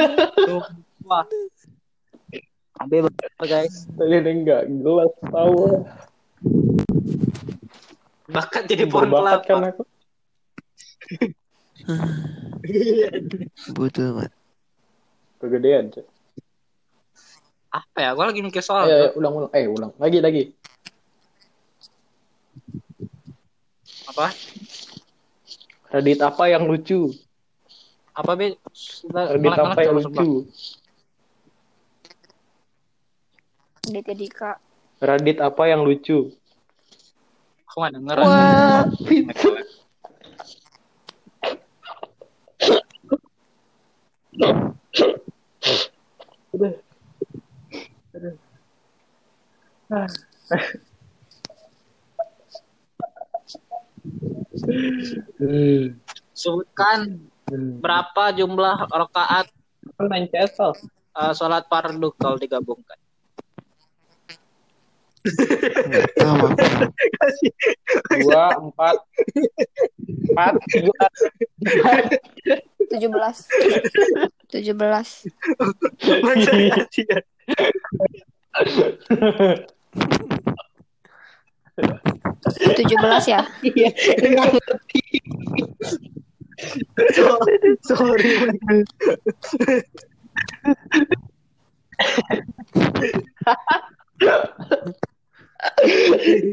[1.03, 1.27] wah
[2.81, 5.85] Abel pintar guys Tadi ada enggak jelas tahu.
[8.33, 9.83] bakat jadi pohon Berbakat kan kelapa aku.
[13.77, 14.31] Bodoh amat.
[15.43, 16.07] Kegedean, Cok.
[17.73, 19.51] apa ya gue lagi mikir soal ayo, ulang ulang.
[19.51, 19.91] Eh, ulang.
[19.97, 20.53] Lagi lagi.
[24.13, 24.29] apa
[25.89, 27.09] Radit apa yang lucu?
[28.13, 28.47] Apa be
[29.09, 30.45] Radit apa yang lucu?
[33.83, 34.51] Aditya Dika.
[35.03, 36.31] Radit apa yang lucu?
[37.73, 38.85] aku nggak denger Wah,
[46.53, 46.73] Udah.
[48.13, 48.33] Udah.
[49.89, 50.05] Ah.
[56.37, 57.32] Sebutkan.
[57.79, 59.47] Berapa jumlah rakaat
[60.31, 60.73] castle.
[61.13, 62.97] uh, sholat fardu kalau digabungkan.
[68.19, 68.97] Dua, empat,
[70.27, 71.07] empat, tiga,
[72.91, 73.47] tujuh belas.
[74.51, 75.23] Tujuh belas.
[82.53, 83.41] Tujuh belas ya?
[83.63, 83.89] Iya,
[86.97, 87.69] ngerti.
[87.83, 88.33] sorry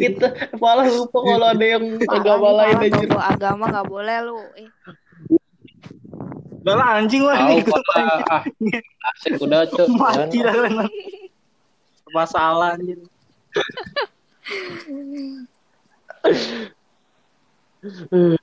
[0.00, 0.26] Kita
[0.62, 3.18] malah lupa kalau ada yang agama lain aja.
[3.26, 4.38] agama nggak boleh lu.
[4.54, 4.70] Eh,
[6.60, 7.64] Udah lah anjing lah ini.
[7.96, 8.44] Ah,
[9.16, 9.88] asik udah cok.
[9.96, 10.84] mati lah kan
[12.10, 13.00] masalah anjing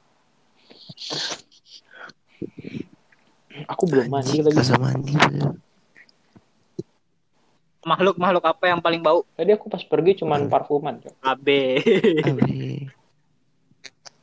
[3.67, 4.55] Aku belum mandi lagi.
[4.55, 5.13] kasar mandi.
[7.83, 11.13] makhluk makhluk apa yang paling bau Tadi aku pas pergi cuman parfuman cok.
[11.23, 11.47] AB
[12.19, 12.51] Abe.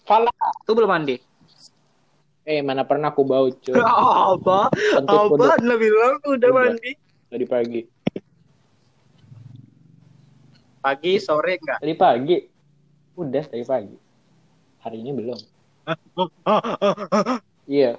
[0.05, 0.29] Fala.
[0.63, 1.17] tuh belum mandi
[2.45, 3.73] Eh mana pernah aku bau cok.
[4.37, 6.51] apa apa kuduk anda bilang udah Udah.
[6.53, 6.93] mandi
[7.25, 7.81] tadi pagi.
[10.79, 12.37] pagi sore enggak Tadi pagi.
[13.17, 13.97] Udah tadi pagi.
[14.85, 15.39] Hari ini belum.
[17.65, 17.97] Iya.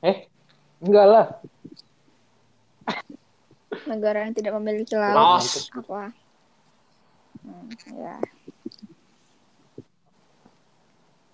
[0.00, 0.29] Eh,
[0.80, 1.26] Enggak lah.
[3.86, 5.16] Negara yang tidak memiliki laut.
[5.16, 5.68] Laos.
[5.76, 6.12] Apa?
[7.40, 8.16] Hmm, ya.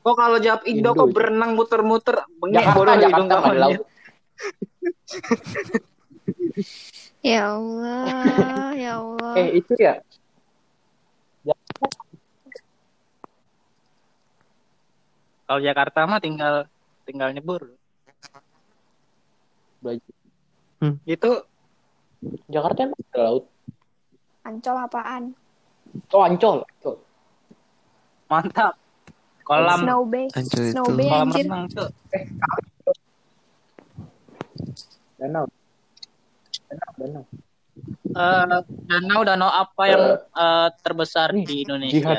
[0.06, 3.82] Kok kalau jawab Indo, Indo, kok berenang muter-muter bengek Jakarta, bodoh Jakarta hidung laut.
[7.26, 9.34] Ya Allah, ya Allah.
[9.34, 9.98] Eh itu ya.
[15.46, 16.70] Kalau Jakarta mah tinggal
[17.02, 17.74] tinggal nyebur.
[19.86, 20.14] Belajar.
[21.06, 21.30] Itu
[22.50, 23.44] Jakarta emang ada laut.
[24.42, 25.22] Ancol apaan?
[26.10, 26.66] Oh Ancol.
[26.66, 26.96] Ancol.
[28.26, 28.74] mantap.
[29.46, 30.26] Kolam Snow Bay.
[30.34, 31.44] Ancol itu Snow Bay kolam anjir.
[31.46, 31.88] renang tuh.
[35.16, 35.44] Danau.
[36.66, 36.90] Danau.
[36.98, 37.22] Danau.
[38.16, 38.44] Eh,
[38.88, 41.62] danau danau apa yang eh, terbesar di Jihad.
[41.62, 42.18] Indonesia?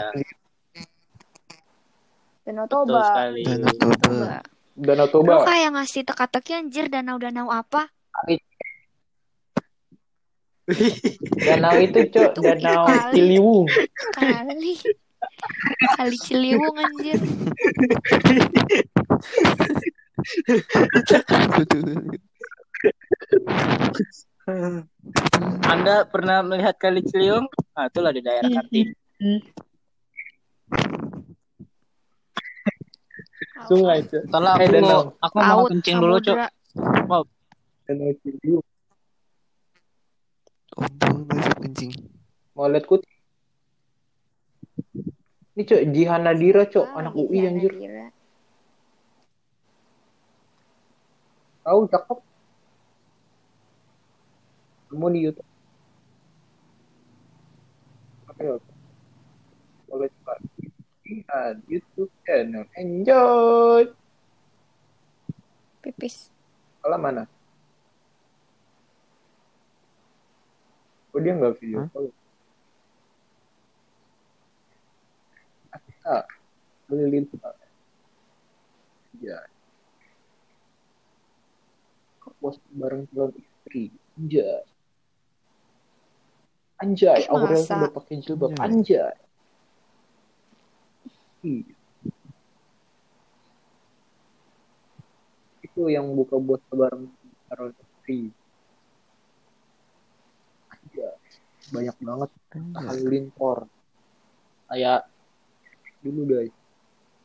[2.48, 3.02] Danau Betul Toba.
[3.04, 3.44] sekali.
[3.44, 4.40] Danau Toba.
[4.78, 4.94] Toba.
[4.94, 5.36] Danau Lu Toba.
[5.50, 7.90] kayak ngasih teka-teki anjir danau-danau apa?
[11.42, 12.32] Danau itu cok.
[12.38, 13.14] Danau kali.
[13.18, 13.66] Ciliwung.
[14.14, 14.74] Kali.
[15.98, 17.18] Kali Ciliwung anjir.
[25.66, 27.50] Anda pernah melihat Kali Ciliwung?
[27.74, 28.94] Nah, itulah di daerah Kartini.
[33.66, 34.22] Sungai cok.
[34.22, 35.02] Eh, aku danau.
[35.18, 36.38] aku mau kencing dulu, Cuk.
[36.38, 36.48] samudra.
[37.90, 38.68] Danau Ciliwung.
[40.78, 40.86] Oh,
[41.66, 41.92] kencing.
[42.54, 43.02] Mau lihat kut?
[45.58, 46.86] Ini cok Jihan Nadira cok.
[46.86, 47.74] Ah, Anak UI anjir.
[47.74, 48.14] Nadira.
[51.66, 52.20] Tahu cakep.
[54.88, 55.50] Kamu di YouTube.
[58.32, 58.72] Oke oke.
[59.90, 60.34] Boleh coba.
[61.08, 62.68] Jihan YouTube channel.
[62.76, 63.88] Enjoy.
[65.80, 66.28] Pipis.
[66.84, 67.24] Kalau mana?
[71.16, 72.12] Oh dia nggak video call.
[76.04, 76.24] Ah,
[76.92, 77.24] Lilin.
[79.24, 79.40] Ya.
[82.20, 83.96] Kok bos bareng calon istri.
[84.20, 84.64] Anjay.
[86.84, 87.22] Anjay?
[87.32, 88.56] Aurel udah pakai jilbab.
[88.60, 89.16] Anjay.
[91.46, 91.74] Iya.
[95.62, 97.06] Itu yang buka bos bareng
[97.50, 98.34] calon istri.
[100.74, 101.14] Anjay.
[101.70, 102.86] Banyak banget Anjay.
[102.88, 103.60] halilintar.
[104.68, 105.00] Kayak
[106.02, 106.54] dulu guys.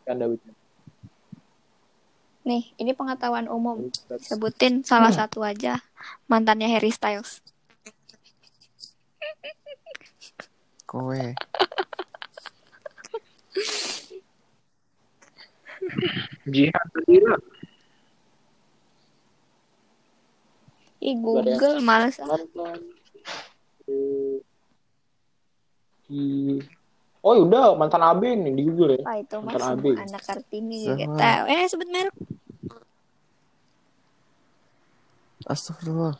[0.04, 0.60] Canda bercanda.
[2.42, 3.86] Nih, ini pengetahuan umum.
[4.18, 5.78] Sebutin salah satu aja
[6.26, 7.38] mantannya Harry Styles.
[10.90, 11.14] Kowe.
[16.46, 17.36] Jihad Nadira.
[21.02, 22.38] Ih, Google males ah.
[23.90, 24.38] eh,
[27.26, 29.84] oh udah mantan AB nih di Google ya Apa itu mas Mantan AB.
[29.98, 31.18] anak kartini juga Sama.
[31.18, 31.42] tahu.
[31.50, 32.14] Eh sebut merek.
[35.42, 36.14] Astagfirullah.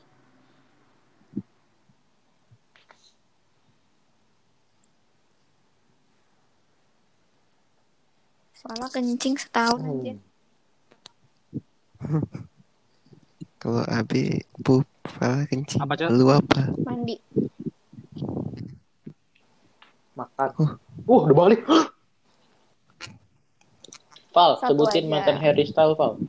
[8.62, 9.98] Soalnya kencing setahun Oh.
[9.98, 10.14] aja.
[13.59, 14.12] Kalau AB
[14.60, 15.78] pup, Fala kencing.
[15.78, 16.09] Apa, Cok?
[16.10, 16.70] Lu apa?
[16.80, 17.18] Mandi.
[20.12, 20.76] makan Huh.
[21.09, 21.64] uh udah balik
[24.30, 25.10] Val Satu sebutin aja.
[25.10, 26.20] mantan Harry Styles Val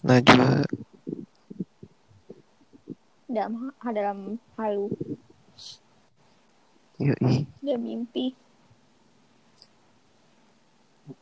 [0.00, 0.62] Najwa.
[3.26, 3.52] Dalam
[3.82, 4.18] dalam
[4.54, 4.86] halu
[6.96, 7.42] Yoi.
[7.60, 8.32] dan mimpi.
[11.08, 11.12] A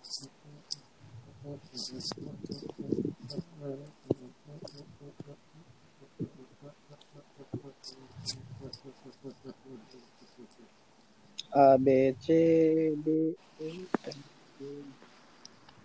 [11.78, 14.16] B C D E F
[14.56, 14.64] G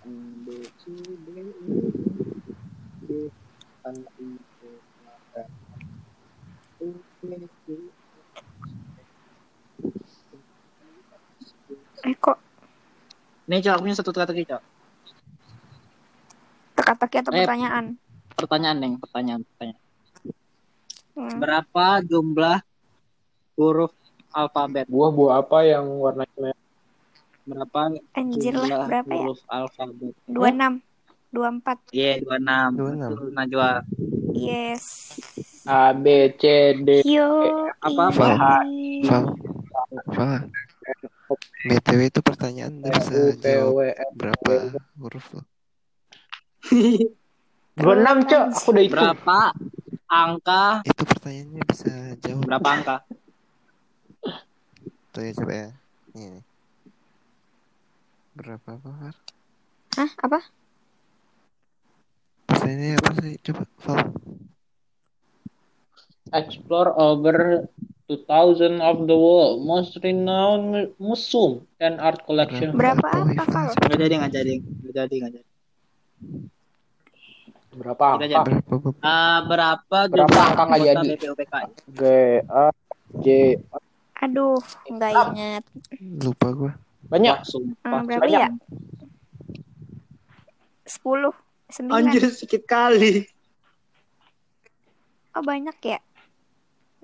[0.05, 0.11] A
[0.45, 0.47] B
[0.79, 0.83] C
[1.25, 1.81] D E
[3.05, 3.31] D
[3.85, 4.69] N I O
[5.35, 5.51] F
[6.79, 7.91] U V W
[12.07, 12.48] Eh kok
[13.49, 14.61] Nih, Cok, aku punya satu kata Cok.
[16.79, 17.43] teka-teki atau Eh.
[17.43, 17.85] pertanyaan?
[18.31, 18.93] Pertanyaan, Neng.
[18.97, 19.81] Pertanyaan, pertanyaan.
[21.11, 21.37] Hmm.
[21.37, 22.63] Berapa jumlah
[23.57, 23.91] huruf
[24.31, 24.87] alfabet?
[24.87, 26.57] buah-buah apa yang warnanya merah
[27.43, 27.79] Berapa
[28.13, 29.19] Anjir lah jumlah berapa ya?
[29.19, 30.13] huruf alfabet?
[30.23, 30.79] 26
[31.33, 32.69] 24 Iya, 26.
[32.71, 33.09] 26.
[33.11, 33.69] Betul, Najwa.
[34.31, 34.83] Yes.
[35.67, 36.05] A B
[36.37, 36.43] C
[36.79, 37.27] D Yo.
[37.81, 38.63] Apa, apa?
[38.63, 39.03] ih.
[39.03, 39.25] Fal.
[41.37, 44.51] BTW itu pertanyaan udah bisa jawab berapa
[44.97, 45.43] huruf lo?
[46.69, 47.79] 26
[48.29, 48.99] cok, aku udah hitung.
[48.99, 49.39] Berapa
[50.09, 50.63] angka?
[50.83, 52.43] Itu pertanyaannya bisa jawab.
[52.45, 52.95] Berapa angka?
[55.13, 55.69] Tuh ya coba ya.
[56.17, 56.27] Ini.
[56.37, 56.43] nih.
[58.39, 59.15] Berapa apa, Far?
[59.99, 60.11] Hah?
[60.25, 60.39] Apa?
[62.49, 63.35] Pertanyaannya apa sih?
[63.45, 63.99] Coba, Val.
[66.29, 67.65] Explore over
[68.09, 72.73] 2000 of the world most renowned mu- museum and art collection.
[72.73, 73.69] Berapa apa, ya, Val?
[73.69, 73.85] Far?
[73.85, 75.47] Nggak jadi, nggak jadi, nggak jadi, nggak jadi.
[77.77, 78.25] Berapa angka?
[78.25, 78.41] Berapa,
[78.81, 78.95] Bob?
[79.05, 81.09] Ah, berapa Berapa jumlah angka nggak anggota jadi?
[81.93, 82.01] G
[82.49, 82.65] A
[83.21, 83.27] J
[84.19, 84.59] Aduh,
[84.89, 85.63] nggak inget.
[86.01, 86.71] Lupa gua.
[87.07, 87.35] banyak.
[87.85, 88.41] Hmm, berapa banyak.
[88.41, 88.49] ya?
[90.83, 91.31] Sepuluh.
[91.69, 92.09] Sembilan.
[92.09, 93.29] Anjir, sedikit kali.
[95.37, 96.01] Oh, banyak ya?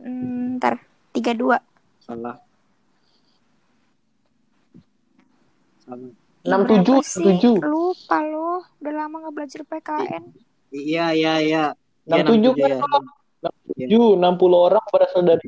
[0.02, 0.82] Hmm, ntar.
[1.16, 1.58] Tiga dua.
[2.04, 2.36] Salah.
[5.82, 6.12] Salah.
[6.46, 7.26] Ih, 67, berapa sih?
[7.26, 7.64] 67.
[7.66, 8.62] Lupa loh.
[8.78, 10.24] Udah lama nggak belajar PKN.
[10.70, 11.64] Iya, iya, iya.
[12.06, 12.78] Iya, 67 kan ya.
[12.84, 13.00] kalau
[13.80, 15.46] 67, 60 orang berasal dari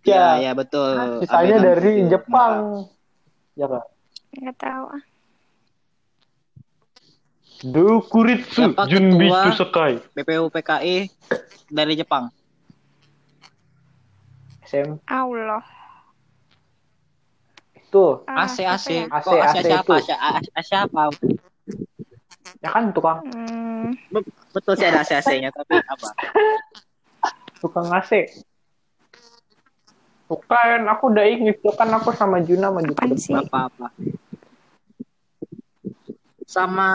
[0.00, 0.24] Iya, Indonesia.
[0.40, 0.90] iya, betul.
[1.20, 2.08] Sisanya dari 67.
[2.08, 2.54] Jepang.
[3.58, 3.84] Ya kan?
[4.30, 5.02] Nggak tahu ah.
[7.60, 9.50] Dokuritsu Junbitsu?
[9.52, 10.00] Sakai.
[10.16, 10.96] BPUPKI
[11.68, 12.32] dari Jepang.
[14.70, 15.62] SM Allah.
[17.74, 18.86] itu Ah, AC, AC.
[18.94, 19.04] ya?
[19.10, 19.82] AC, Kok AC, AC siapa?
[19.82, 19.94] itu.
[19.98, 21.02] AC, AC siapa?
[22.62, 23.92] ya kan tukang Hmm,
[24.54, 26.08] Betul sih ada AC-AC-nya, tapi apa?
[27.62, 28.10] tukang AC.
[30.30, 33.34] Bukan, aku udah inget tuh kan aku sama Juna maju ke apaan sih?
[33.34, 33.46] depan.
[33.50, 33.86] Apa-apa.
[36.50, 36.90] Sama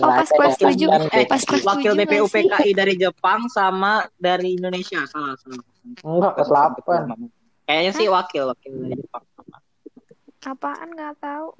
[0.00, 0.88] Oh, pas kelas tujuh.
[1.12, 1.92] eh, Pas kelas wakil?
[1.92, 5.04] BPUPKI dari Jepang sama dari Indonesia.
[5.04, 5.60] Salah, salah.
[6.00, 7.28] Enggak, kelas 8.
[7.62, 9.24] Kayaknya sih wakil, wakil dari Jepang.
[10.42, 11.52] Apaan nggak tahu.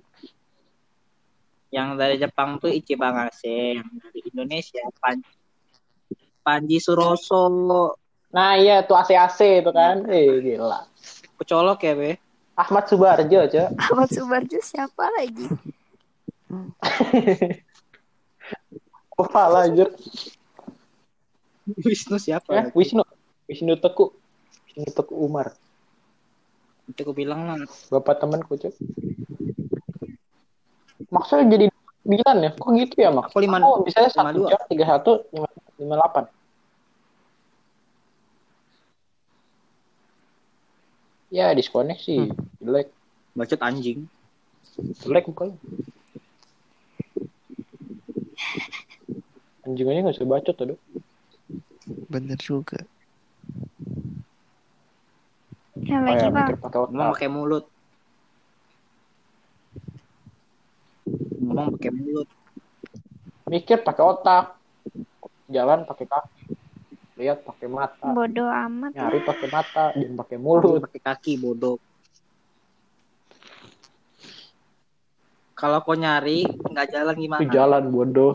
[1.68, 5.20] Yang dari Jepang tuh Ichiban Ase, yang dari Indonesia Pan
[6.42, 7.92] Panji Suroso.
[8.32, 10.08] Nah iya tuh AC-AC itu kan.
[10.08, 10.88] Eh gila.
[11.36, 12.10] Kecolok ya, Be?
[12.52, 13.68] Ahmad Subarjo, Cok.
[13.84, 15.44] Ahmad Subarjo siapa lagi?
[19.16, 19.88] Kepala anjir.
[21.78, 22.50] Wisnu siapa?
[22.52, 23.02] Eh, Wisnu.
[23.48, 24.12] Wisnu Teku.
[24.68, 25.54] Wisnu Teku Umar.
[26.90, 27.56] Itu aku bilang lah.
[27.88, 28.74] Bapak temanku, Cok.
[31.12, 31.66] Maksudnya jadi
[32.02, 32.50] 9 ya?
[32.56, 33.30] Kok gitu ya, Mak?
[33.30, 34.48] Aku lima- Oh, bisa lima 1 dua.
[34.50, 36.26] jam 31 58.
[41.32, 42.16] Ya, diskoneksi.
[42.60, 42.88] Jelek.
[43.32, 44.04] Bacot anjing.
[45.00, 45.56] Jelek mukanya.
[49.62, 50.78] Anjing aja gak usah bacot aduh.
[52.10, 52.78] Bener juga.
[55.82, 56.46] Yang Oh lagi ya, bang.
[56.46, 57.12] mikir pakai Ngomong otak.
[57.16, 57.64] pakai mulut.
[61.42, 62.28] Ngomong pakai mulut.
[63.48, 64.44] Mikir pakai otak.
[65.52, 66.42] Jalan pakai kaki.
[67.20, 68.08] Lihat pakai mata.
[68.10, 70.80] Bodoh amat Nyari pakai mata, diem pakai mulut.
[70.80, 71.76] pakai kaki bodoh.
[75.62, 77.52] Kalau kau nyari nggak jalan Itu gimana?
[77.54, 78.34] jalan bodoh.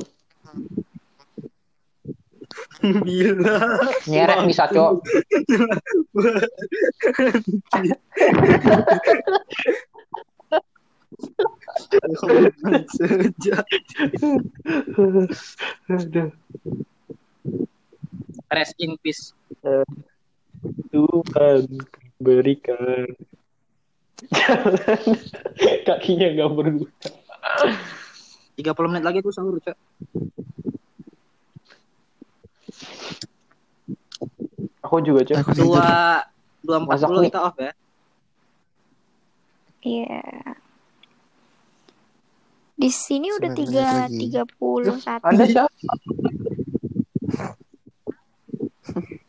[3.04, 3.84] Bila.
[4.08, 5.04] Nyerek bisa, Cok.
[18.48, 19.36] Rest in peace.
[20.96, 21.68] Tuhan
[22.24, 23.12] berikan
[24.18, 25.04] jalan
[25.88, 27.10] kakinya nggak berguna
[28.58, 29.78] 30 menit lagi tuh sahur, Cok.
[34.82, 35.52] aku juga cok Aku.
[35.54, 35.88] Dua
[36.64, 37.72] dua empat puluh kita off ya.
[39.84, 40.24] Iya.
[42.78, 45.24] Di sini udah tiga tiga puluh satu.
[45.26, 45.70] anda siapa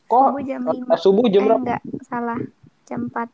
[0.09, 0.94] kok Subuh jam lima.
[0.97, 2.40] subuh jam Eh, berapa enggak, salah.
[2.89, 3.28] Jam 4.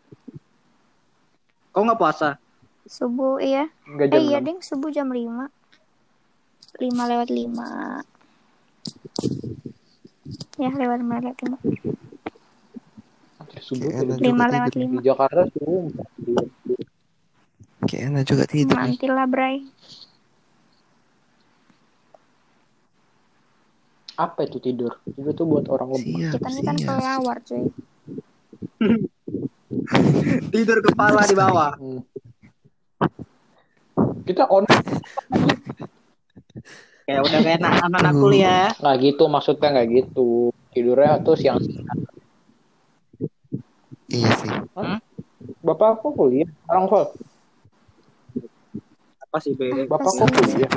[1.74, 2.38] Kau nggak puasa?
[2.86, 3.66] Subuh iya.
[3.84, 4.46] Enggak Eh jam iya, enam.
[4.46, 5.50] Ding, subuh jam 5.
[6.78, 8.06] 5 lewat 5.
[10.62, 11.58] Ya, lewat 5 lewat 5.
[13.42, 14.14] Anjir, subuh Kayak tuh.
[14.14, 14.22] enak.
[14.22, 14.86] 5 juga lewat tidur.
[14.86, 14.94] 5.
[14.94, 15.82] di Jakarta subuh
[17.84, 18.94] Kayak enak juga tidur nih.
[18.94, 19.56] Mantil lah, Bray.
[24.14, 27.66] apa itu tidur tidur tuh buat orang lemah Siap, Kita ini kan pelawar, cuy.
[30.48, 31.72] Tidur kepala di bawah.
[31.74, 32.00] Hmm.
[34.24, 34.64] kita on
[37.04, 38.72] Kayak udah kayak anak anak kuliah.
[38.74, 40.28] nggak gitu maksudnya nggak gitu
[40.70, 41.60] tidurnya tuh siang
[44.06, 44.50] Iya sih.
[45.60, 47.06] bapak aku kuliah orang kok
[49.20, 49.84] Apa sih, Be?
[49.84, 50.70] bapak kok kuliah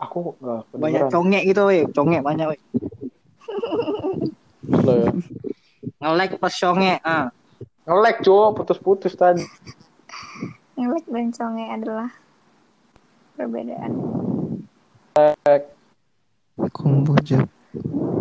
[0.00, 1.86] Aku nggak Banyak congek gitu, weh.
[1.86, 2.60] Congek banyak, weh.
[4.68, 5.10] Lo ya.
[5.98, 6.98] Nge-like pas congek.
[7.02, 7.30] Ah.
[7.82, 9.42] Ngelek cowok putus-putus tadi.
[10.78, 12.10] Ngelek dan conge adalah
[13.34, 13.90] perbedaan.
[16.70, 17.42] Komboja.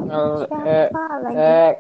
[0.08, 0.32] Ngel
[0.66, 1.36] eh Siapa lagi?
[1.38, 1.74] eh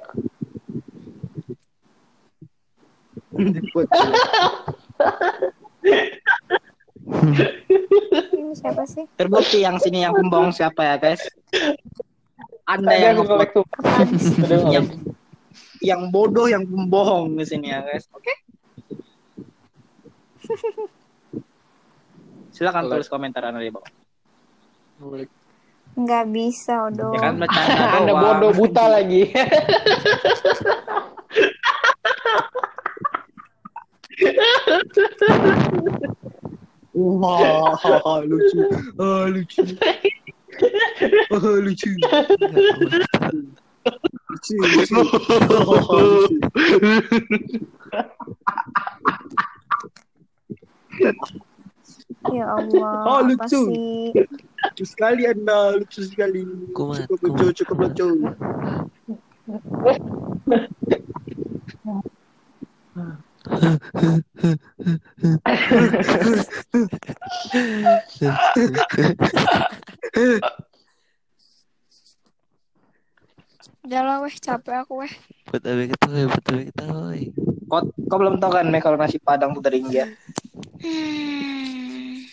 [8.31, 9.05] Ini siapa sih?
[9.17, 11.23] Terbukti yang sini yang pembohong siapa ya, guys?
[12.71, 13.65] Anda tadi yang aku ngelek tuh.
[14.71, 14.87] Yang
[15.89, 18.07] yang bodoh yang pembohong di sini ya, guys.
[18.15, 18.31] Oke.
[22.55, 23.03] Silakan Boleh.
[23.03, 23.91] tulis komentar Anda di bawah.
[25.03, 25.27] Ngelek.
[25.99, 27.11] Nggak bisa, Odo.
[27.11, 29.35] Ya kan bercanda Anda bodoh buta lagi.
[36.95, 37.75] Wah,
[38.23, 38.59] lucu.
[38.95, 39.63] Ah, lucu.
[41.31, 41.91] Ah, lucu.
[44.29, 44.95] Lucu, lucu.
[44.99, 46.35] Oh, lucu.
[52.31, 53.61] Ya Allah, Oh, lucu.
[54.13, 56.45] Lucu sekali Anda, lucu sekali.
[56.75, 57.91] Kumat, Cukup lucu, kumat, cukup kumat.
[57.97, 58.07] lucu.
[63.51, 63.75] Udah
[74.07, 75.11] lah, weh, capek aku, weh.
[75.51, 77.11] Buat abe ketawa, buat abe ketawa.
[77.67, 80.07] Kau, kau belum tahu kan, Mei, kalau nasi padang tuh dari India.
[80.79, 82.23] Hmm.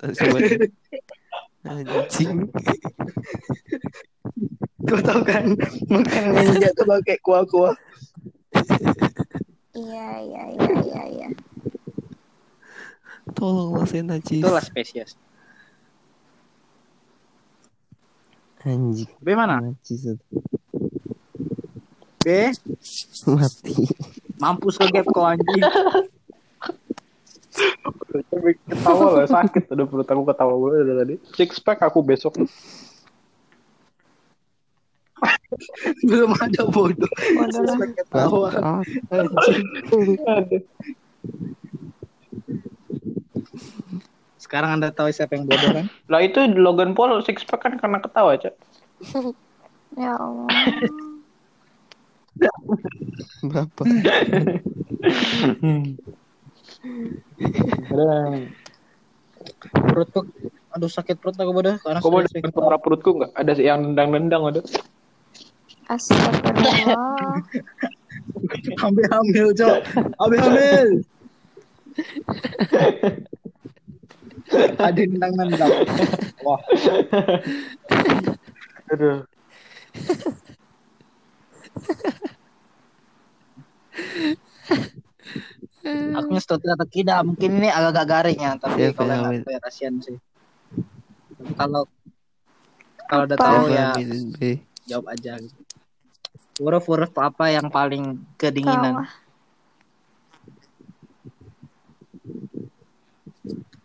[0.00, 0.72] Nasi padang.
[1.60, 2.48] Anjing.
[4.90, 5.46] Kau tahu kan,
[5.86, 7.78] makanan India tuh pakai kuah-kuah.
[9.70, 11.28] Iya, iya, iya, iya, iya.
[13.38, 14.42] Tolonglah saya najis.
[14.42, 15.14] Itulah spesies.
[18.66, 19.06] Anjing.
[19.22, 19.62] Bagaimana?
[19.62, 20.18] Najis.
[22.20, 22.26] B,
[23.30, 23.74] Mati.
[24.36, 25.64] mampus ke gap kau anjing.
[28.68, 31.14] ketawa lah sakit udah perut aku ketawa gue dari tadi.
[31.38, 32.34] Six pack aku besok.
[36.08, 37.10] Belum ada bodoh.
[37.10, 37.76] Bodoh.
[37.96, 38.50] Ketawa.
[44.40, 45.86] Sekarang Anda tahu siapa yang bodoh kan?
[46.10, 48.54] Lah itu Logan Paul six pack kan karena ketawa, Cak.
[49.98, 50.46] Ya Allah.
[53.42, 53.86] Bapak.
[59.90, 60.20] Perutku,
[60.70, 61.74] aduh sakit perut aku bodoh.
[61.82, 62.22] Karena Kau
[62.54, 63.34] suara perutku nggak?
[63.34, 64.62] Ada yang nendang-nendang ada.
[65.90, 67.42] Astagfirullah.
[68.86, 69.78] Ambil hamil, Cok.
[70.22, 70.88] Ambil hamil.
[74.78, 75.72] Ada nendang-nendang.
[76.46, 76.60] Wah,
[78.90, 79.18] Aduh.
[85.90, 87.18] aku nyetot kata tidak.
[87.26, 90.16] Mungkin ini agak-agak garing ya, tapi Siapa kalau yang tahu ya kasihan sih.
[91.58, 91.82] Kalau
[93.10, 93.90] kalau udah tahu ya
[94.38, 94.62] B?
[94.86, 95.38] jawab aja.
[95.38, 95.69] gitu.
[96.60, 99.08] Huruf-huruf apa yang paling kedinginan?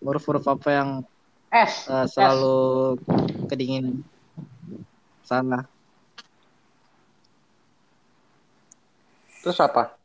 [0.04, 0.90] Huruf-huruf apa yang
[1.56, 1.88] S.
[1.88, 3.00] eh, selalu
[3.48, 4.04] kedinginan?
[5.24, 5.64] Salah.
[9.40, 9.96] Terus apa?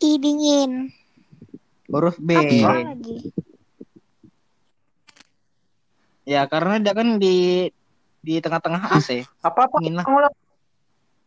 [0.00, 0.88] I dingin.
[1.92, 2.32] Huruf B.
[2.32, 3.28] Apa lagi?
[6.24, 7.68] Ya karena dia kan di
[8.24, 9.28] di tengah-tengah AC.
[9.44, 9.84] Apa-apa?
[9.84, 10.08] Dingin lah.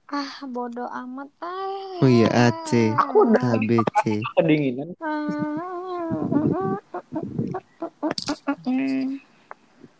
[0.08, 1.28] Ah, bodoh amat.
[1.44, 2.00] Ah.
[2.00, 2.96] Oh iya AC.
[2.96, 4.24] Aku udah A B C.
[4.40, 4.96] kedinginan.
[8.64, 9.20] Hmm.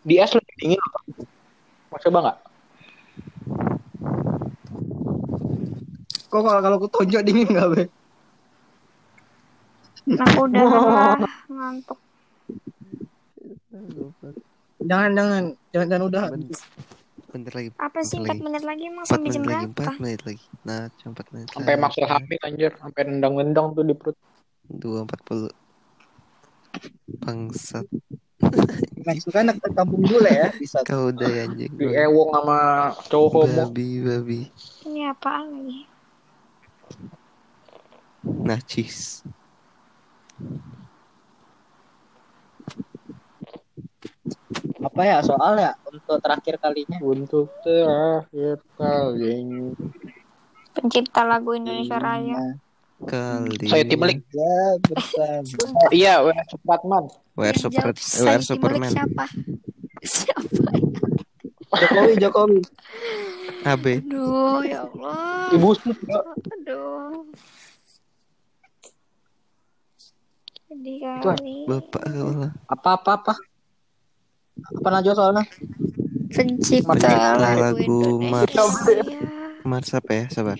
[0.08, 0.98] Di es lebih dingin apa?
[1.92, 2.38] Mau coba nggak?
[6.28, 7.82] Kok kalau kalau aku tonjok dingin nggak be?
[10.08, 11.20] Aku udah lelah,
[11.52, 11.98] ngantuk.
[14.88, 16.24] Jangan jangan jangan jangan udah.
[17.28, 17.68] Bentar, lagi.
[17.76, 18.44] Apa sih Bentar 4 lagi.
[18.48, 19.92] menit lagi emang 4 sampai jam menit lagi, berapa?
[19.92, 20.46] 4 menit lagi.
[20.64, 24.16] Nah, cuma 4 menit Sampai maksud hamil anjir, sampai nendang-nendang tuh di perut.
[24.72, 25.52] 2.40.
[27.24, 27.86] Bangsat.
[29.02, 30.84] Nah itu kan anak kampung bule ya bisa.
[30.86, 31.72] Kau udah ya anjing.
[31.74, 32.58] Di ewong sama
[33.10, 33.66] cowok homo.
[33.66, 34.40] Babi, babi.
[34.86, 35.80] Ini apaan lagi?
[38.22, 39.26] Najis.
[44.78, 46.98] Apa ya soal ya untuk terakhir kalinya?
[47.02, 49.36] Untuk terakhir kali.
[50.70, 52.58] Pencipta lagu Indonesia Raya.
[52.98, 54.18] Kali Saya ini Timalik.
[54.34, 55.46] Ya, bersama.
[55.86, 57.04] Oh, iya, Wer Supratman.
[57.38, 59.24] Wear Yang super jawab wear Sai Timalik Superman siapa?
[59.98, 60.70] Siapa?
[61.78, 62.60] Jokowi, Jokowi.
[63.66, 65.50] AB Aduh, ya Allah.
[65.54, 66.24] Ibu Mbak.
[66.54, 67.26] Aduh.
[70.68, 73.34] Jadi kali Bapak Allah Apa apa apa?
[74.66, 75.44] Apa Najwa soalnya?
[76.28, 78.20] pencipta Pencipta lagu.
[78.20, 78.52] Mars.
[79.64, 80.58] Mars apa ya sabar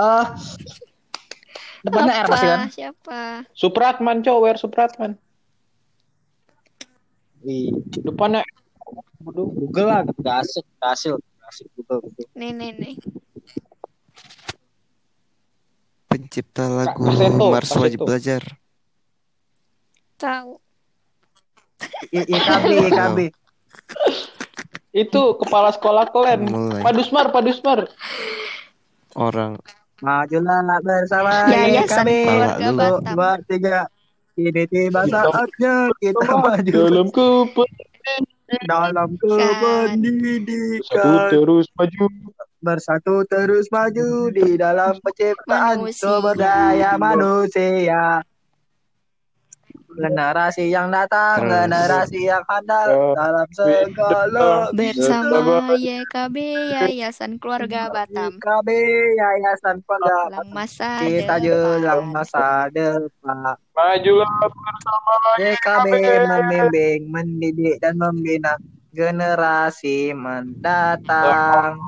[0.00, 0.26] Eh
[1.80, 2.32] depannya R Apa?
[2.32, 2.60] pasti kan?
[2.68, 3.20] Siapa?
[3.56, 4.60] Supratman, cowok.
[4.60, 5.16] Supratman.
[7.48, 7.72] Ih,
[8.04, 8.44] depannya.
[9.20, 12.04] Google lah, gak asik, gak asik, gak asik Google.
[12.04, 12.28] Google.
[12.36, 12.94] Nih, nih, nih.
[16.10, 17.06] pencipta lagu
[17.38, 18.42] Mars wajib belajar
[20.20, 20.60] Tahu.
[22.10, 23.18] I- IKB, IKB.
[24.90, 26.40] Itu kepala sekolah kalian.
[26.44, 26.82] Mulai.
[26.82, 27.80] Pak Dusmar, Pak Dusmar.
[29.12, 29.58] orang
[30.00, 32.10] Majulah bersama Yayasan IKB.
[32.24, 32.78] Keluarga Lalu.
[32.78, 33.14] Batam.
[33.14, 33.78] Dua, tiga.
[34.34, 37.70] Ini tiba saatnya kita maju Dalam kepen
[38.64, 41.28] dalam satu kependidikan.
[41.28, 42.04] terus maju.
[42.60, 48.24] Bersatu terus maju di dalam penciptaan sumber daya manusia.
[49.90, 51.50] Generasi yang datang, Terus.
[51.50, 56.36] generasi yang handal Eh, dalam segala Bersama YKB
[56.70, 58.38] Yayasan Keluarga Batam.
[58.38, 58.68] IKB
[59.18, 63.58] Yayasan Keluarga Dalam masa kita jelang masa depan.
[63.74, 65.86] Majulah bersama YKB
[66.22, 68.54] membimbing, mendidik dan membina
[68.90, 71.78] generasi mendatang.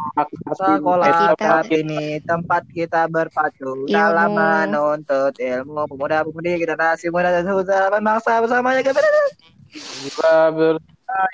[0.53, 3.91] Sekolah Kita- saat ini tempat kita berpacu Ilmu.
[3.91, 11.27] dalam menuntut ilmu pemuda-pemudi generasi muda dan susah bangsa bersamanya ke Majulah bersama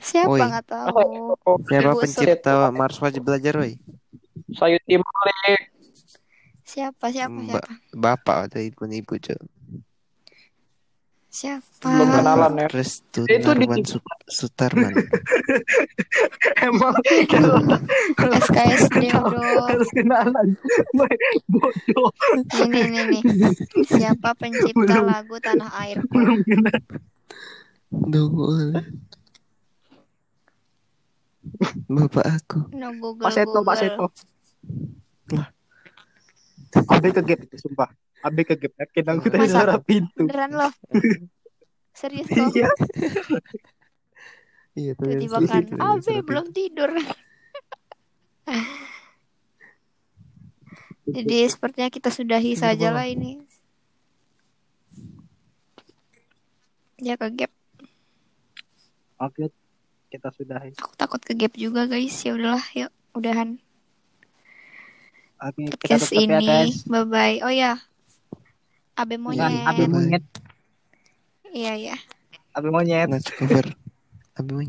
[0.00, 1.36] Siapa nggak tahu?
[1.68, 3.76] siapa pencipta Mars wajib belajar woi
[4.50, 5.60] Sayur Timalik.
[6.64, 7.04] Siapa?
[7.10, 7.30] Siapa?
[7.30, 7.94] Mbak Siapa?
[7.94, 9.40] bapak atau ibu ibu cok
[11.30, 11.86] Siapa?
[11.86, 12.66] Belum kenalan ya.
[12.66, 13.86] Restu Itu di- Narwan
[14.26, 14.90] Sutarman
[16.66, 16.94] Emang
[18.18, 19.38] SKSD bro.
[19.70, 20.58] harus kenalan.
[21.46, 22.10] Bodoh.
[22.66, 23.22] Nih, nih, nih, nih.
[23.86, 25.06] Siapa pencipta Belum.
[25.06, 26.10] lagu Tanah Airku?
[26.10, 26.78] Belum kenal.
[31.86, 33.76] Bapak aku No Google Pak Seto, Pak.
[33.78, 34.06] Seto.
[36.70, 37.90] Ke gap itu sumpah.
[38.20, 38.72] Abe ke gap.
[38.76, 39.54] Yakin aku tadi Masa?
[39.56, 40.28] suara pintu.
[40.28, 40.72] Beneran loh.
[41.96, 42.52] Serius kok.
[42.52, 42.68] Iya.
[44.76, 46.90] Iya tuh Tiba-tiba kan, Abe belum tidur.
[51.10, 53.42] Jadi sepertinya kita sudahi saja lah ini.
[57.00, 57.50] Ya ke gap.
[59.18, 59.50] Oke.
[60.10, 60.74] Kita sudahi.
[60.78, 62.14] Aku takut ke gap juga guys.
[62.22, 63.58] Ya udahlah, yuk udahan
[65.40, 66.46] Oke, kita ya ini.
[66.46, 66.84] guys.
[66.84, 67.40] Bye bye.
[67.42, 67.80] Oh ya.
[69.00, 69.64] Abe monyet.
[69.64, 70.24] Abe monyet.
[71.56, 71.96] Iya ya.
[72.52, 73.08] Abe monyet.
[73.32, 73.64] Cover.
[74.36, 74.68] Abi monyet.